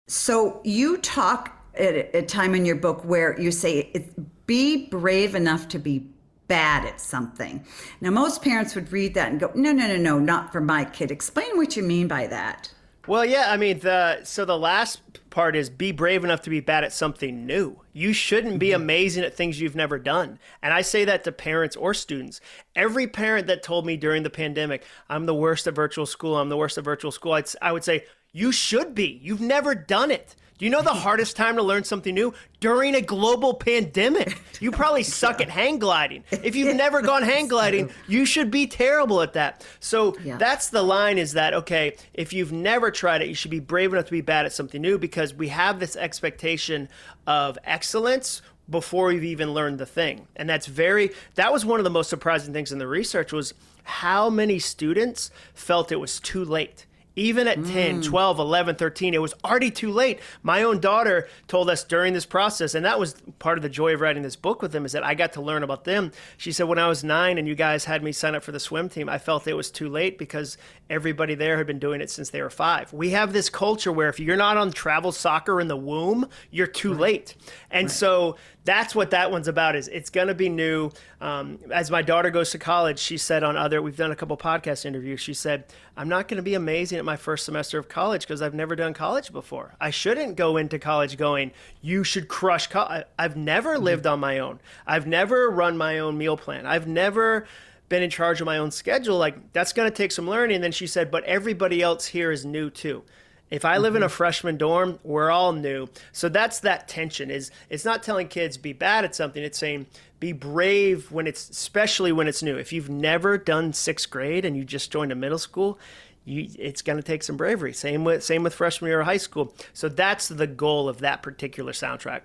So, 0.08 0.62
you 0.64 0.98
talk 1.00 1.54
at 1.76 2.16
a 2.16 2.22
time 2.22 2.56
in 2.56 2.66
your 2.66 2.78
book 2.78 3.04
where 3.04 3.40
you 3.40 3.52
say, 3.52 4.10
be 4.46 4.88
brave 4.88 5.36
enough 5.36 5.68
to 5.70 5.80
be 5.80 6.08
bad 6.48 6.86
at 6.86 7.02
something. 7.02 7.66
Now, 8.00 8.12
most 8.12 8.42
parents 8.42 8.74
would 8.74 8.94
read 8.94 9.16
that 9.16 9.32
and 9.32 9.40
go, 9.40 9.52
no, 9.54 9.74
no, 9.74 9.86
no, 9.86 9.98
no, 9.98 10.18
not 10.18 10.54
for 10.54 10.62
my 10.62 10.86
kid. 10.86 11.12
Explain 11.12 11.58
what 11.58 11.76
you 11.76 11.84
mean 11.84 12.08
by 12.08 12.28
that. 12.28 12.72
Well, 13.08 13.24
yeah, 13.24 13.46
I 13.48 13.56
mean, 13.56 13.80
the 13.80 14.20
so 14.24 14.44
the 14.44 14.58
last 14.58 15.02
part 15.30 15.56
is 15.56 15.70
be 15.70 15.94
brave 15.94 16.26
enough 16.26 16.42
to 16.42 16.50
be 16.50 16.60
bad 16.60 16.84
at 16.84 16.92
something 16.92 17.46
new. 17.46 17.80
You 17.94 18.12
shouldn't 18.12 18.60
be 18.60 18.70
mm-hmm. 18.70 18.82
amazing 18.82 19.24
at 19.24 19.34
things 19.34 19.62
you've 19.62 19.76
never 19.76 19.98
done. 19.98 20.40
And 20.62 20.74
I 20.74 20.82
say 20.82 21.06
that 21.06 21.24
to 21.24 21.32
parents 21.32 21.78
or 21.78 21.94
students. 21.94 22.42
Every 22.76 23.08
parent 23.08 23.48
that 23.48 23.64
told 23.64 23.86
me 23.86 23.96
during 23.96 24.24
the 24.24 24.30
pandemic, 24.30 24.84
I'm 25.10 25.26
the 25.26 25.34
worst 25.34 25.68
at 25.68 25.74
virtual 25.74 26.06
school, 26.06 26.38
I'm 26.38 26.50
the 26.50 26.58
worst 26.58 26.78
at 26.78 26.84
virtual 26.84 27.12
school, 27.12 27.32
I'd, 27.32 27.48
I 27.62 27.72
would 27.72 27.86
say, 27.86 28.06
you 28.34 28.52
should 28.52 28.94
be. 28.94 29.20
You've 29.24 29.42
never 29.42 29.74
done 29.74 30.12
it. 30.12 30.36
Do 30.58 30.66
you 30.66 30.72
know 30.72 30.82
the 30.82 30.90
hardest 30.90 31.36
time 31.36 31.56
to 31.58 31.64
learn 31.64 31.84
something 31.84 32.16
new? 32.16 32.34
During 32.60 32.96
a 32.96 33.02
global 33.02 33.54
pandemic. 33.54 34.42
You 34.60 34.72
probably 34.72 35.04
suck 35.04 35.40
at 35.40 35.50
hang 35.50 35.78
gliding. 35.78 36.24
If 36.32 36.56
you've 36.56 36.76
never 36.76 37.04
gone 37.04 37.22
hang 37.22 37.48
gliding, 37.48 37.92
you 38.08 38.26
should 38.26 38.50
be 38.50 38.66
terrible 38.66 39.22
at 39.22 39.34
that. 39.34 39.64
So 39.80 40.18
yeah. 40.24 40.38
that's 40.38 40.70
the 40.70 40.82
line 40.82 41.20
is 41.20 41.34
that, 41.34 41.54
okay, 41.54 41.96
if 42.16 42.34
you've 42.34 42.52
never 42.52 42.90
tried 42.90 43.22
it, 43.22 43.28
you 43.28 43.36
should 43.36 43.52
be 43.52 43.60
brave 43.60 43.94
enough 43.94 44.06
to 44.06 44.12
be 44.12 44.22
bad 44.22 44.48
at 44.48 44.54
something 44.54 44.82
new 44.82 44.98
because 44.98 45.32
we 45.32 45.50
have 45.50 45.80
this 45.80 45.96
expectation 45.96 46.90
of 47.28 47.60
excellence 47.66 48.42
before 48.68 49.10
we've 49.10 49.24
even 49.24 49.54
learned 49.54 49.78
the 49.78 49.86
thing. 49.86 50.28
And 50.36 50.50
that's 50.50 50.66
very, 50.66 51.12
that 51.36 51.54
was 51.54 51.64
one 51.64 51.80
of 51.80 51.84
the 51.84 51.92
most 51.92 52.10
surprising 52.10 52.52
things 52.52 52.72
in 52.72 52.80
the 52.80 52.88
research 52.88 53.32
was 53.32 53.54
how 53.84 54.28
many 54.32 54.58
students 54.58 55.30
felt 55.54 55.92
it 55.92 55.98
was 55.98 56.20
too 56.20 56.44
late 56.44 56.87
even 57.18 57.48
at 57.48 57.58
mm. 57.58 57.74
10, 57.74 58.02
12, 58.04 58.40
11, 58.40 58.76
13, 58.76 59.14
it 59.16 59.22
was 59.22 59.34
already 59.44 59.72
too 59.72 59.92
late. 59.92 60.20
My 60.44 60.62
own 60.62 60.80
daughter 60.80 61.28
told 61.48 61.68
us 61.68 61.84
during 61.84 62.14
this 62.14 62.28
process, 62.28 62.76
and 62.76 62.86
that 62.86 63.00
was 63.00 63.16
part 63.40 63.58
of 63.58 63.64
the 63.64 63.70
joy 63.70 63.96
of 63.96 64.02
writing 64.02 64.22
this 64.22 64.36
book 64.36 64.62
with 64.62 64.72
them, 64.72 64.86
is 64.86 64.92
that 64.92 65.04
I 65.04 65.16
got 65.16 65.34
to 65.34 65.42
learn 65.42 65.64
about 65.64 65.84
them. 65.84 66.12
She 66.38 66.52
said, 66.52 66.68
when 66.68 66.78
I 66.78 66.88
was 66.88 67.04
nine 67.04 67.40
and 67.40 67.48
you 67.48 67.56
guys 67.56 67.86
had 67.86 68.04
me 68.04 68.12
sign 68.12 68.36
up 68.36 68.44
for 68.44 68.52
the 68.52 68.60
swim 68.60 68.88
team, 68.88 69.10
I 69.10 69.18
felt 69.18 69.48
it 69.48 69.56
was 69.56 69.72
too 69.72 69.90
late 69.90 70.20
because 70.20 70.60
everybody 70.92 71.34
there 71.34 71.58
had 71.58 71.66
been 71.66 71.80
doing 71.80 72.02
it 72.02 72.12
since 72.12 72.30
they 72.30 72.42
were 72.42 72.52
five. 72.52 72.94
We 72.94 73.10
have 73.10 73.34
this 73.34 73.50
culture 73.50 73.92
where 73.92 74.10
if 74.10 74.20
you're 74.20 74.38
not 74.38 74.56
on 74.56 74.72
travel 74.72 75.12
soccer 75.12 75.60
in 75.60 75.68
the 75.68 75.76
womb, 75.76 76.30
you're 76.52 76.68
too 76.68 76.92
right. 76.92 77.02
late. 77.02 77.36
And 77.72 77.86
right. 77.86 77.92
so 77.92 78.36
that's 78.68 78.94
what 78.94 79.12
that 79.12 79.32
one's 79.32 79.48
about 79.48 79.78
is 79.78 79.88
it's 79.88 80.10
going 80.10 80.28
to 80.28 80.36
be 80.36 80.50
new. 80.50 80.92
Um, 81.22 81.58
as 81.72 81.90
my 81.90 82.02
daughter 82.02 82.30
goes 82.30 82.52
to 82.52 82.60
college 82.60 83.00
she 83.00 83.18
said 83.18 83.42
on 83.44 83.56
other 83.58 83.82
we've 83.82 83.98
done 83.98 84.12
a 84.12 84.16
couple 84.16 84.38
podcast 84.38 84.86
interviews 84.86 85.20
she 85.20 85.34
said 85.34 85.64
i'm 85.96 86.08
not 86.08 86.28
going 86.28 86.38
to 86.38 86.44
be 86.44 86.54
amazing 86.54 87.00
at 87.00 87.06
my 87.06 87.16
first 87.16 87.44
semester 87.44 87.80
of 87.80 87.90
college 87.90 88.22
because 88.22 88.40
i've 88.44 88.54
never 88.54 88.76
done 88.76 88.94
college 88.94 89.32
before. 89.32 89.74
I 89.82 89.90
shouldn't 89.90 90.36
go 90.36 90.58
into 90.58 90.78
college 90.78 91.18
going 91.18 91.52
you 91.82 92.04
should 92.04 92.28
crush 92.28 92.68
co-. 92.68 93.04
i've 93.18 93.36
never 93.36 93.76
mm-hmm. 93.76 93.86
lived 93.86 94.06
on 94.06 94.20
my 94.20 94.40
own. 94.40 94.60
I've 94.86 95.08
never 95.08 95.50
run 95.50 95.76
my 95.78 95.98
own 96.00 96.18
meal 96.18 96.38
plan. 96.38 96.68
I've 96.68 96.88
never 96.88 97.48
been 97.90 98.04
in 98.04 98.10
charge 98.10 98.42
of 98.42 98.46
my 98.46 98.58
own 98.58 98.70
schedule. 98.70 99.18
Like 99.18 99.54
that's 99.54 99.74
going 99.74 99.90
to 99.90 99.96
take 99.96 100.12
some 100.12 100.30
learning 100.30 100.56
and 100.56 100.64
then 100.64 100.72
she 100.72 100.86
said 100.86 101.10
but 101.10 101.24
everybody 101.24 101.82
else 101.82 102.06
here 102.06 102.32
is 102.32 102.46
new 102.46 102.70
too 102.70 103.04
if 103.50 103.64
I 103.66 103.78
live 103.78 103.92
mm-hmm. 103.92 103.98
in 103.98 104.04
a 104.04 104.06
mm-hmm. 104.08 104.16
freshman 104.16 104.58
dorm, 104.58 105.00
we're 105.04 105.32
all 105.32 105.54
new. 105.54 105.88
So 106.12 106.30
that's 106.30 106.60
that 106.62 106.88
tension 106.88 107.32
is 107.32 107.52
it's 107.70 107.86
not 107.86 108.04
telling 108.04 108.28
kids 108.28 108.58
be 108.58 108.74
bad 108.74 109.06
at 109.06 109.16
something, 109.16 109.44
it's 109.44 109.58
saying 109.58 109.88
be 110.20 110.32
brave 110.32 111.12
when 111.12 111.28
it's 111.28 111.50
especially 111.50 112.12
when 112.12 112.28
it's 112.28 112.42
new. 112.42 112.58
If 112.58 112.74
you've 112.74 112.90
never 112.90 113.38
done 113.38 113.72
6th 113.72 114.10
grade 114.10 114.46
and 114.46 114.58
you 114.58 114.64
just 114.64 114.92
joined 114.92 115.12
a 115.12 115.16
middle 115.16 115.38
school, 115.38 115.80
you, 116.26 116.50
it's 116.58 116.82
going 116.82 116.98
to 116.98 117.04
take 117.04 117.24
some 117.24 117.38
bravery. 117.38 117.74
Same 117.74 118.04
with 118.04 118.24
same 118.24 118.44
with 118.44 118.54
freshman 118.54 118.90
year 118.90 119.02
of 119.02 119.06
high 119.06 119.18
school. 119.18 119.54
So 119.74 119.88
that's 119.88 120.28
the 120.28 120.48
goal 120.48 120.90
of 120.90 121.00
that 121.00 121.22
particular 121.22 121.72
soundtrack. 121.72 122.22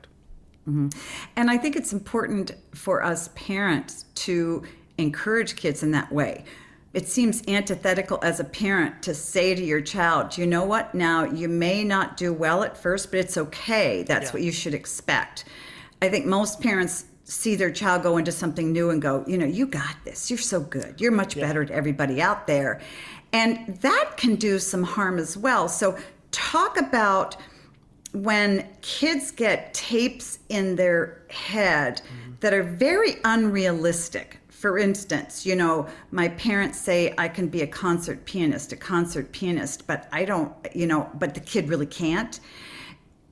Mm-hmm. 0.69 0.89
And 1.37 1.51
I 1.51 1.59
think 1.59 1.77
it's 1.77 1.93
important 1.93 2.53
for 2.75 3.03
us 3.03 3.31
parents 3.35 4.05
to 4.15 4.63
encourage 4.99 5.57
kids 5.57 5.83
in 5.83 5.91
that 5.93 6.13
way 6.13 6.45
it 6.95 7.09
seems 7.09 7.43
antithetical 7.49 8.19
as 8.23 8.39
a 8.39 8.45
parent 8.45 9.03
to 9.03 9.15
say 9.15 9.55
to 9.55 9.65
your 9.65 9.81
child, 9.81 10.37
you 10.37 10.47
know 10.47 10.65
what, 10.65 10.95
now 10.95 11.25
you 11.25 11.49
may 11.49 11.85
not 11.85 12.17
do 12.17 12.33
well 12.33 12.63
at 12.63 12.77
first, 12.77 13.11
but 13.11 13.21
it's 13.21 13.39
okay. 13.39 14.03
That's 14.03 14.27
yeah. 14.27 14.33
what 14.33 14.43
you 14.43 14.53
should 14.53 14.75
expect. 14.75 15.47
I 16.03 16.09
think 16.11 16.27
most 16.27 16.61
parents 16.61 17.07
see 17.25 17.55
their 17.55 17.71
child 17.71 18.03
go 18.03 18.19
into 18.19 18.33
something 18.33 18.73
new 18.73 18.91
and 18.91 19.01
go, 19.01 19.25
you 19.27 19.39
know, 19.39 19.47
you 19.47 19.67
got 19.67 19.97
this. 20.05 20.31
You're 20.31 20.39
so 20.39 20.61
good. 20.61 21.01
You're 21.01 21.13
much 21.13 21.35
yeah. 21.37 21.47
better 21.47 21.65
than 21.65 21.75
everybody 21.75 22.21
out 22.21 22.47
there. 22.47 22.81
And 23.33 23.79
that 23.79 24.17
can 24.19 24.35
do 24.35 24.59
some 24.59 24.83
harm 24.83 25.19
as 25.19 25.39
well. 25.39 25.69
So, 25.69 25.97
talk 26.31 26.79
about 26.79 27.37
when 28.13 28.69
kids 28.83 29.31
get 29.31 29.73
tapes 29.73 30.39
in 30.51 30.77
their 30.77 31.23
head 31.31 32.03
mm-hmm. 32.03 32.33
that 32.41 32.53
are 32.53 32.63
very 32.63 33.17
unrealistic 33.25 34.39
for 34.63 34.79
instance, 34.79 35.45
you 35.45 35.57
know, 35.57 35.89
my 36.13 36.29
parents 36.29 36.79
say 36.79 37.13
I 37.19 37.27
can 37.27 37.49
be 37.49 37.63
a 37.63 37.67
concert 37.67 38.25
pianist, 38.27 38.73
a 38.73 38.77
concert 38.77 39.33
pianist, 39.33 39.89
but 39.89 40.09
I 40.13 40.25
don't, 40.25 40.53
you 40.73 40.87
know, 40.87 41.11
but 41.15 41.35
the 41.35 41.41
kid 41.41 41.69
really 41.69 41.85
can't. 41.85 42.39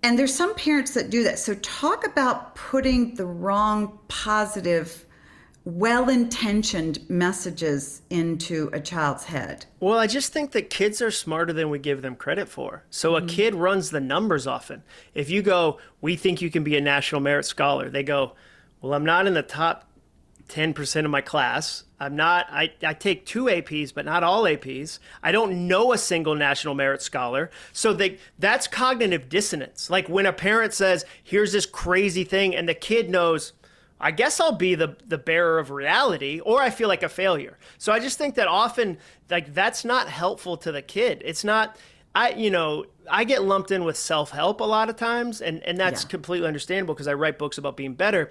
And 0.03 0.19
there's 0.19 0.35
some 0.35 0.57
parents 0.57 0.93
that 0.95 1.09
do 1.09 1.23
that. 1.23 1.39
So 1.39 1.55
talk 1.55 2.05
about 2.05 2.57
putting 2.57 3.15
the 3.15 3.27
wrong 3.27 4.01
positive 4.09 5.07
well-intentioned 5.65 7.09
messages 7.09 8.03
into 8.11 8.69
a 8.73 8.81
child's 8.81 9.23
head. 9.23 9.67
Well, 9.79 10.01
I 10.01 10.09
just 10.09 10.33
think 10.33 10.51
that 10.51 10.69
kids 10.69 11.01
are 11.01 11.13
smarter 11.13 11.53
than 11.53 11.71
we 11.71 11.79
give 11.79 12.03
them 12.03 12.17
credit 12.17 12.49
for. 12.49 12.83
So 12.91 13.13
mm-hmm. 13.13 13.25
a 13.25 13.29
kid 13.29 13.55
runs 13.55 13.91
the 13.91 14.01
numbers 14.01 14.49
often. 14.49 14.83
If 15.15 15.31
you 15.31 15.43
go, 15.43 15.79
"We 16.01 16.17
think 16.17 16.43
you 16.43 16.51
can 16.51 16.65
be 16.65 16.77
a 16.77 16.81
national 16.81 17.21
merit 17.21 17.45
scholar." 17.45 17.89
They 17.89 18.03
go, 18.03 18.33
"Well, 18.81 18.95
I'm 18.95 19.05
not 19.05 19.29
in 19.29 19.35
the 19.35 19.43
top 19.43 19.90
10% 20.51 21.05
of 21.05 21.11
my 21.11 21.21
class. 21.21 21.85
I'm 21.99 22.17
not, 22.17 22.47
I, 22.51 22.73
I 22.83 22.93
take 22.93 23.25
two 23.25 23.45
APs, 23.45 23.95
but 23.95 24.05
not 24.05 24.25
all 24.25 24.45
APs. 24.45 24.99
I 25.23 25.33
don't 25.33 25.69
know 25.69 25.93
a 25.93 25.99
single 25.99 26.35
National 26.35 26.75
Merit 26.75 27.03
Scholar. 27.03 27.51
So 27.73 27.93
they, 27.93 28.19
that's 28.39 28.67
cognitive 28.67 29.29
dissonance. 29.29 29.89
Like 29.89 30.09
when 30.09 30.27
a 30.27 30.33
parent 30.33 30.75
says, 30.75 31.05
here's 31.23 31.53
this 31.53 31.67
crazy 31.67 32.25
thing, 32.25 32.55
and 32.55 32.69
the 32.69 32.75
kid 32.75 33.11
knows, 33.11 33.53
I 34.01 34.11
guess 34.11 34.41
I'll 34.41 34.53
be 34.57 34.75
the, 34.75 34.97
the 35.07 35.19
bearer 35.19 35.59
of 35.59 35.71
reality, 35.71 36.41
or 36.41 36.61
I 36.63 36.71
feel 36.71 36.89
like 36.89 37.03
a 37.03 37.09
failure. 37.09 37.59
So 37.79 37.93
I 37.93 38.01
just 38.01 38.19
think 38.19 38.35
that 38.35 38.49
often, 38.49 38.99
like, 39.31 39.55
that's 39.55 39.85
not 39.85 40.09
helpful 40.09 40.57
to 40.59 40.73
the 40.73 40.83
kid. 40.83 41.23
It's 41.25 41.45
not, 41.45 41.77
I, 42.15 42.31
you 42.31 42.51
know, 42.51 42.87
I 43.11 43.25
get 43.25 43.43
lumped 43.43 43.71
in 43.71 43.85
with 43.85 43.99
self 43.99 44.31
help 44.31 44.61
a 44.61 44.65
lot 44.65 44.89
of 44.89 44.97
times, 44.97 45.43
and, 45.43 45.63
and 45.65 45.79
that's 45.79 46.03
yeah. 46.05 46.09
completely 46.09 46.49
understandable 46.49 46.95
because 46.95 47.09
I 47.09 47.15
write 47.15 47.39
books 47.39 47.59
about 47.59 47.77
being 47.77 47.95
better 47.95 48.31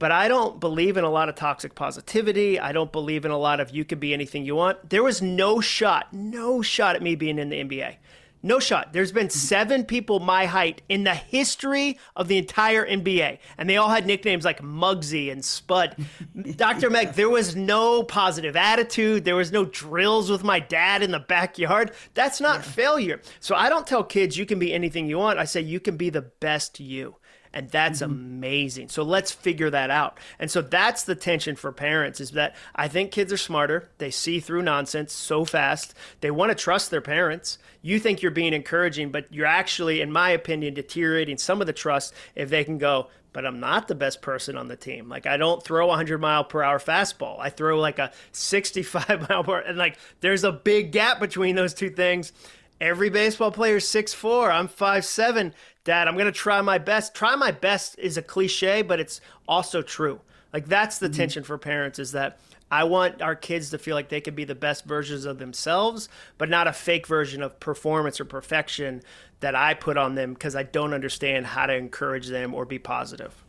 but 0.00 0.10
I 0.10 0.28
don't 0.28 0.58
believe 0.58 0.96
in 0.96 1.04
a 1.04 1.10
lot 1.10 1.28
of 1.28 1.34
toxic 1.36 1.74
positivity. 1.74 2.58
I 2.58 2.72
don't 2.72 2.90
believe 2.90 3.26
in 3.26 3.30
a 3.30 3.38
lot 3.38 3.60
of 3.60 3.70
you 3.70 3.84
can 3.84 4.00
be 4.00 4.14
anything 4.14 4.46
you 4.46 4.56
want. 4.56 4.88
There 4.88 5.02
was 5.02 5.20
no 5.20 5.60
shot, 5.60 6.12
no 6.12 6.62
shot 6.62 6.96
at 6.96 7.02
me 7.02 7.14
being 7.14 7.38
in 7.38 7.50
the 7.50 7.62
NBA. 7.62 7.96
No 8.42 8.58
shot. 8.58 8.94
There's 8.94 9.12
been 9.12 9.26
mm-hmm. 9.26 9.38
seven 9.38 9.84
people 9.84 10.18
my 10.18 10.46
height 10.46 10.80
in 10.88 11.04
the 11.04 11.14
history 11.14 11.98
of 12.16 12.28
the 12.28 12.38
entire 12.38 12.86
NBA, 12.86 13.38
and 13.58 13.68
they 13.68 13.76
all 13.76 13.90
had 13.90 14.06
nicknames 14.06 14.46
like 14.46 14.62
Muggsy 14.62 15.30
and 15.30 15.44
Spud. 15.44 15.94
Dr. 16.56 16.88
Meg, 16.88 17.12
there 17.12 17.28
was 17.28 17.54
no 17.54 18.02
positive 18.02 18.56
attitude. 18.56 19.26
There 19.26 19.36
was 19.36 19.52
no 19.52 19.66
drills 19.66 20.30
with 20.30 20.42
my 20.42 20.60
dad 20.60 21.02
in 21.02 21.10
the 21.10 21.20
backyard. 21.20 21.92
That's 22.14 22.40
not 22.40 22.60
yeah. 22.60 22.62
failure. 22.62 23.20
So 23.40 23.54
I 23.54 23.68
don't 23.68 23.86
tell 23.86 24.02
kids 24.02 24.38
you 24.38 24.46
can 24.46 24.58
be 24.58 24.72
anything 24.72 25.06
you 25.06 25.18
want. 25.18 25.38
I 25.38 25.44
say 25.44 25.60
you 25.60 25.78
can 25.78 25.98
be 25.98 26.08
the 26.08 26.22
best 26.22 26.80
you. 26.80 27.16
And 27.52 27.68
that's 27.68 28.00
mm-hmm. 28.00 28.12
amazing. 28.12 28.88
So 28.90 29.02
let's 29.02 29.32
figure 29.32 29.70
that 29.70 29.90
out. 29.90 30.18
And 30.38 30.50
so 30.50 30.62
that's 30.62 31.04
the 31.04 31.14
tension 31.14 31.56
for 31.56 31.72
parents 31.72 32.20
is 32.20 32.32
that 32.32 32.54
I 32.74 32.88
think 32.88 33.10
kids 33.10 33.32
are 33.32 33.36
smarter. 33.36 33.88
They 33.98 34.10
see 34.10 34.40
through 34.40 34.62
nonsense 34.62 35.12
so 35.12 35.44
fast. 35.44 35.94
They 36.20 36.30
want 36.30 36.50
to 36.50 36.54
trust 36.54 36.90
their 36.90 37.00
parents. 37.00 37.58
You 37.82 37.98
think 37.98 38.22
you're 38.22 38.30
being 38.30 38.52
encouraging, 38.52 39.10
but 39.10 39.32
you're 39.32 39.46
actually, 39.46 40.00
in 40.00 40.12
my 40.12 40.30
opinion, 40.30 40.74
deteriorating 40.74 41.38
some 41.38 41.60
of 41.60 41.66
the 41.66 41.72
trust 41.72 42.14
if 42.36 42.50
they 42.50 42.62
can 42.62 42.78
go, 42.78 43.08
but 43.32 43.46
I'm 43.46 43.60
not 43.60 43.88
the 43.88 43.94
best 43.94 44.22
person 44.22 44.56
on 44.56 44.68
the 44.68 44.76
team. 44.76 45.08
Like 45.08 45.26
I 45.26 45.36
don't 45.36 45.62
throw 45.62 45.86
a 45.86 45.88
100 45.88 46.20
mile 46.20 46.44
per 46.44 46.62
hour 46.62 46.78
fastball. 46.78 47.38
I 47.38 47.50
throw 47.50 47.78
like 47.78 47.98
a 47.98 48.12
65 48.32 49.28
mile 49.28 49.44
per 49.44 49.58
and 49.60 49.78
like 49.78 49.98
there's 50.20 50.44
a 50.44 50.52
big 50.52 50.92
gap 50.92 51.20
between 51.20 51.56
those 51.56 51.74
two 51.74 51.90
things. 51.90 52.32
Every 52.80 53.10
baseball 53.10 53.52
player 53.52 53.76
is 53.76 53.84
6'4. 53.84 54.50
I'm 54.52 54.68
5'7. 54.68 55.52
Dad, 55.84 56.08
I'm 56.08 56.14
going 56.14 56.26
to 56.26 56.32
try 56.32 56.60
my 56.62 56.78
best. 56.78 57.14
Try 57.14 57.36
my 57.36 57.50
best 57.50 57.98
is 57.98 58.16
a 58.16 58.22
cliche, 58.22 58.82
but 58.82 59.00
it's 59.00 59.20
also 59.46 59.82
true. 59.82 60.20
Like 60.52 60.66
that's 60.66 60.98
the 60.98 61.06
mm-hmm. 61.06 61.16
tension 61.16 61.44
for 61.44 61.58
parents 61.58 61.98
is 61.98 62.12
that 62.12 62.38
I 62.70 62.84
want 62.84 63.20
our 63.20 63.34
kids 63.34 63.70
to 63.70 63.78
feel 63.78 63.96
like 63.96 64.08
they 64.08 64.20
can 64.20 64.34
be 64.34 64.44
the 64.44 64.54
best 64.54 64.84
versions 64.84 65.24
of 65.24 65.38
themselves, 65.38 66.08
but 66.38 66.48
not 66.48 66.68
a 66.68 66.72
fake 66.72 67.06
version 67.06 67.42
of 67.42 67.58
performance 67.60 68.20
or 68.20 68.24
perfection 68.24 69.02
that 69.40 69.54
I 69.54 69.74
put 69.74 69.96
on 69.96 70.14
them 70.14 70.34
because 70.34 70.54
I 70.54 70.62
don't 70.62 70.94
understand 70.94 71.46
how 71.46 71.66
to 71.66 71.74
encourage 71.74 72.28
them 72.28 72.54
or 72.54 72.64
be 72.64 72.78
positive. 72.78 73.44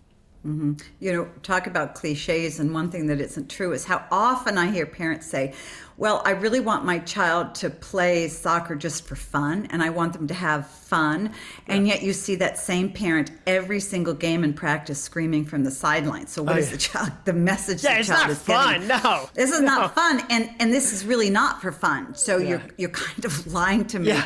Mm-hmm. 0.46 0.74
You 1.00 1.14
know, 1.14 1.30
talk 1.44 1.68
about 1.68 1.94
cliches, 1.94 2.60
and 2.60 2.74
one 2.74 2.90
thing 2.90 3.06
that 3.08 3.22
isn't 3.22 3.48
true 3.48 3.74
is 3.74 3.86
how 3.86 4.04
often 4.10 4.58
I 4.58 4.72
hear 4.72 4.88
parents 4.88 5.28
say, 5.28 5.54
Well, 5.98 6.24
I 6.26 6.32
really 6.32 6.60
want 6.60 6.84
my 6.84 6.98
child 6.98 7.54
to 7.56 7.70
play 7.70 8.28
soccer 8.28 8.74
just 8.74 9.06
for 9.06 9.16
fun, 9.16 9.68
and 9.70 9.84
I 9.84 9.92
want 9.92 10.14
them 10.14 10.28
to 10.28 10.34
have 10.34 10.66
fun. 10.66 11.26
Yeah. 11.68 11.76
And 11.76 11.88
yet 11.88 12.02
you 12.02 12.12
see 12.12 12.34
that 12.38 12.58
same 12.58 12.92
parent 12.92 13.30
every 13.46 13.80
single 13.80 14.16
game 14.16 14.44
in 14.44 14.54
practice 14.54 15.00
screaming 15.00 15.46
from 15.46 15.64
the 15.64 15.70
sidelines. 15.70 16.32
So, 16.32 16.42
what 16.42 16.56
oh, 16.56 16.60
is 16.60 16.66
yeah. 16.66 16.72
the 16.72 16.78
child, 16.80 17.12
the 17.26 17.34
message 17.34 17.84
yeah, 17.84 18.00
the 18.00 18.04
child 18.04 18.32
is 18.32 18.40
fun. 18.40 18.82
getting? 18.82 18.88
No. 18.88 19.30
This 19.36 19.52
is 19.52 19.62
no. 19.62 19.68
not 19.68 19.94
fun, 19.94 20.24
and, 20.32 20.50
and 20.60 20.74
this 20.74 20.92
is 20.92 21.06
really 21.06 21.30
not 21.30 21.62
for 21.62 21.72
fun. 21.72 22.16
So, 22.16 22.38
you're, 22.38 22.64
you're 22.78 22.90
kind 22.90 23.26
of 23.26 23.54
lying 23.54 23.86
to 23.88 24.00
me. 24.00 24.20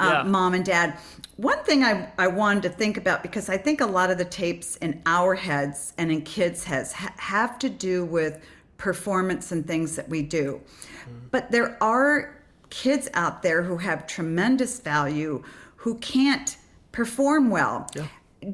Uh, 0.00 0.24
mom 0.24 0.54
and 0.54 0.64
dad. 0.64 0.98
One 1.40 1.64
thing 1.64 1.82
I, 1.82 2.12
I 2.18 2.26
wanted 2.26 2.64
to 2.64 2.68
think 2.68 2.98
about 2.98 3.22
because 3.22 3.48
I 3.48 3.56
think 3.56 3.80
a 3.80 3.86
lot 3.86 4.10
of 4.10 4.18
the 4.18 4.26
tapes 4.26 4.76
in 4.76 5.00
our 5.06 5.34
heads 5.34 5.94
and 5.96 6.12
in 6.12 6.20
kids' 6.20 6.64
heads 6.64 6.92
ha- 6.92 7.14
have 7.16 7.58
to 7.60 7.70
do 7.70 8.04
with 8.04 8.44
performance 8.76 9.50
and 9.50 9.66
things 9.66 9.96
that 9.96 10.06
we 10.06 10.20
do. 10.20 10.60
Mm-hmm. 10.60 11.28
But 11.30 11.50
there 11.50 11.82
are 11.82 12.36
kids 12.68 13.08
out 13.14 13.42
there 13.42 13.62
who 13.62 13.78
have 13.78 14.06
tremendous 14.06 14.80
value 14.80 15.42
who 15.76 15.94
can't 16.00 16.58
perform 16.92 17.48
well. 17.48 17.88
Yeah. 17.96 18.08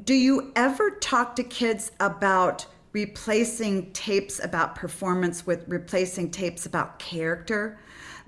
Do 0.05 0.13
you 0.13 0.53
ever 0.55 0.91
talk 0.91 1.35
to 1.35 1.43
kids 1.43 1.91
about 1.99 2.65
replacing 2.93 3.91
tapes 3.91 4.41
about 4.41 4.75
performance 4.75 5.45
with 5.45 5.65
replacing 5.67 6.31
tapes 6.31 6.65
about 6.65 6.99
character? 6.99 7.79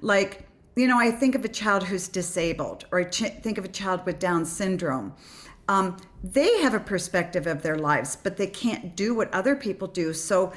Like, 0.01 0.48
you 0.75 0.87
know, 0.87 0.99
I 0.99 1.11
think 1.11 1.35
of 1.35 1.43
a 1.43 1.49
child 1.49 1.83
who's 1.83 2.07
disabled, 2.07 2.85
or 2.91 2.99
I 3.01 3.03
ch- 3.05 3.33
think 3.41 3.57
of 3.57 3.65
a 3.65 3.69
child 3.69 4.05
with 4.05 4.19
Down 4.19 4.45
syndrome. 4.45 5.13
Um, 5.67 5.97
they 6.23 6.61
have 6.61 6.73
a 6.73 6.79
perspective 6.79 7.45
of 7.47 7.61
their 7.61 7.77
lives, 7.77 8.15
but 8.15 8.37
they 8.37 8.47
can't 8.47 8.95
do 8.95 9.13
what 9.13 9.33
other 9.33 9.55
people 9.55 9.87
do. 9.87 10.13
So, 10.13 10.51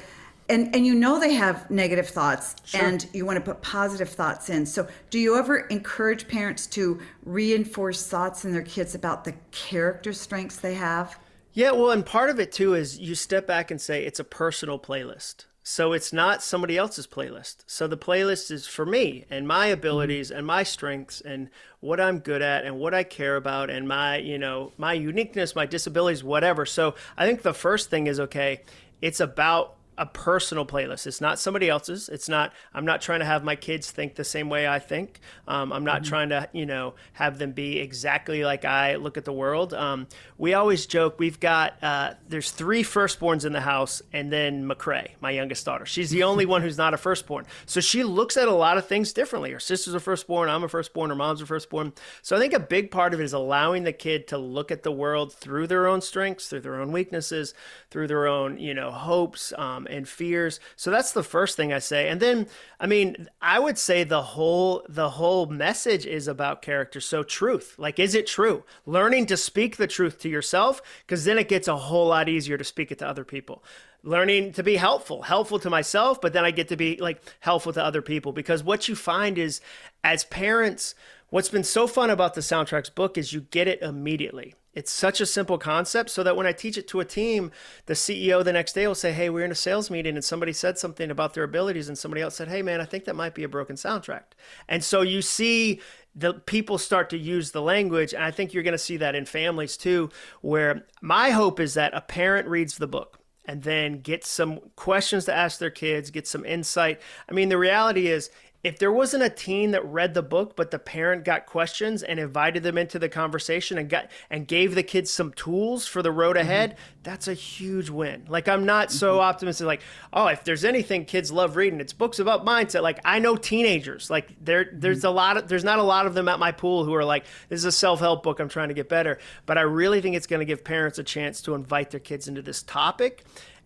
and 0.49 0.75
and 0.75 0.85
you 0.85 0.95
know 0.95 1.19
they 1.19 1.33
have 1.33 1.69
negative 1.69 2.09
thoughts, 2.09 2.55
sure. 2.65 2.81
and 2.81 3.07
you 3.13 3.25
want 3.25 3.37
to 3.37 3.41
put 3.41 3.61
positive 3.61 4.09
thoughts 4.09 4.49
in. 4.49 4.65
So, 4.65 4.87
do 5.09 5.19
you 5.19 5.37
ever 5.37 5.59
encourage 5.67 6.27
parents 6.27 6.67
to 6.67 6.99
reinforce 7.25 8.07
thoughts 8.07 8.43
in 8.43 8.51
their 8.51 8.63
kids 8.63 8.95
about 8.95 9.23
the 9.23 9.33
character 9.51 10.13
strengths 10.13 10.57
they 10.57 10.73
have? 10.73 11.17
Yeah, 11.53 11.71
well, 11.71 11.91
and 11.91 12.03
part 12.03 12.31
of 12.31 12.39
it 12.39 12.51
too 12.51 12.73
is 12.73 12.97
you 12.97 13.13
step 13.13 13.45
back 13.45 13.69
and 13.69 13.79
say 13.79 14.03
it's 14.03 14.19
a 14.19 14.23
personal 14.23 14.79
playlist. 14.79 15.45
So 15.65 15.93
it's 15.93 16.11
not 16.11 16.43
somebody 16.43 16.77
else's 16.77 17.07
playlist. 17.07 17.63
So 17.67 17.87
the 17.87 17.97
playlist 17.97 18.51
is 18.51 18.67
for 18.67 18.85
me 18.85 19.25
and 19.29 19.47
my 19.47 19.67
mm-hmm. 19.67 19.73
abilities 19.73 20.29
and 20.29 20.45
my 20.45 20.63
strengths 20.63 21.21
and 21.21 21.49
what 21.79 22.01
I'm 22.01 22.19
good 22.19 22.41
at 22.41 22.65
and 22.65 22.77
what 22.77 22.93
I 22.93 23.03
care 23.03 23.37
about 23.37 23.69
and 23.69 23.87
my, 23.87 24.17
you 24.17 24.37
know, 24.37 24.73
my 24.77 24.91
uniqueness, 24.91 25.55
my 25.55 25.65
disabilities, 25.65 26.23
whatever. 26.23 26.65
So 26.65 26.95
I 27.17 27.25
think 27.25 27.41
the 27.41 27.53
first 27.53 27.89
thing 27.89 28.07
is 28.07 28.19
okay, 28.19 28.61
it's 29.01 29.21
about 29.21 29.77
a 29.97 30.05
personal 30.05 30.65
playlist. 30.65 31.07
It's 31.07 31.21
not 31.21 31.39
somebody 31.39 31.69
else's. 31.69 32.09
It's 32.09 32.29
not. 32.29 32.53
I'm 32.73 32.85
not 32.85 33.01
trying 33.01 33.19
to 33.19 33.25
have 33.25 33.43
my 33.43 33.55
kids 33.55 33.91
think 33.91 34.15
the 34.15 34.23
same 34.23 34.49
way 34.49 34.67
I 34.67 34.79
think. 34.79 35.19
Um, 35.47 35.71
I'm 35.71 35.83
not 35.83 36.01
mm-hmm. 36.01 36.09
trying 36.09 36.29
to, 36.29 36.49
you 36.53 36.65
know, 36.65 36.95
have 37.13 37.37
them 37.37 37.51
be 37.51 37.79
exactly 37.79 38.43
like 38.43 38.65
I 38.65 38.95
look 38.95 39.17
at 39.17 39.25
the 39.25 39.33
world. 39.33 39.73
Um, 39.73 40.07
we 40.37 40.53
always 40.53 40.85
joke. 40.85 41.19
We've 41.19 41.39
got 41.39 41.81
uh, 41.83 42.13
there's 42.27 42.51
three 42.51 42.83
firstborns 42.83 43.45
in 43.45 43.53
the 43.53 43.61
house, 43.61 44.01
and 44.11 44.31
then 44.31 44.67
McRae, 44.67 45.11
my 45.21 45.31
youngest 45.31 45.65
daughter. 45.65 45.85
She's 45.85 46.09
the 46.09 46.23
only 46.23 46.45
one 46.45 46.61
who's 46.61 46.77
not 46.77 46.93
a 46.93 46.97
firstborn. 46.97 47.45
So 47.65 47.79
she 47.79 48.03
looks 48.03 48.37
at 48.37 48.47
a 48.47 48.53
lot 48.53 48.77
of 48.77 48.87
things 48.87 49.13
differently. 49.13 49.51
Her 49.51 49.59
sister's 49.59 49.93
a 49.93 49.99
firstborn. 49.99 50.49
I'm 50.49 50.63
a 50.63 50.69
firstborn. 50.69 51.09
Her 51.09 51.15
mom's 51.15 51.41
a 51.41 51.45
firstborn. 51.45 51.93
So 52.21 52.35
I 52.35 52.39
think 52.39 52.53
a 52.53 52.59
big 52.59 52.91
part 52.91 53.13
of 53.13 53.19
it 53.19 53.23
is 53.23 53.33
allowing 53.33 53.83
the 53.83 53.93
kid 53.93 54.27
to 54.29 54.37
look 54.37 54.71
at 54.71 54.83
the 54.83 54.91
world 54.91 55.33
through 55.33 55.67
their 55.67 55.87
own 55.87 56.01
strengths, 56.01 56.47
through 56.47 56.61
their 56.61 56.79
own 56.79 56.91
weaknesses, 56.91 57.53
through 57.89 58.07
their 58.07 58.27
own, 58.27 58.57
you 58.57 58.73
know, 58.73 58.91
hopes. 58.91 59.53
Um, 59.57 59.82
um, 59.83 59.95
and 59.95 60.07
fears. 60.07 60.59
So 60.75 60.91
that's 60.91 61.11
the 61.11 61.23
first 61.23 61.55
thing 61.57 61.73
I 61.73 61.79
say. 61.79 62.09
And 62.09 62.19
then, 62.19 62.47
I 62.79 62.87
mean, 62.87 63.27
I 63.41 63.59
would 63.59 63.77
say 63.77 64.03
the 64.03 64.21
whole 64.21 64.85
the 64.89 65.11
whole 65.11 65.45
message 65.47 66.05
is 66.05 66.27
about 66.27 66.61
character. 66.61 66.99
So 66.99 67.23
truth, 67.23 67.75
like, 67.77 67.99
is 67.99 68.15
it 68.15 68.27
true? 68.27 68.63
Learning 68.85 69.25
to 69.27 69.37
speak 69.37 69.77
the 69.77 69.87
truth 69.87 70.19
to 70.19 70.29
yourself, 70.29 70.81
because 71.05 71.25
then 71.25 71.37
it 71.37 71.49
gets 71.49 71.67
a 71.67 71.77
whole 71.77 72.07
lot 72.07 72.29
easier 72.29 72.57
to 72.57 72.63
speak 72.63 72.91
it 72.91 72.99
to 72.99 73.07
other 73.07 73.23
people 73.23 73.63
learning 74.05 74.51
to 74.51 74.61
be 74.61 74.75
helpful 74.75 75.21
helpful 75.21 75.57
to 75.57 75.69
myself 75.69 76.19
but 76.19 76.33
then 76.33 76.43
i 76.43 76.51
get 76.51 76.67
to 76.67 76.75
be 76.75 76.97
like 76.97 77.21
helpful 77.39 77.71
to 77.71 77.81
other 77.81 78.01
people 78.01 78.33
because 78.33 78.61
what 78.61 78.89
you 78.89 78.97
find 78.97 79.37
is 79.37 79.61
as 80.03 80.25
parents 80.25 80.93
what's 81.29 81.47
been 81.47 81.63
so 81.63 81.87
fun 81.87 82.09
about 82.09 82.33
the 82.33 82.41
soundtracks 82.41 82.93
book 82.93 83.17
is 83.17 83.31
you 83.31 83.39
get 83.39 83.65
it 83.65 83.81
immediately 83.81 84.53
it's 84.73 84.91
such 84.91 85.21
a 85.21 85.25
simple 85.25 85.57
concept 85.57 86.09
so 86.09 86.23
that 86.23 86.35
when 86.35 86.47
I 86.47 86.51
teach 86.51 86.77
it 86.77 86.87
to 86.89 86.99
a 86.99 87.05
team, 87.05 87.51
the 87.85 87.93
CEO 87.93 88.43
the 88.43 88.53
next 88.53 88.73
day 88.73 88.87
will 88.87 88.95
say, 88.95 89.13
Hey, 89.13 89.29
we're 89.29 89.45
in 89.45 89.51
a 89.51 89.55
sales 89.55 89.89
meeting 89.89 90.15
and 90.15 90.23
somebody 90.23 90.53
said 90.53 90.77
something 90.77 91.11
about 91.11 91.33
their 91.33 91.43
abilities, 91.43 91.87
and 91.87 91.97
somebody 91.97 92.21
else 92.21 92.35
said, 92.35 92.47
Hey, 92.47 92.61
man, 92.61 92.81
I 92.81 92.85
think 92.85 93.05
that 93.05 93.15
might 93.15 93.35
be 93.35 93.43
a 93.43 93.49
broken 93.49 93.75
soundtrack. 93.75 94.23
And 94.67 94.83
so 94.83 95.01
you 95.01 95.21
see 95.21 95.81
the 96.15 96.33
people 96.33 96.77
start 96.77 97.09
to 97.09 97.17
use 97.17 97.51
the 97.51 97.61
language. 97.61 98.13
And 98.13 98.23
I 98.23 98.31
think 98.31 98.53
you're 98.53 98.63
going 98.63 98.73
to 98.73 98.77
see 98.77 98.97
that 98.97 99.15
in 99.15 99.25
families 99.25 99.77
too, 99.77 100.09
where 100.41 100.85
my 101.01 101.31
hope 101.31 101.59
is 101.59 101.73
that 101.73 101.93
a 101.95 102.01
parent 102.01 102.47
reads 102.47 102.77
the 102.77 102.87
book 102.87 103.19
and 103.45 103.63
then 103.63 103.99
get 104.01 104.23
some 104.23 104.59
questions 104.75 105.25
to 105.25 105.33
ask 105.33 105.59
their 105.59 105.69
kids, 105.69 106.11
get 106.11 106.27
some 106.27 106.45
insight. 106.45 107.01
I 107.27 107.33
mean, 107.33 107.49
the 107.49 107.57
reality 107.57 108.07
is 108.07 108.29
if 108.63 108.79
there 108.79 108.91
wasn't 108.91 109.21
a 109.21 109.29
teen 109.29 109.71
that 109.71 109.85
read 109.85 110.13
the 110.13 110.21
book 110.21 110.55
but 110.55 110.71
the 110.71 110.79
parent 110.79 111.25
got 111.25 111.45
questions 111.45 112.01
and 112.01 112.19
invited 112.19 112.63
them 112.63 112.77
into 112.77 112.97
the 112.97 113.09
conversation 113.09 113.77
and 113.77 113.89
got 113.89 114.09
and 114.29 114.47
gave 114.47 114.73
the 114.73 114.83
kids 114.83 115.11
some 115.11 115.33
tools 115.33 115.85
for 115.85 116.01
the 116.01 116.11
road 116.11 116.37
ahead 116.37 116.71
mm-hmm. 116.71 116.79
that's 117.03 117.27
a 117.27 117.33
huge 117.33 117.89
win 117.89 118.23
like 118.27 118.47
i'm 118.47 118.65
not 118.65 118.91
so 118.91 119.13
mm-hmm. 119.13 119.21
optimistic 119.21 119.67
like 119.67 119.81
oh 120.13 120.27
if 120.27 120.43
there's 120.43 120.63
anything 120.63 121.05
kids 121.05 121.31
love 121.31 121.55
reading 121.55 121.79
it's 121.79 121.93
books 121.93 122.19
about 122.19 122.45
mindset 122.45 122.81
like 122.81 122.99
i 123.05 123.19
know 123.19 123.35
teenagers 123.35 124.09
like 124.09 124.33
there 124.41 124.69
there's 124.73 124.99
mm-hmm. 124.99 125.07
a 125.07 125.11
lot 125.11 125.37
of 125.37 125.47
there's 125.47 125.63
not 125.63 125.79
a 125.79 125.83
lot 125.83 126.05
of 126.05 126.13
them 126.13 126.27
at 126.27 126.39
my 126.39 126.51
pool 126.51 126.85
who 126.85 126.93
are 126.93 127.05
like 127.05 127.25
this 127.49 127.57
is 127.57 127.65
a 127.65 127.71
self-help 127.71 128.23
book 128.23 128.39
i'm 128.39 128.49
trying 128.49 128.69
to 128.69 128.73
get 128.73 128.87
better 128.87 129.19
but 129.45 129.57
i 129.57 129.61
really 129.61 130.01
think 130.01 130.15
it's 130.15 130.27
going 130.27 130.39
to 130.39 130.45
give 130.45 130.63
parents 130.63 130.97
a 130.97 131.03
chance 131.03 131.41
to 131.41 131.53
invite 131.53 131.91
their 131.91 131.99
kids 131.99 132.27
into 132.27 132.41
this 132.41 132.63
topic 132.63 133.23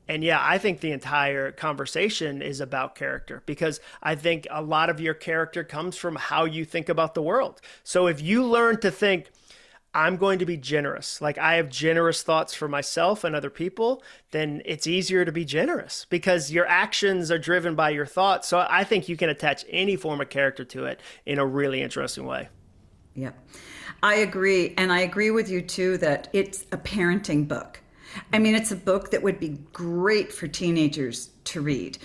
and 0.08 0.24
yeah, 0.24 0.40
I 0.42 0.58
think 0.58 0.80
the 0.80 0.92
entire 0.92 1.52
conversation 1.52 2.42
is 2.42 2.62
about 2.62 2.96
character 2.96 3.44
because 3.46 3.80
I 4.02 4.16
think 4.16 4.48
a 4.50 4.62
lot 4.62 4.90
of 4.90 5.00
your 5.00 5.14
character 5.14 5.64
comes 5.64 5.98
from 5.98 6.16
how 6.16 6.46
you 6.46 6.66
think 6.66 6.90
about 6.90 7.14
the 7.14 7.22
world. 7.22 7.62
So 7.84 8.08
if 8.08 8.22
you 8.22 8.46
learn 8.46 8.80
to 8.82 8.92
think, 8.92 9.30
I'm 9.94 10.18
going 10.18 10.40
to 10.40 10.46
be 10.46 10.58
generous, 10.58 11.22
like 11.22 11.38
I 11.38 11.56
have 11.56 11.70
generous 11.70 12.22
thoughts 12.22 12.54
for 12.54 12.68
myself 12.68 13.24
and 13.24 13.36
other 13.36 13.50
people, 13.50 14.04
then 14.32 14.62
it's 14.64 14.86
easier 14.86 15.26
to 15.26 15.32
be 15.32 15.44
generous 15.44 16.06
because 16.10 16.52
your 16.52 16.68
actions 16.68 17.32
are 17.32 17.40
driven 17.40 17.74
by 17.74 17.90
your 17.90 18.06
thoughts. 18.06 18.48
So 18.48 18.66
I 18.70 18.84
think 18.84 19.10
you 19.10 19.18
can 19.18 19.30
attach 19.30 19.66
any 19.70 19.96
form 19.96 20.22
of 20.22 20.30
character 20.30 20.64
to 20.66 20.86
it 20.86 21.00
in 21.26 21.40
a 21.40 21.46
really 21.46 21.82
interesting 21.82 22.26
way. 22.26 22.50
Yep. 23.16 23.36
I 24.04 24.16
agree. 24.16 24.76
And 24.78 24.92
I 24.92 25.00
agree 25.00 25.32
with 25.32 25.50
you 25.50 25.62
too 25.62 25.98
that 25.98 26.28
it's 26.32 26.64
a 26.72 26.78
parenting 26.78 27.48
book 27.48 27.82
I 28.34 28.40
mean, 28.40 28.56
it's 28.56 28.72
a 28.72 28.76
book 28.76 29.12
that 29.12 29.24
would 29.24 29.40
be 29.40 29.60
great 29.74 30.32
for 30.32 30.48
teenagers 30.48 31.30
to 31.46 31.62
read. 31.62 31.98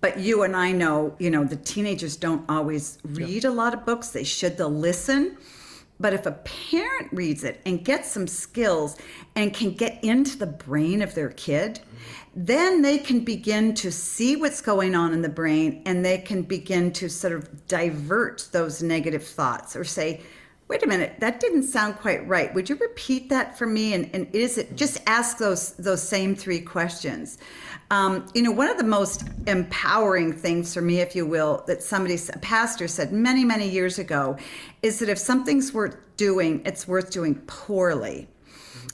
But 0.00 0.18
you 0.18 0.42
and 0.42 0.56
I 0.56 0.72
know, 0.72 1.14
you 1.18 1.30
know, 1.30 1.44
the 1.44 1.56
teenagers 1.56 2.16
don't 2.16 2.48
always 2.48 2.98
read 3.04 3.44
yeah. 3.44 3.50
a 3.50 3.52
lot 3.52 3.74
of 3.74 3.84
books. 3.84 4.10
They 4.10 4.24
should, 4.24 4.56
they'll 4.56 4.70
listen. 4.70 5.36
But 5.98 6.14
if 6.14 6.24
a 6.24 6.32
parent 6.32 7.12
reads 7.12 7.44
it 7.44 7.60
and 7.66 7.84
gets 7.84 8.10
some 8.10 8.26
skills 8.26 8.96
and 9.36 9.52
can 9.52 9.72
get 9.72 10.02
into 10.02 10.38
the 10.38 10.46
brain 10.46 11.02
of 11.02 11.14
their 11.14 11.28
kid, 11.28 11.74
mm-hmm. 11.74 12.44
then 12.46 12.80
they 12.80 12.96
can 12.96 13.20
begin 13.20 13.74
to 13.74 13.92
see 13.92 14.36
what's 14.36 14.62
going 14.62 14.94
on 14.94 15.12
in 15.12 15.20
the 15.20 15.28
brain 15.28 15.82
and 15.84 16.02
they 16.02 16.16
can 16.16 16.40
begin 16.40 16.90
to 16.94 17.10
sort 17.10 17.34
of 17.34 17.66
divert 17.66 18.48
those 18.52 18.82
negative 18.82 19.26
thoughts 19.26 19.76
or 19.76 19.84
say, 19.84 20.22
wait 20.70 20.84
a 20.84 20.86
minute, 20.86 21.16
that 21.18 21.40
didn't 21.40 21.64
sound 21.64 21.96
quite 21.96 22.26
right. 22.28 22.54
Would 22.54 22.68
you 22.68 22.76
repeat 22.76 23.28
that 23.28 23.58
for 23.58 23.66
me? 23.66 23.92
And, 23.92 24.08
and 24.14 24.32
is 24.32 24.56
it 24.56 24.76
just 24.76 25.02
ask 25.04 25.36
those 25.36 25.72
those 25.72 26.00
same 26.00 26.36
three 26.36 26.60
questions? 26.60 27.38
Um, 27.90 28.28
you 28.34 28.42
know, 28.42 28.52
one 28.52 28.68
of 28.70 28.78
the 28.78 28.84
most 28.84 29.24
empowering 29.48 30.32
things 30.32 30.72
for 30.72 30.80
me, 30.80 31.00
if 31.00 31.16
you 31.16 31.26
will, 31.26 31.64
that 31.66 31.82
somebody, 31.82 32.16
a 32.32 32.38
pastor 32.38 32.86
said 32.86 33.12
many, 33.12 33.44
many 33.44 33.68
years 33.68 33.98
ago, 33.98 34.36
is 34.80 35.00
that 35.00 35.08
if 35.08 35.18
something's 35.18 35.74
worth 35.74 35.96
doing, 36.16 36.62
it's 36.64 36.86
worth 36.86 37.10
doing 37.10 37.34
poorly. 37.48 38.28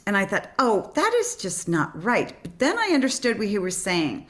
And 0.07 0.17
I 0.17 0.25
thought, 0.25 0.49
oh, 0.59 0.91
that 0.95 1.12
is 1.19 1.37
just 1.37 1.69
not 1.69 2.03
right. 2.03 2.33
But 2.43 2.59
then 2.59 2.79
I 2.79 2.93
understood 2.95 3.39
what 3.39 3.49
he 3.49 3.59
was 3.59 3.77
saying. 3.77 4.27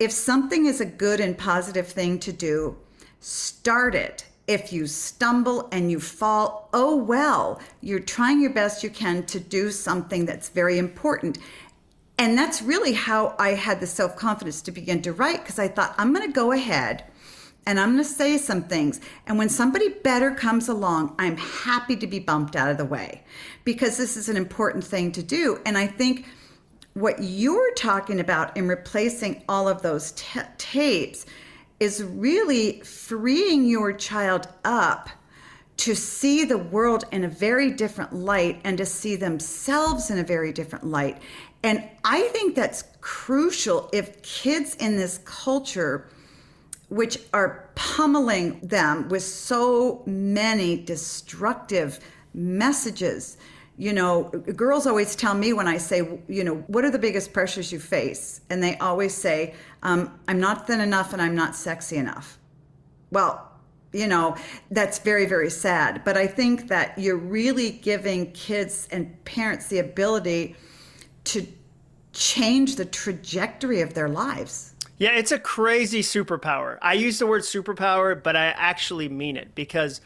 If 0.00 0.10
something 0.10 0.66
is 0.66 0.80
a 0.80 0.84
good 0.84 1.20
and 1.20 1.38
positive 1.38 1.86
thing 1.86 2.18
to 2.20 2.32
do, 2.32 2.76
start 3.20 3.94
it 3.94 4.24
if 4.48 4.72
you 4.72 4.86
stumble 4.86 5.68
and 5.70 5.90
you 5.90 6.00
fall, 6.00 6.70
oh 6.72 6.96
well, 6.96 7.60
you're 7.82 8.00
trying 8.00 8.40
your 8.40 8.52
best 8.52 8.82
you 8.82 8.90
can 8.90 9.24
to 9.26 9.38
do 9.38 9.70
something 9.70 10.24
that's 10.24 10.48
very 10.48 10.78
important. 10.78 11.38
And 12.18 12.36
that's 12.36 12.62
really 12.62 12.94
how 12.94 13.36
I 13.38 13.50
had 13.50 13.78
the 13.78 13.86
self 13.86 14.16
confidence 14.16 14.62
to 14.62 14.72
begin 14.72 15.02
to 15.02 15.12
write 15.12 15.42
because 15.42 15.58
I 15.58 15.68
thought, 15.68 15.94
I'm 15.98 16.12
going 16.12 16.26
to 16.26 16.32
go 16.32 16.50
ahead 16.50 17.04
and 17.66 17.78
I'm 17.78 17.92
going 17.92 18.02
to 18.02 18.10
say 18.10 18.38
some 18.38 18.62
things. 18.62 19.00
And 19.26 19.36
when 19.36 19.50
somebody 19.50 19.90
better 19.90 20.34
comes 20.34 20.68
along, 20.68 21.14
I'm 21.18 21.36
happy 21.36 21.94
to 21.96 22.06
be 22.06 22.18
bumped 22.18 22.56
out 22.56 22.70
of 22.70 22.78
the 22.78 22.84
way 22.86 23.22
because 23.64 23.98
this 23.98 24.16
is 24.16 24.30
an 24.30 24.38
important 24.38 24.82
thing 24.82 25.12
to 25.12 25.22
do. 25.22 25.60
And 25.66 25.76
I 25.76 25.86
think 25.86 26.26
what 26.94 27.22
you're 27.22 27.74
talking 27.74 28.18
about 28.18 28.56
in 28.56 28.66
replacing 28.66 29.44
all 29.48 29.68
of 29.68 29.82
those 29.82 30.12
t- 30.12 30.40
tapes 30.56 31.26
is 31.80 32.02
really 32.02 32.80
freeing 32.80 33.66
your 33.66 33.92
child 33.92 34.48
up 34.64 35.08
to 35.78 35.94
see 35.94 36.44
the 36.44 36.58
world 36.58 37.04
in 37.12 37.24
a 37.24 37.28
very 37.28 37.70
different 37.70 38.12
light 38.12 38.60
and 38.64 38.76
to 38.78 38.84
see 38.84 39.14
themselves 39.14 40.10
in 40.10 40.18
a 40.18 40.24
very 40.24 40.52
different 40.52 40.84
light. 40.84 41.22
And 41.62 41.88
I 42.04 42.22
think 42.28 42.54
that's 42.54 42.84
crucial 43.00 43.88
if 43.92 44.20
kids 44.22 44.74
in 44.76 44.96
this 44.96 45.18
culture, 45.24 46.08
which 46.88 47.18
are 47.32 47.70
pummeling 47.76 48.58
them 48.60 49.08
with 49.08 49.22
so 49.22 50.02
many 50.04 50.76
destructive 50.76 52.00
messages, 52.34 53.38
you 53.78 53.92
know, 53.92 54.24
girls 54.24 54.88
always 54.88 55.14
tell 55.14 55.34
me 55.34 55.52
when 55.52 55.68
I 55.68 55.78
say, 55.78 55.98
you 56.28 56.42
know, 56.42 56.56
what 56.66 56.84
are 56.84 56.90
the 56.90 56.98
biggest 56.98 57.32
pressures 57.32 57.70
you 57.72 57.78
face? 57.78 58.40
And 58.50 58.60
they 58.60 58.76
always 58.78 59.14
say, 59.14 59.54
um, 59.84 60.18
I'm 60.26 60.40
not 60.40 60.66
thin 60.66 60.80
enough 60.80 61.12
and 61.12 61.22
I'm 61.22 61.36
not 61.36 61.54
sexy 61.54 61.96
enough. 61.96 62.38
Well, 63.12 63.48
you 63.92 64.08
know, 64.08 64.36
that's 64.72 64.98
very, 64.98 65.26
very 65.26 65.48
sad. 65.48 66.02
But 66.04 66.16
I 66.16 66.26
think 66.26 66.66
that 66.68 66.98
you're 66.98 67.16
really 67.16 67.70
giving 67.70 68.32
kids 68.32 68.88
and 68.90 69.24
parents 69.24 69.68
the 69.68 69.78
ability 69.78 70.56
to 71.24 71.46
change 72.12 72.76
the 72.76 72.84
trajectory 72.84 73.80
of 73.80 73.94
their 73.94 74.08
lives. 74.08 74.74
Yeah, 74.98 75.10
it's 75.10 75.30
a 75.30 75.38
crazy 75.38 76.02
superpower. 76.02 76.78
I 76.82 76.94
use 76.94 77.20
the 77.20 77.28
word 77.28 77.42
superpower, 77.42 78.20
but 78.20 78.34
I 78.34 78.46
actually 78.46 79.08
mean 79.08 79.36
it 79.36 79.54
because 79.54 80.00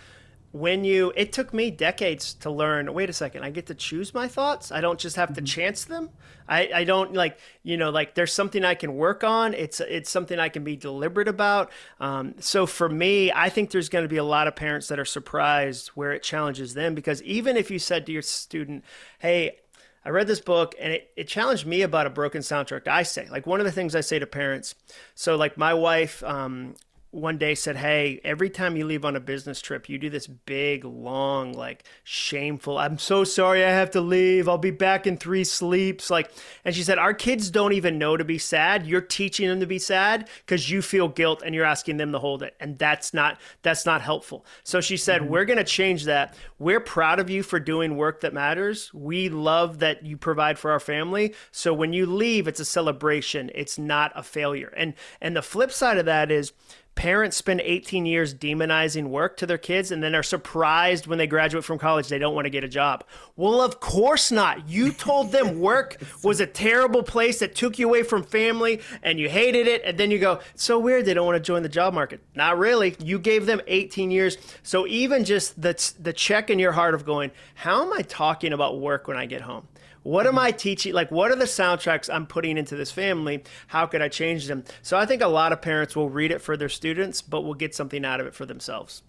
when 0.53 0.85
you 0.85 1.13
it 1.17 1.33
took 1.33 1.55
me 1.55 1.71
decades 1.71 2.35
to 2.35 2.51
learn 2.51 2.93
wait 2.93 3.09
a 3.09 3.13
second 3.13 3.43
i 3.43 3.51
get 3.51 3.67
to 3.67 3.75
choose 3.75 4.13
my 4.13 4.29
thoughts 4.29 4.71
i 4.71 4.81
don't 4.81 5.01
just 5.01 5.17
have 5.17 5.31
to 5.31 5.41
mm-hmm. 5.41 5.47
chance 5.47 5.85
them 5.85 6.11
I, 6.47 6.71
I 6.75 6.85
don't 6.85 7.15
like 7.15 7.39
you 7.63 7.79
know 7.79 7.89
like 7.89 8.15
there's 8.15 8.33
something 8.33 8.63
i 8.63 8.75
can 8.75 8.95
work 8.95 9.25
on 9.25 9.55
it's 9.55 9.81
it's 9.81 10.11
something 10.11 10.39
i 10.39 10.51
can 10.51 10.63
be 10.63 10.77
deliberate 10.77 11.29
about 11.29 11.71
um, 12.01 12.35
so 12.39 12.67
for 12.67 12.89
me 12.89 13.33
i 13.33 13.49
think 13.49 13.71
there's 13.71 13.89
going 13.89 14.05
to 14.05 14.09
be 14.09 14.19
a 14.19 14.25
lot 14.25 14.47
of 14.47 14.55
parents 14.55 14.89
that 14.89 14.99
are 14.99 15.07
surprised 15.07 15.89
where 15.89 16.13
it 16.13 16.23
challenges 16.23 16.75
them 16.75 16.95
because 16.95 17.23
even 17.23 17.57
if 17.57 17.71
you 17.71 17.79
said 17.79 18.05
to 18.05 18.13
your 18.13 18.23
student 18.23 18.85
hey 19.21 19.57
I 20.05 20.11
read 20.11 20.27
this 20.27 20.41
book 20.41 20.75
and 20.81 20.93
it, 20.93 21.11
it 21.17 21.29
challenged 21.29 21.65
me 21.65 21.83
about 21.83 22.09
a 22.09 22.11
broken 22.11 22.43
soundtrack. 22.43 22.89
I 22.89 23.05
say, 23.05 23.29
like, 23.31 23.47
one 23.47 23.61
of 23.61 23.67
the 23.67 23.71
things 23.71 23.95
I 23.95 24.01
say 24.01 24.19
to 24.19 24.27
parents. 24.27 24.75
So, 25.15 25.37
like, 25.37 25.57
my 25.57 25.75
wife, 25.75 26.25
um, 26.25 26.75
one 27.13 27.37
day 27.37 27.55
said, 27.55 27.77
Hey, 27.77 28.21
every 28.25 28.49
time 28.49 28.75
you 28.75 28.87
leave 28.87 29.05
on 29.05 29.17
a 29.17 29.21
business 29.21 29.61
trip, 29.61 29.87
you 29.89 29.99
do 29.99 30.09
this 30.09 30.27
big, 30.27 30.83
long, 30.85 31.53
like 31.53 31.85
shameful, 32.05 32.79
I'm 32.79 32.99
so 32.99 33.23
sorry 33.23 33.63
I 33.63 33.69
have 33.69 33.91
to 33.93 34.01
leave. 34.01 34.49
I'll 34.49 34.57
be 34.57 34.71
back 34.71 35.07
in 35.07 35.19
three 35.19 35.45
sleeps. 35.45 36.11
Like, 36.11 36.31
and 36.65 36.75
she 36.75 36.83
said, 36.83 36.99
Our 36.99 37.13
kids 37.13 37.51
don't 37.51 37.75
even 37.75 37.99
know 37.99 38.17
to 38.17 38.25
be 38.25 38.39
sad. 38.39 38.87
You're 38.87 39.03
teaching 39.03 39.47
them 39.47 39.61
to 39.61 39.67
be 39.67 39.79
sad 39.79 40.31
because 40.39 40.71
you 40.71 40.81
feel 40.81 41.07
guilt 41.07 41.43
and 41.45 41.55
you're 41.55 41.67
asking 41.67 41.99
them 41.99 42.13
to 42.13 42.19
hold 42.19 42.43
it. 42.43 42.57
And 42.59 42.79
that's 42.79 43.13
not, 43.13 43.39
that's 43.61 43.85
not 43.85 44.01
helpful. 44.01 44.47
So 44.65 44.81
she 44.81 44.97
said, 44.97 45.21
mm-hmm. 45.21 45.31
We're 45.31 45.45
going 45.45 45.59
to 45.59 45.65
change 45.65 46.05
that. 46.05 46.35
We're 46.59 46.81
proud 46.81 47.21
of 47.21 47.29
you 47.29 47.43
for 47.43 47.61
doing 47.61 47.97
work 47.97 48.23
that 48.23 48.33
matters. 48.33 48.93
We 48.95 49.29
love 49.29 49.81
that 49.81 50.07
you 50.07 50.17
provide 50.17 50.59
for 50.59 50.71
our 50.71 50.81
family. 50.81 51.35
So 51.51 51.75
when 51.75 51.93
you 51.93 52.07
leave, 52.07 52.49
it's 52.49 52.61
a 52.61 52.65
celebration. 52.65 53.51
It's 53.55 53.79
not 53.79 54.13
a 54.15 54.23
failure. 54.23 54.73
And, 54.75 54.95
and 55.21 55.37
the 55.37 55.43
flip 55.43 55.73
side 55.73 55.99
of 55.99 56.07
that 56.07 56.31
is, 56.31 56.53
parents 56.95 57.37
spend 57.37 57.61
18 57.63 58.07
years 58.07 58.35
demonizing 58.35 59.09
work 59.09 59.37
to 59.39 59.47
their 59.47 59.59
kids 59.59 59.91
and 59.91 60.03
then 60.03 60.15
are 60.15 60.23
surprised 60.23 61.07
when 61.07 61.19
they 61.19 61.27
graduate 61.27 61.65
from 61.65 61.79
college 61.79 62.09
they 62.09 62.19
don't 62.19 62.35
want 62.35 62.45
to 62.45 62.51
get 62.51 62.65
a 62.65 62.69
job. 62.69 63.05
Well, 63.35 63.61
of 63.61 63.81
course 63.81 64.31
not. 64.31 64.69
You 64.69 64.93
told 64.93 65.33
them 65.33 65.59
work 65.61 65.97
was 66.23 66.41
a 66.41 66.47
terrible 66.47 67.03
place 67.03 67.39
that 67.39 67.55
took 67.55 67.79
you 67.79 67.89
away 67.89 68.03
from 68.03 68.23
family 68.23 68.81
and 69.03 69.19
you 69.19 69.29
hated 69.29 69.67
it 69.67 69.83
and 69.85 69.99
then 69.99 70.11
you 70.11 70.19
go, 70.19 70.41
"So 70.55 70.79
weird 70.79 71.07
they 71.07 71.15
don't 71.15 71.27
want 71.27 71.37
to 71.37 71.41
join 71.41 71.63
the 71.63 71.69
job 71.69 71.95
market." 71.95 72.21
Not 72.35 72.59
really. 72.59 72.95
You 72.99 73.19
gave 73.19 73.47
them 73.47 73.61
18 73.67 74.11
years. 74.11 74.37
So 74.63 74.87
even 74.87 75.25
just 75.25 75.61
the 75.61 75.73
the 75.99 76.13
check 76.13 76.51
in 76.51 76.59
your 76.59 76.73
heart 76.73 76.95
of 76.95 77.05
going, 77.05 77.31
"How 77.55 77.83
am 77.83 77.93
I 77.93 78.03
talking 78.03 78.53
about 78.53 78.79
work 78.81 79.09
when 79.09 79.17
I 79.17 79.27
get 79.27 79.43
home?" 79.43 79.67
What 80.03 80.27
am 80.27 80.39
I 80.39 80.51
teaching? 80.51 80.93
Like, 80.93 81.11
what 81.11 81.31
are 81.31 81.37
the 81.37 81.45
soundtracks 81.45 82.13
I'm 82.13 82.27
putting 82.27 82.59
into 82.59 82.77
this 82.77 82.91
family? 82.91 83.45
How 83.69 83.87
could 83.87 84.03
I 84.03 84.09
change 84.09 84.47
them? 84.47 84.65
So 84.83 84.99
I 84.99 85.07
think 85.07 85.23
a 85.23 85.29
lot 85.29 85.53
of 85.53 85.63
parents 85.63 85.95
will 85.95 86.11
read 86.11 86.33
it 86.33 86.41
for 86.41 86.57
their 86.57 86.69
students, 86.69 87.23
but 87.23 87.43
will 87.43 87.55
get 87.55 87.75
something 87.75 88.05
out 88.05 88.21
of 88.21 88.27
it 88.27 88.35
for 88.35 88.47
themselves. 88.47 89.03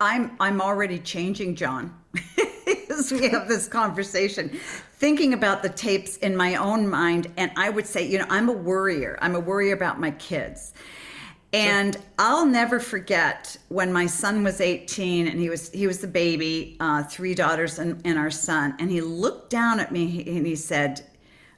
I'm 0.00 0.36
I'm 0.40 0.60
already 0.60 0.98
changing, 0.98 1.54
Jon. 1.56 1.94
as 2.98 3.12
we 3.12 3.28
have 3.28 3.48
this 3.48 3.68
conversation, 3.68 4.48
thinking 4.94 5.34
about 5.34 5.62
the 5.62 5.68
tapes 5.68 6.16
in 6.18 6.36
my 6.36 6.56
own 6.56 6.88
mind, 6.88 7.30
and 7.36 7.50
I 7.56 7.70
would 7.70 7.86
say, 7.86 8.06
you 8.06 8.18
know, 8.18 8.26
I'm 8.28 8.48
a 8.48 8.52
worrier. 8.52 9.18
I'm 9.20 9.34
a 9.34 9.40
worrier 9.40 9.74
about 9.74 10.00
my 10.00 10.10
kids. 10.12 10.72
And 11.56 11.96
I'll 12.18 12.44
never 12.44 12.78
forget 12.78 13.56
when 13.68 13.90
my 13.90 14.04
son 14.04 14.44
was 14.44 14.60
18 14.60 15.26
and 15.26 15.40
he 15.40 15.48
was 15.48 15.72
he 15.72 15.86
was 15.86 16.00
the 16.00 16.06
baby, 16.06 16.76
uh, 16.80 17.02
three 17.04 17.34
daughters 17.34 17.78
and, 17.78 17.98
and 18.04 18.18
our 18.18 18.30
son, 18.30 18.74
and 18.78 18.90
he 18.90 19.00
looked 19.00 19.48
down 19.48 19.80
at 19.80 19.90
me 19.90 20.22
and 20.26 20.46
he 20.46 20.54
said, 20.54 21.06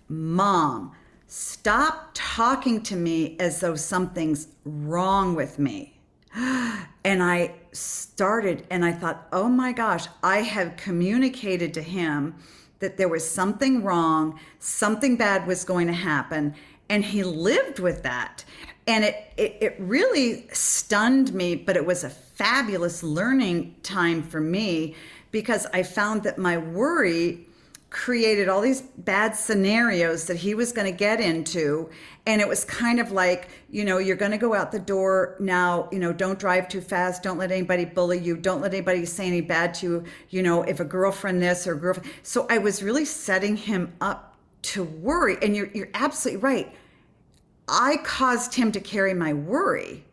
"Mom, 0.08 0.92
stop 1.26 2.10
talking 2.14 2.80
to 2.82 2.94
me 2.94 3.36
as 3.40 3.58
though 3.58 3.74
something's 3.74 4.46
wrong 4.64 5.34
with 5.34 5.58
me." 5.58 5.98
And 7.04 7.22
I 7.22 7.54
started 7.72 8.66
and 8.70 8.84
I 8.84 8.92
thought, 8.92 9.26
"Oh 9.32 9.48
my 9.48 9.72
gosh, 9.72 10.06
I 10.22 10.42
have 10.42 10.76
communicated 10.76 11.74
to 11.74 11.82
him 11.82 12.34
that 12.78 12.98
there 12.98 13.08
was 13.08 13.28
something 13.28 13.82
wrong, 13.82 14.38
something 14.60 15.16
bad 15.16 15.46
was 15.46 15.64
going 15.64 15.88
to 15.88 15.92
happen." 16.12 16.54
And 16.90 17.04
he 17.04 17.22
lived 17.22 17.78
with 17.80 18.02
that 18.02 18.44
and 18.88 19.04
it, 19.04 19.32
it, 19.36 19.56
it 19.60 19.76
really 19.78 20.48
stunned 20.52 21.32
me 21.32 21.54
but 21.54 21.76
it 21.76 21.86
was 21.86 22.02
a 22.02 22.10
fabulous 22.10 23.02
learning 23.04 23.76
time 23.82 24.22
for 24.22 24.40
me 24.40 24.96
because 25.30 25.66
i 25.72 25.82
found 25.82 26.24
that 26.24 26.38
my 26.38 26.58
worry 26.58 27.46
created 27.90 28.50
all 28.50 28.60
these 28.60 28.82
bad 28.82 29.34
scenarios 29.34 30.26
that 30.26 30.36
he 30.36 30.54
was 30.54 30.72
going 30.72 30.84
to 30.84 30.96
get 30.96 31.20
into. 31.20 31.88
And 32.26 32.38
it 32.42 32.46
was 32.46 32.62
kind 32.62 33.00
of 33.00 33.12
like 33.12 33.48
you 33.70 33.84
know 33.84 33.96
you're 33.96 34.16
going 34.16 34.32
to 34.32 34.38
go 34.38 34.52
out 34.54 34.70
the 34.72 34.78
door 34.78 35.36
now 35.40 35.88
you 35.90 35.98
know 35.98 36.12
don't 36.12 36.38
drive 36.38 36.68
too 36.68 36.80
fast 36.80 37.22
don't 37.22 37.38
let 37.38 37.50
anybody 37.50 37.84
bully 37.84 38.18
you 38.18 38.36
don't 38.36 38.60
let 38.60 38.72
anybody 38.72 39.04
say 39.04 39.26
any 39.26 39.40
bad 39.40 39.74
to 39.74 39.86
you 39.86 40.04
you 40.30 40.42
know 40.42 40.62
if 40.62 40.80
a 40.80 40.84
girlfriend 40.84 41.40
this 41.42 41.66
or 41.66 41.74
girlfriend 41.74 42.10
so 42.22 42.46
i 42.50 42.58
was 42.58 42.82
really 42.82 43.04
setting 43.04 43.56
him 43.56 43.92
up 44.00 44.28
to 44.60 44.84
worry. 44.84 45.36
And 45.42 45.56
you're 45.56 45.70
you're 45.74 45.90
absolutely 45.94 46.42
right 46.42 46.74
I 47.68 47.98
caused 47.98 48.54
him 48.54 48.72
to 48.72 48.80
carry 48.80 49.14
my 49.14 49.32
worry. 49.32 50.04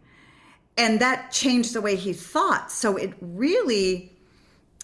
And 0.78 1.00
that 1.00 1.32
changed 1.32 1.74
the 1.74 1.82
way 1.82 1.96
he 1.96 2.12
thought. 2.12 2.72
So 2.72 2.98
it 2.98 3.14
really, 3.22 4.12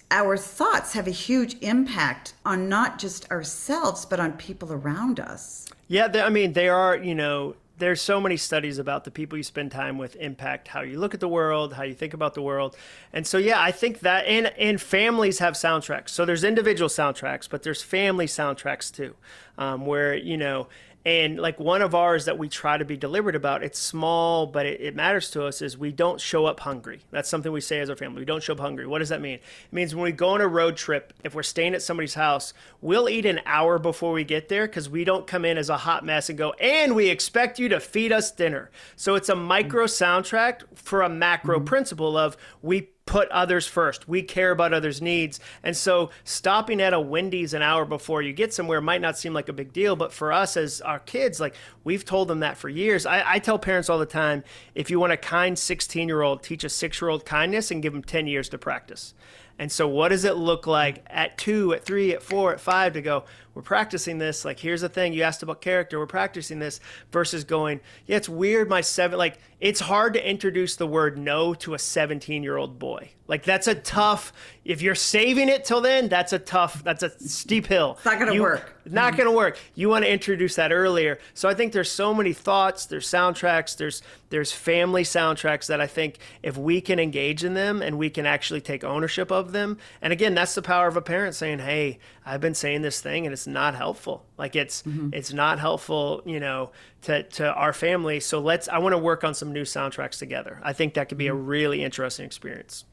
our 0.10 0.38
thoughts 0.38 0.94
have 0.94 1.08
a 1.08 1.12
huge 1.12 1.58
impact 1.62 2.34
on 2.46 2.70
not 2.70 2.98
just 2.98 3.30
ourselves, 3.30 4.06
but 4.06 4.20
on 4.20 4.34
people 4.34 4.72
around 4.72 5.20
us. 5.20 5.68
Yeah, 5.88 6.10
I 6.14 6.30
mean, 6.30 6.54
they 6.54 6.70
are, 6.70 6.96
you 6.96 7.14
know, 7.14 7.56
there's 7.82 8.00
so 8.00 8.22
many 8.22 8.38
studies 8.38 8.78
about 8.78 9.04
the 9.04 9.12
people 9.12 9.38
you 9.38 9.44
spend 9.44 9.72
time 9.72 9.98
with 9.98 10.16
impact 10.18 10.68
how 10.68 10.82
you 10.82 11.00
look 11.00 11.16
at 11.16 11.20
the 11.20 11.28
world, 11.28 11.74
how 11.74 11.84
you 11.84 11.96
think 11.96 12.14
about 12.14 12.36
the 12.36 12.42
world. 12.42 12.78
And 13.12 13.26
so 13.26 13.40
yeah, 13.40 13.60
I 13.60 13.72
think 13.72 14.02
that 14.02 14.26
and 14.28 14.48
and 14.58 14.80
families 14.80 15.40
have 15.40 15.56
soundtracks. 15.56 16.10
So 16.10 16.24
there's 16.24 16.44
individual 16.44 16.90
soundtracks, 16.90 17.50
but 17.50 17.64
there's 17.64 17.82
family 17.82 18.28
soundtracks 18.28 18.94
too. 18.94 19.16
Um, 19.58 19.86
where, 19.86 20.16
you 20.16 20.38
know, 20.38 20.68
and 21.04 21.40
like 21.40 21.60
one 21.60 21.82
of 21.82 21.96
ours 21.96 22.26
that 22.26 22.38
we 22.38 22.48
try 22.48 22.78
to 22.78 22.86
be 22.86 22.96
deliberate 22.96 23.36
about, 23.36 23.64
it's 23.64 23.80
small, 23.80 24.46
but 24.46 24.66
it, 24.68 24.82
it, 24.82 24.96
matters 24.96 25.32
to 25.32 25.46
us, 25.46 25.62
is 25.62 25.78
we 25.78 25.92
don't 25.92 26.22
show 26.22 26.46
up 26.46 26.60
hungry. 26.60 27.02
That's 27.10 27.28
something 27.28 27.52
we 27.52 27.62
say 27.62 27.80
as 27.80 27.90
a 27.90 27.96
family. 27.96 28.20
We 28.20 28.26
don't 28.26 28.44
show 28.44 28.54
up 28.54 28.60
hungry. 28.60 28.86
What 28.86 29.00
does 29.00 29.10
that 29.10 29.20
mean? 29.20 29.36
It 29.36 29.42
means 29.72 29.96
when 29.96 30.04
we 30.04 30.12
go 30.12 30.30
on 30.30 30.42
a 30.42 30.48
road 30.48 30.78
trip, 30.78 31.14
if 31.24 31.34
we're 31.34 31.42
staying 31.42 31.74
at 31.74 31.82
somebody's 31.82 32.14
house, 32.14 32.54
we'll 32.82 33.10
eat 33.10 33.26
an 33.26 33.42
hour 33.46 33.80
before 33.80 34.12
we 34.12 34.24
get 34.24 34.48
there 34.48 34.68
because 34.68 34.90
we 34.90 35.04
don't 35.04 35.26
come 35.26 35.44
in 35.44 35.58
as 35.58 35.70
a 35.70 35.78
hot 35.78 36.06
mess 36.06 36.30
and 36.30 36.38
go, 36.38 36.52
and 36.54 36.96
we 36.96 37.10
expect 37.10 37.58
you 37.58 37.68
to 37.70 37.80
feed 37.80 38.12
us 38.12 38.32
dinner. 38.32 38.70
So 38.96 39.16
it's 39.16 39.30
a 39.30 39.36
micro 39.36 39.86
soundtrack 39.86 40.62
for 40.76 41.02
a 41.02 41.10
macro 41.10 41.58
mm-hmm. 41.58 41.66
principle 41.66 42.16
of 42.16 42.38
we 42.62 42.90
put 43.12 43.28
others 43.28 43.68
first. 43.68 44.08
We 44.08 44.22
care 44.24 44.52
about 44.52 44.74
others' 44.74 45.02
needs. 45.02 45.42
And 45.64 45.76
so 45.76 46.12
stopping 46.24 46.80
at 46.80 46.94
a 46.94 47.00
Wendy's 47.02 47.54
an 47.54 47.62
hour 47.62 47.84
before 47.84 48.22
you 48.22 48.32
get 48.32 48.54
somewhere 48.54 48.80
might 48.80 49.02
not 49.02 49.18
seem 49.18 49.34
like 49.34 49.50
a 49.50 49.54
big 49.54 49.74
deal, 49.74 49.98
but 49.98 50.14
for 50.14 50.32
us 50.32 50.56
as 50.56 50.80
our 50.80 51.00
kids, 51.00 51.38
like 51.38 51.54
we've 51.84 52.06
told 52.06 52.30
them 52.30 52.40
that 52.40 52.56
for 52.56 52.70
years. 52.70 53.06
I, 53.06 53.34
I 53.34 53.40
tell 53.40 53.60
parents 53.60 53.90
all 53.90 54.00
the 54.00 54.06
time 54.06 54.46
if 54.76 54.90
you 54.90 54.98
want 54.98 55.12
a 55.12 55.18
kind 55.18 55.60
16 55.60 56.08
year 56.08 56.22
old, 56.22 56.42
teach 56.42 56.64
a 56.64 56.70
six 56.70 57.02
year 57.02 57.10
old 57.10 57.26
kindness 57.26 57.70
and 57.70 57.84
give 57.84 57.92
them 57.92 58.02
10 58.02 58.28
years 58.28 58.48
to 58.48 58.58
practice. 58.58 59.14
And 59.60 59.72
so, 59.72 59.88
what 59.88 60.10
does 60.10 60.26
it 60.26 60.36
look 60.36 60.66
like 60.66 61.04
at 61.08 61.38
two, 61.38 61.74
at 61.74 61.86
three, 61.86 62.14
at 62.14 62.24
four, 62.24 62.54
at 62.54 62.60
five 62.60 62.94
to 62.94 63.02
go, 63.02 63.26
we're 63.54 63.62
practicing 63.62 64.18
this? 64.18 64.44
Like, 64.44 64.60
here's 64.60 64.82
the 64.82 64.90
thing 64.90 65.14
you 65.14 65.24
asked 65.24 65.44
about 65.44 65.62
character, 65.62 66.00
we're 66.00 66.08
practicing 66.08 66.60
this 66.60 66.80
versus 67.12 67.44
going, 67.44 67.80
yeah, 68.08 68.18
it's 68.18 68.30
weird, 68.30 68.70
my 68.70 68.82
seven, 68.82 69.18
like, 69.18 69.38
it's 69.60 69.82
hard 69.82 70.14
to 70.14 70.30
introduce 70.30 70.76
the 70.76 70.88
word 70.88 71.18
no 71.18 71.54
to 71.56 71.74
a 71.74 71.80
17 71.80 72.44
year 72.44 72.58
old 72.58 72.80
boy. 72.80 73.12
Like 73.32 73.44
that's 73.44 73.68
a 73.68 73.76
tough. 73.76 74.34
If 74.66 74.82
you're 74.82 74.94
saving 74.94 75.48
it 75.48 75.64
till 75.64 75.80
then, 75.80 76.10
that's 76.10 76.34
a 76.34 76.38
tough. 76.38 76.84
That's 76.84 77.02
a 77.02 77.10
steep 77.18 77.66
hill. 77.66 77.94
It's 77.96 78.06
not 78.06 78.20
going 78.20 78.34
to 78.34 78.42
work. 78.42 78.76
Not 78.86 79.16
to 79.16 79.32
work. 79.32 79.58
You 79.74 79.88
want 79.88 80.04
to 80.04 80.12
introduce 80.12 80.56
that 80.56 80.74
earlier. 80.74 81.18
So 81.34 81.48
I 81.48 81.54
think 81.54 81.72
there's 81.72 81.90
so 81.90 82.14
many 82.14 82.34
thoughts. 82.34 82.88
There's 82.88 83.08
soundtracks. 83.08 83.78
There's 83.78 84.02
there's 84.32 84.52
family 84.52 85.04
soundtracks 85.04 85.68
that 85.68 85.80
I 85.80 85.88
think 85.88 86.18
if 86.44 86.58
we 86.58 86.82
can 86.82 87.00
engage 87.00 87.46
in 87.46 87.54
them 87.54 87.82
and 87.82 87.98
we 87.98 88.10
can 88.10 88.26
actually 88.26 88.60
take 88.60 88.84
ownership 88.84 89.32
of 89.32 89.54
them. 89.54 89.78
And 90.02 90.12
again, 90.12 90.36
that's 90.36 90.54
the 90.54 90.62
power 90.62 90.90
of 90.90 90.98
a 90.98 91.02
parent 91.02 91.34
saying, 91.34 91.60
"Hey, 91.60 92.00
I've 92.26 92.42
been 92.42 92.54
saying 92.54 92.82
this 92.82 93.00
thing 93.00 93.26
and 93.26 93.32
it's 93.32 93.48
not 93.48 93.76
helpful. 93.76 94.26
Like 94.38 94.58
it's 94.58 94.84
mm-hmm. 94.84 95.12
it's 95.14 95.32
not 95.32 95.58
helpful, 95.58 96.22
you 96.26 96.42
know, 96.42 96.72
to 97.04 97.24
to 97.24 97.54
our 97.54 97.72
family. 97.72 98.20
So 98.20 98.42
let's. 98.42 98.68
I 98.68 98.80
want 98.80 98.92
to 98.92 98.98
work 99.00 99.24
on 99.24 99.34
some 99.34 99.54
new 99.54 99.64
soundtracks 99.64 100.20
together. 100.20 100.60
I 100.64 100.74
think 100.74 100.96
that 100.96 101.08
could 101.08 101.18
be 101.18 101.28
a 101.28 101.32
mm-hmm. 101.32 101.46
really 101.46 101.82
interesting 101.82 102.26
experience. 102.26 102.84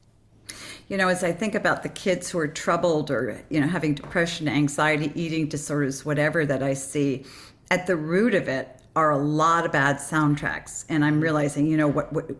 You 0.87 0.97
know, 0.97 1.07
as 1.07 1.23
I 1.23 1.31
think 1.31 1.55
about 1.55 1.83
the 1.83 1.89
kids 1.89 2.29
who 2.29 2.39
are 2.39 2.47
troubled 2.47 3.11
or, 3.11 3.43
you 3.49 3.59
know, 3.59 3.67
having 3.67 3.93
depression, 3.93 4.47
anxiety, 4.47 5.11
eating 5.15 5.47
disorders, 5.47 6.05
whatever 6.05 6.45
that 6.45 6.63
I 6.63 6.73
see, 6.73 7.25
at 7.71 7.85
the 7.87 7.95
root 7.95 8.33
of 8.33 8.47
it 8.47 8.81
are 8.95 9.11
a 9.11 9.17
lot 9.17 9.65
of 9.65 9.71
bad 9.71 9.97
soundtracks. 9.97 10.85
And 10.89 11.05
I'm 11.05 11.21
realizing, 11.21 11.67
you 11.67 11.77
know, 11.77 11.87
what, 11.87 12.11
what 12.11 12.31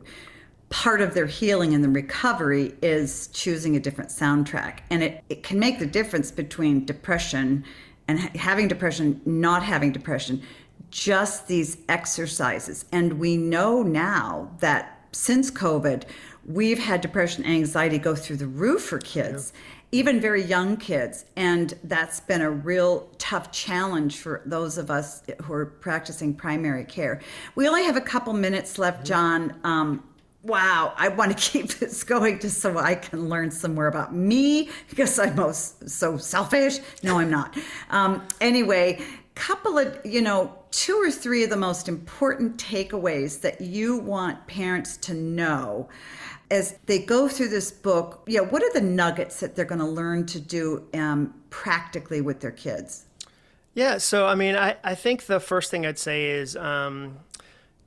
part 0.69 1.01
of 1.01 1.13
their 1.13 1.25
healing 1.25 1.73
and 1.73 1.83
the 1.83 1.89
recovery 1.89 2.75
is 2.81 3.27
choosing 3.27 3.75
a 3.75 3.79
different 3.79 4.09
soundtrack. 4.09 4.79
And 4.89 5.03
it, 5.03 5.23
it 5.29 5.43
can 5.43 5.59
make 5.59 5.79
the 5.79 5.85
difference 5.85 6.31
between 6.31 6.85
depression 6.85 7.63
and 8.07 8.19
having 8.35 8.67
depression, 8.67 9.21
not 9.25 9.63
having 9.63 9.91
depression, 9.91 10.41
just 10.89 11.47
these 11.47 11.77
exercises. 11.87 12.85
And 12.91 13.19
we 13.19 13.37
know 13.37 13.83
now 13.83 14.51
that 14.59 15.07
since 15.11 15.51
COVID, 15.51 16.03
we've 16.49 16.79
had 16.79 16.99
depression 16.99 17.43
and 17.45 17.53
anxiety 17.53 17.99
go 17.99 18.15
through 18.15 18.35
the 18.35 18.47
roof 18.47 18.83
for 18.83 18.97
kids 18.97 19.53
yeah. 19.53 19.99
even 19.99 20.19
very 20.19 20.43
young 20.43 20.75
kids. 20.75 21.25
And 21.35 21.73
that's 21.83 22.19
been 22.19 22.41
a 22.41 22.49
real 22.49 23.07
tough 23.19 23.51
challenge 23.51 24.17
for 24.17 24.41
those 24.45 24.77
of 24.77 24.89
us 24.89 25.21
who 25.43 25.53
are 25.53 25.67
practicing 25.67 26.33
primary 26.33 26.83
care. 26.83 27.21
We 27.55 27.67
only 27.67 27.83
have 27.83 27.95
a 27.95 28.01
couple 28.01 28.33
minutes 28.33 28.77
left 28.79 28.97
mm-hmm. 28.97 29.05
Jon. 29.05 29.59
Um, 29.63 30.03
wow 30.41 30.93
i 30.95 31.09
want 31.09 31.37
to 31.37 31.51
keep 31.51 31.67
this 31.79 32.01
going 32.05 32.39
just 32.39 32.61
so 32.61 32.77
i 32.77 32.95
can 32.95 33.27
learn 33.27 33.51
some 33.51 33.75
more 33.75 33.87
about 33.87 34.15
me 34.15 34.69
because 34.89 35.19
i'm 35.19 35.35
most 35.35 35.89
so 35.89 36.15
selfish. 36.15 36.79
No 37.03 37.19
i'm 37.19 37.29
not. 37.29 37.57
Um, 37.89 38.25
anyway 38.39 39.03
couple 39.39 39.77
of 39.77 39.97
you 40.03 40.21
know 40.21 40.53
two 40.69 40.97
or 40.97 41.09
three 41.09 41.45
of 41.45 41.49
the 41.49 41.57
most 41.57 41.87
important 41.87 42.57
takeaways 42.57 43.39
that 43.39 43.61
you 43.61 43.97
want 43.97 44.45
parents 44.47 44.97
to 44.97 45.13
know 45.13 45.87
as 46.51 46.77
they 46.85 46.99
go 46.99 47.27
through 47.27 47.49
this 47.49 47.71
book, 47.71 48.23
yeah, 48.27 48.41
what 48.41 48.63
are 48.63 48.73
the 48.73 48.81
nuggets 48.81 49.39
that 49.39 49.55
they're 49.55 49.65
going 49.65 49.79
to 49.79 49.85
learn 49.85 50.25
to 50.27 50.39
do 50.39 50.87
um, 50.93 51.33
practically 51.49 52.21
with 52.21 52.39
their 52.39 52.51
kids? 52.51 53.05
Yeah, 53.75 53.97
so 53.99 54.25
I 54.25 54.35
mean, 54.35 54.55
I, 54.55 54.77
I 54.83 54.95
think 54.95 55.25
the 55.25 55.39
first 55.39 55.69
thing 55.69 55.85
I'd 55.85 55.99
say 55.99 56.31
is 56.31 56.55
um, 56.57 57.19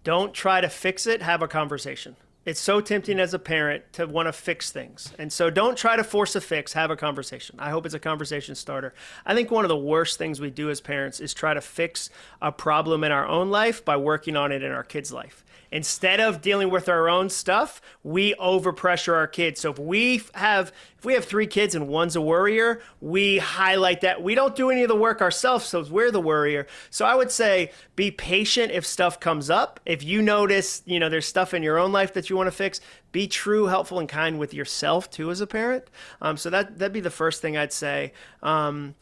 don't 0.05 0.33
try 0.33 0.61
to 0.61 0.69
fix 0.69 1.07
it, 1.07 1.23
have 1.23 1.43
a 1.43 1.49
conversation. 1.49 2.17
It's 2.45 2.61
so 2.61 2.81
tempting 2.81 3.21
as 3.21 3.35
a 3.35 3.39
parent 3.39 3.85
to 3.93 4.07
want 4.07 4.27
to 4.27 4.33
fix 4.33 4.73
things. 4.73 5.13
And 5.17 5.33
so 5.33 5.49
don't 5.49 5.79
try 5.79 5.95
to 5.95 6.03
force 6.03 6.35
a 6.35 6.41
fix, 6.41 6.73
have 6.73 6.91
a 6.91 6.97
conversation. 6.97 7.55
I 7.61 7.71
hope 7.71 7.87
it's 7.87 7.95
a 7.95 8.01
conversation 8.01 8.57
starter. 8.57 8.95
I 9.25 9.35
think 9.35 9.53
one 9.53 9.65
of 9.65 9.69
the 9.69 9.77
worst 9.77 10.19
things 10.19 10.41
we 10.41 10.51
do 10.51 10.69
as 10.69 10.81
parents 10.81 11.21
is 11.21 11.35
try 11.35 11.55
to 11.55 11.61
fix 11.61 12.11
a 12.41 12.51
problem 12.51 13.05
in 13.05 13.13
our 13.13 13.29
own 13.29 13.51
life 13.51 13.85
by 13.85 13.97
working 13.97 14.37
on 14.37 14.51
it 14.51 14.65
in 14.65 14.73
our 14.73 14.83
kids' 14.83 15.13
life 15.13 15.45
instead 15.73 16.21
of 16.21 16.41
dealing 16.43 16.71
with 16.71 16.89
our 16.89 17.09
own 17.09 17.31
stuff, 17.31 17.81
we 18.05 18.35
overpressure 18.35 19.15
our 19.15 19.27
kids. 19.27 19.61
So 19.61 19.73
if 19.73 19.79
we 19.79 20.23
have 20.35 20.71
if 20.99 21.05
we 21.05 21.15
have 21.15 21.25
three 21.25 21.49
kids 21.49 21.75
and 21.75 21.89
one's 21.89 22.15
a 22.15 22.21
worrier, 22.21 22.81
we 23.01 23.39
highlight 23.39 24.03
that. 24.03 24.23
We 24.23 24.37
don't 24.37 24.55
do 24.55 24.71
any 24.71 24.83
of 24.83 24.89
the 24.89 24.95
work 24.95 25.21
ourselves, 25.21 25.65
so 25.65 25.83
we're 25.91 26.13
the 26.13 26.21
worrier. 26.21 26.69
So 26.91 27.05
I 27.05 27.17
would 27.17 27.33
say 27.33 27.73
be 27.97 28.13
patient 28.13 28.71
if 28.71 28.87
stuff 28.87 29.19
comes 29.19 29.51
up. 29.51 29.81
If 29.85 30.05
you 30.05 30.23
notice, 30.23 30.83
you 30.85 31.01
know, 31.01 31.09
there's 31.09 31.27
stuff 31.27 31.55
in 31.55 31.65
your 31.65 31.77
own 31.77 31.91
life 31.91 32.13
that 32.13 32.31
you 32.31 32.37
want 32.37 32.47
to 32.47 32.53
fix, 32.53 32.81
be 33.11 33.27
true, 33.27 33.67
helpful, 33.67 33.99
and 33.99 34.09
kind 34.09 34.39
with 34.39 34.55
yourself 34.55 35.11
too 35.11 35.33
as 35.33 35.41
a 35.41 35.47
parent. 35.47 35.85
Um, 36.21 36.37
so 36.37 36.51
that 36.51 36.79
that'd 36.79 36.93
be 36.93 37.01
the 37.01 37.11
first 37.11 37.43
thing 37.43 37.57
I'd 37.57 37.73
say. 37.73 38.13
Um, 38.41 38.95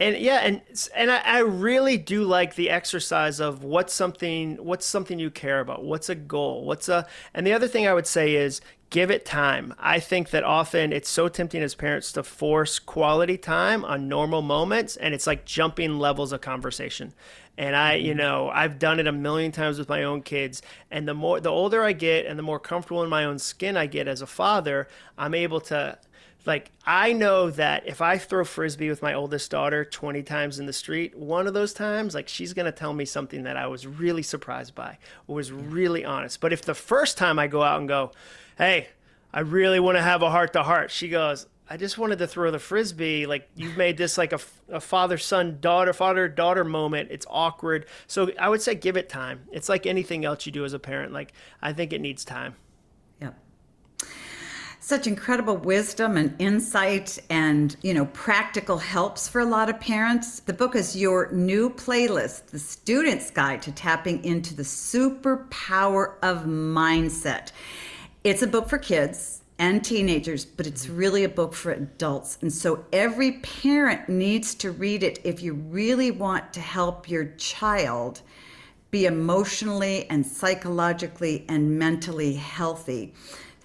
and 0.00 0.16
yeah 0.16 0.38
and 0.38 0.60
and 0.94 1.10
I, 1.10 1.18
I, 1.18 1.38
really 1.40 1.96
do 1.96 2.24
like 2.24 2.54
the 2.54 2.70
exercise 2.70 3.40
of 3.40 3.64
what's 3.64 3.92
something 3.92 4.56
what's 4.56 4.86
something 4.86 5.18
you 5.18 5.30
care 5.30 5.60
about? 5.60 5.84
What's 5.84 6.08
a 6.08 6.14
goal? 6.14 6.64
What's 6.64 6.88
a 6.88 7.06
and 7.34 7.46
the 7.46 7.52
other 7.52 7.68
thing 7.68 7.86
i 7.86 7.94
would 7.94 8.06
say 8.06 8.34
is 8.34 8.60
give 8.90 9.10
it 9.10 9.26
time. 9.26 9.74
I 9.78 10.00
think 10.00 10.30
that 10.30 10.44
often 10.44 10.92
it's 10.92 11.10
so 11.10 11.28
tempting 11.28 11.62
as 11.62 11.74
parents 11.74 12.10
to 12.12 12.22
force 12.22 12.78
quality 12.78 13.36
time 13.36 13.84
on 13.84 14.08
normal 14.08 14.40
moments 14.40 14.96
and 14.96 15.12
it's 15.12 15.26
like 15.26 15.44
jumping 15.44 15.98
levels 15.98 16.32
of 16.32 16.40
conversation. 16.40 17.12
And 17.58 17.74
i 17.74 17.94
you 17.94 18.10
mm-hmm. 18.12 18.18
know 18.18 18.50
i've 18.50 18.78
done 18.78 19.00
it 19.00 19.08
a 19.08 19.12
million 19.12 19.50
times 19.50 19.80
with 19.80 19.88
my 19.88 20.04
own 20.04 20.22
kids 20.22 20.62
and 20.92 21.08
the 21.08 21.14
more 21.14 21.40
the 21.40 21.50
older 21.50 21.82
i 21.82 21.92
get 21.92 22.24
and 22.24 22.38
the 22.38 22.42
more 22.44 22.60
comfortable 22.60 23.02
in 23.02 23.10
my 23.10 23.24
own 23.24 23.40
skin 23.40 23.76
i 23.76 23.86
get 23.86 24.06
as 24.06 24.22
a 24.22 24.28
father 24.28 24.86
i'm 25.18 25.34
able 25.34 25.60
to 25.62 25.98
like 26.48 26.72
I 26.84 27.12
know 27.12 27.50
that 27.50 27.86
if 27.86 28.00
I 28.00 28.18
throw 28.18 28.44
frisbee 28.44 28.88
with 28.88 29.02
my 29.02 29.14
oldest 29.14 29.50
daughter 29.50 29.84
20 29.84 30.22
times 30.22 30.58
in 30.58 30.66
the 30.66 30.72
street, 30.72 31.16
one 31.16 31.46
of 31.46 31.54
those 31.54 31.74
times 31.74 32.14
like 32.14 32.26
she's 32.26 32.54
going 32.54 32.66
to 32.66 32.72
tell 32.72 32.94
me 32.94 33.04
something 33.04 33.44
that 33.44 33.56
I 33.56 33.66
was 33.66 33.86
really 33.86 34.22
surprised 34.22 34.74
by 34.74 34.98
or 35.28 35.36
was 35.36 35.52
really 35.52 36.04
honest. 36.04 36.40
But 36.40 36.52
if 36.52 36.62
the 36.62 36.74
first 36.74 37.18
time 37.18 37.38
I 37.38 37.46
go 37.46 37.62
out 37.62 37.78
and 37.78 37.86
go, 37.86 38.12
"Hey, 38.56 38.88
I 39.32 39.40
really 39.40 39.78
want 39.78 39.98
to 39.98 40.02
have 40.02 40.22
a 40.22 40.30
heart 40.30 40.54
to 40.54 40.62
heart." 40.62 40.90
She 40.90 41.08
goes, 41.08 41.46
I 41.70 41.76
just 41.76 41.98
wanted 41.98 42.18
to 42.20 42.26
throw 42.26 42.50
the 42.50 42.58
frisbee. 42.58 43.26
Like 43.26 43.48
you've 43.54 43.76
made 43.76 43.98
this 43.98 44.16
like 44.16 44.32
a, 44.32 44.40
a 44.70 44.80
father 44.80 45.18
son 45.18 45.58
daughter 45.60 45.92
father 45.92 46.26
daughter 46.28 46.64
moment. 46.64 47.10
It's 47.12 47.26
awkward. 47.28 47.84
So 48.06 48.32
I 48.40 48.48
would 48.48 48.62
say 48.62 48.74
give 48.74 48.96
it 48.96 49.10
time. 49.10 49.46
It's 49.52 49.68
like 49.68 49.86
anything 49.86 50.24
else 50.24 50.46
you 50.46 50.52
do 50.52 50.64
as 50.64 50.72
a 50.72 50.78
parent. 50.78 51.12
Like 51.12 51.34
I 51.60 51.74
think 51.74 51.92
it 51.92 52.00
needs 52.00 52.24
time 52.24 52.56
such 54.88 55.06
incredible 55.06 55.58
wisdom 55.58 56.16
and 56.16 56.34
insight 56.38 57.18
and 57.28 57.76
you 57.82 57.92
know 57.92 58.06
practical 58.06 58.78
helps 58.78 59.28
for 59.28 59.42
a 59.42 59.44
lot 59.44 59.68
of 59.68 59.78
parents. 59.78 60.40
The 60.40 60.54
book 60.54 60.74
is 60.74 60.96
your 60.96 61.30
new 61.30 61.68
playlist 61.68 62.46
the 62.46 62.58
student's 62.58 63.30
guide 63.30 63.60
to 63.62 63.72
tapping 63.72 64.24
into 64.24 64.54
the 64.54 64.62
superpower 64.62 66.14
of 66.22 66.44
mindset. 66.44 67.52
It's 68.24 68.40
a 68.40 68.46
book 68.46 68.70
for 68.70 68.78
kids 68.78 69.42
and 69.58 69.84
teenagers 69.84 70.46
but 70.46 70.66
it's 70.66 70.88
really 70.88 71.22
a 71.22 71.28
book 71.28 71.52
for 71.52 71.72
adults. 71.72 72.38
And 72.40 72.50
so 72.50 72.86
every 72.90 73.32
parent 73.32 74.08
needs 74.08 74.54
to 74.54 74.70
read 74.70 75.02
it 75.02 75.20
if 75.22 75.42
you 75.42 75.52
really 75.52 76.10
want 76.10 76.54
to 76.54 76.60
help 76.60 77.10
your 77.10 77.26
child 77.36 78.22
be 78.90 79.04
emotionally 79.04 80.08
and 80.08 80.24
psychologically 80.24 81.44
and 81.46 81.78
mentally 81.78 82.32
healthy 82.32 83.12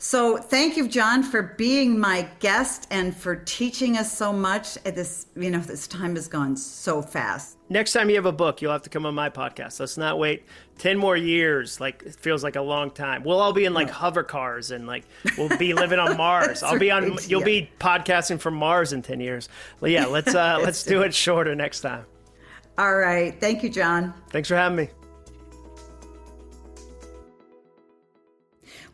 so 0.03 0.35
thank 0.35 0.75
you, 0.75 0.89
Jon, 0.89 1.23
for 1.23 1.41
being 1.41 1.97
my 1.97 2.27
guest 2.41 2.87
and 2.91 3.15
for 3.15 3.37
teaching 3.37 3.97
us 3.97 4.11
so 4.11 4.33
much. 4.33 4.73
This, 4.83 5.27
you 5.33 5.49
know, 5.49 5.59
this 5.59 5.87
time 5.87 6.15
has 6.15 6.27
gone 6.27 6.57
so 6.57 7.01
fast. 7.01 7.55
Next 7.69 7.93
time 7.93 8.09
you 8.09 8.17
have 8.17 8.25
a 8.25 8.33
book, 8.33 8.61
you'll 8.61 8.73
have 8.73 8.81
to 8.81 8.89
come 8.89 9.05
on 9.05 9.15
my 9.15 9.29
podcast. 9.29 9.79
Let's 9.79 9.95
not 9.95 10.19
wait 10.19 10.43
ten 10.77 10.97
more 10.97 11.15
years. 11.15 11.79
Like 11.79 12.03
it 12.03 12.15
feels 12.15 12.43
like 12.43 12.57
a 12.57 12.61
long 12.61 12.91
time. 12.91 13.23
We'll 13.23 13.39
all 13.39 13.53
be 13.53 13.63
in 13.63 13.73
like 13.73 13.89
hover 13.89 14.23
cars 14.23 14.71
and 14.71 14.85
like 14.85 15.05
we'll 15.37 15.57
be 15.57 15.73
living 15.73 15.99
on 15.99 16.17
Mars. 16.17 16.63
I'll 16.63 16.77
be 16.77 16.91
on. 16.91 17.17
You'll 17.29 17.39
yeah. 17.39 17.45
be 17.45 17.69
podcasting 17.79 18.41
from 18.41 18.55
Mars 18.55 18.91
in 18.91 19.03
ten 19.03 19.21
years. 19.21 19.47
But 19.79 19.91
yeah, 19.91 20.05
let's 20.05 20.35
uh, 20.35 20.59
let's 20.61 20.83
do 20.83 21.03
it 21.03 21.13
shorter 21.13 21.55
next 21.55 21.79
time. 21.79 22.05
All 22.77 22.97
right. 22.97 23.39
Thank 23.39 23.63
you, 23.63 23.69
Jon. 23.69 24.13
Thanks 24.31 24.49
for 24.49 24.57
having 24.57 24.75
me. 24.75 24.89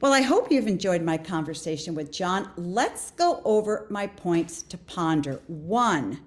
Well, 0.01 0.13
I 0.13 0.21
hope 0.21 0.49
you've 0.49 0.67
enjoyed 0.67 1.01
my 1.01 1.17
conversation 1.17 1.93
with 1.93 2.09
Jon. 2.09 2.49
Let's 2.55 3.11
go 3.11 3.41
over 3.43 3.85
my 3.89 4.07
points 4.07 4.61
to 4.63 4.77
ponder. 4.77 5.41
One, 5.47 6.21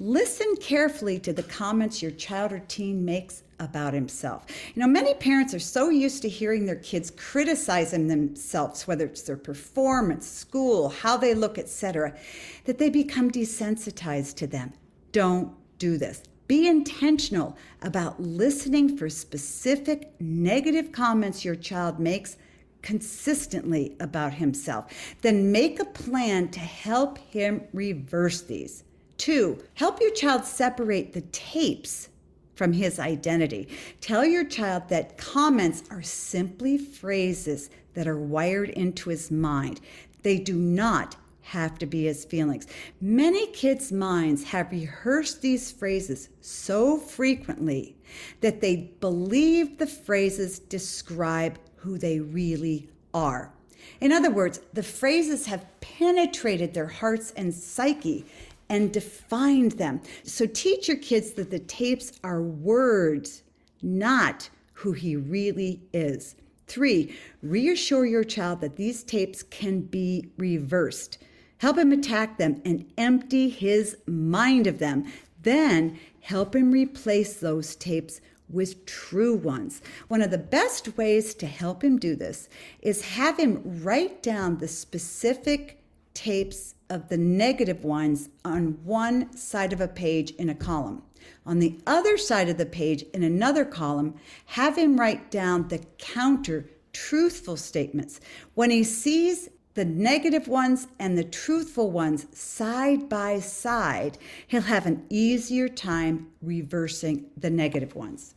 listen 0.00 0.56
carefully 0.56 1.18
to 1.18 1.34
the 1.34 1.42
comments 1.42 2.00
your 2.00 2.12
child 2.12 2.54
or 2.54 2.60
teen 2.60 3.04
makes 3.04 3.42
about 3.60 3.92
himself. 3.92 4.46
You 4.74 4.80
know, 4.80 4.88
many 4.88 5.12
parents 5.12 5.52
are 5.52 5.58
so 5.58 5.90
used 5.90 6.22
to 6.22 6.30
hearing 6.30 6.64
their 6.64 6.76
kids 6.76 7.10
criticizing 7.10 8.06
themselves, 8.06 8.86
whether 8.86 9.04
it's 9.04 9.20
their 9.20 9.36
performance, 9.36 10.26
school, 10.26 10.88
how 10.88 11.18
they 11.18 11.34
look, 11.34 11.58
etc., 11.58 12.16
that 12.64 12.78
they 12.78 12.88
become 12.88 13.30
desensitized 13.30 14.36
to 14.36 14.46
them. 14.46 14.72
Don't 15.12 15.52
do 15.78 15.98
this. 15.98 16.22
Be 16.48 16.68
intentional 16.68 17.58
about 17.82 18.18
listening 18.18 18.96
for 18.96 19.10
specific 19.10 20.14
negative 20.20 20.90
comments 20.90 21.44
your 21.44 21.54
child 21.54 22.00
makes 22.00 22.38
consistently 22.84 23.96
about 23.98 24.34
himself. 24.34 24.92
Then 25.22 25.50
make 25.50 25.80
a 25.80 25.86
plan 25.86 26.50
to 26.50 26.60
help 26.60 27.18
him 27.18 27.62
reverse 27.72 28.42
these. 28.42 28.84
Two, 29.16 29.58
help 29.72 30.00
your 30.00 30.12
child 30.12 30.44
separate 30.44 31.14
the 31.14 31.22
tapes 31.22 32.10
from 32.54 32.74
his 32.74 33.00
identity. 33.00 33.68
Tell 34.00 34.24
your 34.24 34.44
child 34.44 34.88
that 34.90 35.16
comments 35.16 35.82
are 35.90 36.02
simply 36.02 36.76
phrases 36.76 37.70
that 37.94 38.06
are 38.06 38.18
wired 38.18 38.68
into 38.70 39.08
his 39.08 39.30
mind. 39.30 39.80
They 40.22 40.38
do 40.38 40.54
not 40.54 41.16
have 41.40 41.78
to 41.78 41.86
be 41.86 42.04
his 42.04 42.24
feelings. 42.24 42.66
Many 43.00 43.46
kids' 43.48 43.92
minds 43.92 44.44
have 44.44 44.70
rehearsed 44.70 45.42
these 45.42 45.72
phrases 45.72 46.28
so 46.40 46.98
frequently 46.98 47.96
that 48.40 48.60
they 48.60 48.94
believe 49.00 49.78
the 49.78 49.86
phrases 49.86 50.58
describe 50.58 51.58
who 51.84 51.98
they 51.98 52.18
really 52.18 52.88
are. 53.12 53.52
In 54.00 54.10
other 54.10 54.30
words, 54.30 54.60
the 54.72 54.82
phrases 54.82 55.46
have 55.46 55.66
penetrated 55.80 56.72
their 56.72 56.86
hearts 56.86 57.30
and 57.36 57.52
psyche 57.52 58.24
and 58.70 58.90
defined 58.90 59.72
them. 59.72 60.00
So 60.22 60.46
teach 60.46 60.88
your 60.88 60.96
kids 60.96 61.32
that 61.32 61.50
the 61.50 61.58
tapes 61.58 62.12
are 62.24 62.42
words, 62.42 63.42
not 63.82 64.48
who 64.72 64.92
he 64.92 65.14
really 65.14 65.82
is. 65.92 66.36
Three, 66.66 67.14
reassure 67.42 68.06
your 68.06 68.24
child 68.24 68.62
that 68.62 68.76
these 68.76 69.02
tapes 69.02 69.42
can 69.42 69.82
be 69.82 70.30
reversed. 70.38 71.18
Help 71.58 71.76
him 71.76 71.92
attack 71.92 72.38
them 72.38 72.62
and 72.64 72.90
empty 72.96 73.50
his 73.50 73.98
mind 74.06 74.66
of 74.66 74.78
them. 74.78 75.04
Then 75.42 75.98
help 76.20 76.56
him 76.56 76.72
replace 76.72 77.34
those 77.34 77.76
tapes 77.76 78.22
with 78.48 78.86
true 78.86 79.34
ones. 79.34 79.82
One 80.08 80.22
of 80.22 80.30
the 80.30 80.38
best 80.38 80.96
ways 80.96 81.34
to 81.34 81.46
help 81.46 81.82
him 81.82 81.98
do 81.98 82.14
this 82.14 82.48
is 82.80 83.02
have 83.02 83.38
him 83.38 83.62
write 83.82 84.22
down 84.22 84.58
the 84.58 84.68
specific 84.68 85.80
tapes 86.12 86.74
of 86.90 87.08
the 87.08 87.16
negative 87.16 87.84
ones 87.84 88.28
on 88.44 88.78
one 88.84 89.36
side 89.36 89.72
of 89.72 89.80
a 89.80 89.88
page 89.88 90.30
in 90.32 90.48
a 90.48 90.54
column. 90.54 91.02
On 91.46 91.58
the 91.58 91.80
other 91.86 92.16
side 92.16 92.48
of 92.48 92.58
the 92.58 92.66
page 92.66 93.02
in 93.14 93.22
another 93.22 93.64
column, 93.64 94.14
have 94.46 94.76
him 94.76 94.98
write 94.98 95.30
down 95.30 95.68
the 95.68 95.80
counter 95.98 96.68
truthful 96.92 97.56
statements. 97.56 98.20
When 98.54 98.70
he 98.70 98.84
sees 98.84 99.48
the 99.74 99.84
negative 99.84 100.48
ones 100.48 100.86
and 100.98 101.18
the 101.18 101.24
truthful 101.24 101.90
ones 101.90 102.26
side 102.32 103.08
by 103.08 103.40
side, 103.40 104.18
he'll 104.46 104.62
have 104.62 104.86
an 104.86 105.04
easier 105.10 105.68
time 105.68 106.28
reversing 106.40 107.26
the 107.36 107.50
negative 107.50 107.94
ones. 107.94 108.34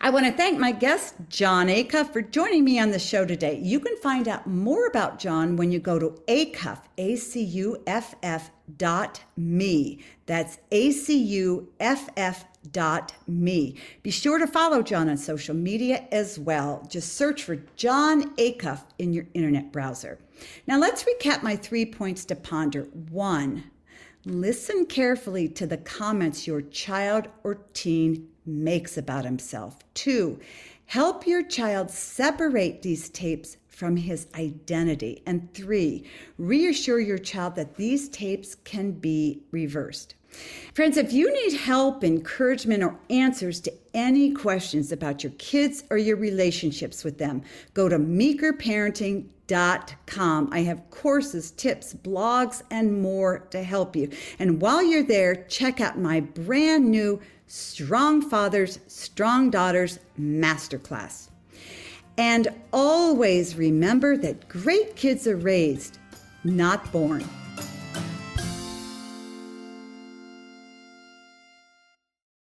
I 0.00 0.10
want 0.10 0.26
to 0.26 0.32
thank 0.32 0.58
my 0.58 0.72
guest, 0.72 1.14
Jon 1.28 1.68
Acuff, 1.68 2.12
for 2.12 2.20
joining 2.20 2.64
me 2.64 2.78
on 2.80 2.90
the 2.90 2.98
show 2.98 3.24
today. 3.24 3.60
You 3.62 3.80
can 3.80 3.96
find 3.98 4.26
out 4.26 4.46
more 4.46 4.86
about 4.86 5.18
Jon 5.18 5.56
when 5.56 5.70
you 5.70 5.78
go 5.78 5.98
to 5.98 6.20
acuff, 6.26 6.80
A-C-U-F-F 6.98 8.50
dot 8.76 9.22
me. 9.36 10.00
That's 10.26 10.58
A-C-U-F-F 10.72 12.44
dot 12.70 13.12
me. 13.26 13.76
Be 14.02 14.10
sure 14.10 14.38
to 14.38 14.46
follow 14.46 14.82
Jon 14.82 15.08
on 15.08 15.16
social 15.16 15.54
media 15.54 16.06
as 16.12 16.38
well. 16.38 16.86
Just 16.88 17.14
search 17.14 17.42
for 17.42 17.56
Jon 17.76 18.34
Acuff 18.36 18.82
in 18.98 19.12
your 19.12 19.26
internet 19.34 19.72
browser. 19.72 20.18
Now 20.66 20.78
let's 20.78 21.04
recap 21.04 21.42
my 21.42 21.56
three 21.56 21.86
points 21.86 22.24
to 22.26 22.36
ponder. 22.36 22.82
One, 23.10 23.64
listen 24.24 24.86
carefully 24.86 25.48
to 25.48 25.66
the 25.66 25.78
comments 25.78 26.46
your 26.46 26.62
child 26.62 27.28
or 27.42 27.56
teen 27.72 28.28
makes 28.46 28.96
about 28.96 29.24
himself. 29.24 29.78
Two, 29.94 30.38
help 30.86 31.26
your 31.26 31.42
child 31.42 31.90
separate 31.90 32.82
these 32.82 33.08
tapes 33.08 33.56
from 33.66 33.96
his 33.96 34.26
identity. 34.34 35.22
And 35.26 35.52
three, 35.54 36.04
reassure 36.38 37.00
your 37.00 37.18
child 37.18 37.54
that 37.56 37.76
these 37.76 38.08
tapes 38.08 38.54
can 38.54 38.92
be 38.92 39.42
reversed. 39.50 40.14
Friends, 40.74 40.96
if 40.96 41.12
you 41.12 41.30
need 41.30 41.58
help, 41.58 42.02
encouragement, 42.02 42.82
or 42.82 42.98
answers 43.10 43.60
to 43.60 43.70
any 43.92 44.32
questions 44.32 44.90
about 44.90 45.22
your 45.22 45.34
kids 45.38 45.84
or 45.90 45.98
your 45.98 46.16
relationships 46.16 47.04
with 47.04 47.18
them, 47.18 47.42
go 47.74 47.90
to 47.90 47.98
meekerparenting.com. 47.98 50.48
I 50.50 50.60
have 50.60 50.90
courses, 50.90 51.50
tips, 51.50 51.92
blogs, 51.92 52.62
and 52.70 53.02
more 53.02 53.40
to 53.50 53.62
help 53.62 53.94
you. 53.94 54.08
And 54.38 54.62
while 54.62 54.82
you're 54.82 55.02
there, 55.02 55.44
check 55.44 55.82
out 55.82 55.98
my 55.98 56.20
brand 56.20 56.90
new 56.90 57.20
Strong 57.48 58.30
Fathers, 58.30 58.78
Strong 58.86 59.50
Daughters 59.50 59.98
Masterclass. 60.18 61.28
And 62.16 62.48
always 62.72 63.56
remember 63.56 64.16
that 64.16 64.48
great 64.48 64.96
kids 64.96 65.26
are 65.26 65.36
raised, 65.36 65.98
not 66.44 66.90
born. 66.92 67.22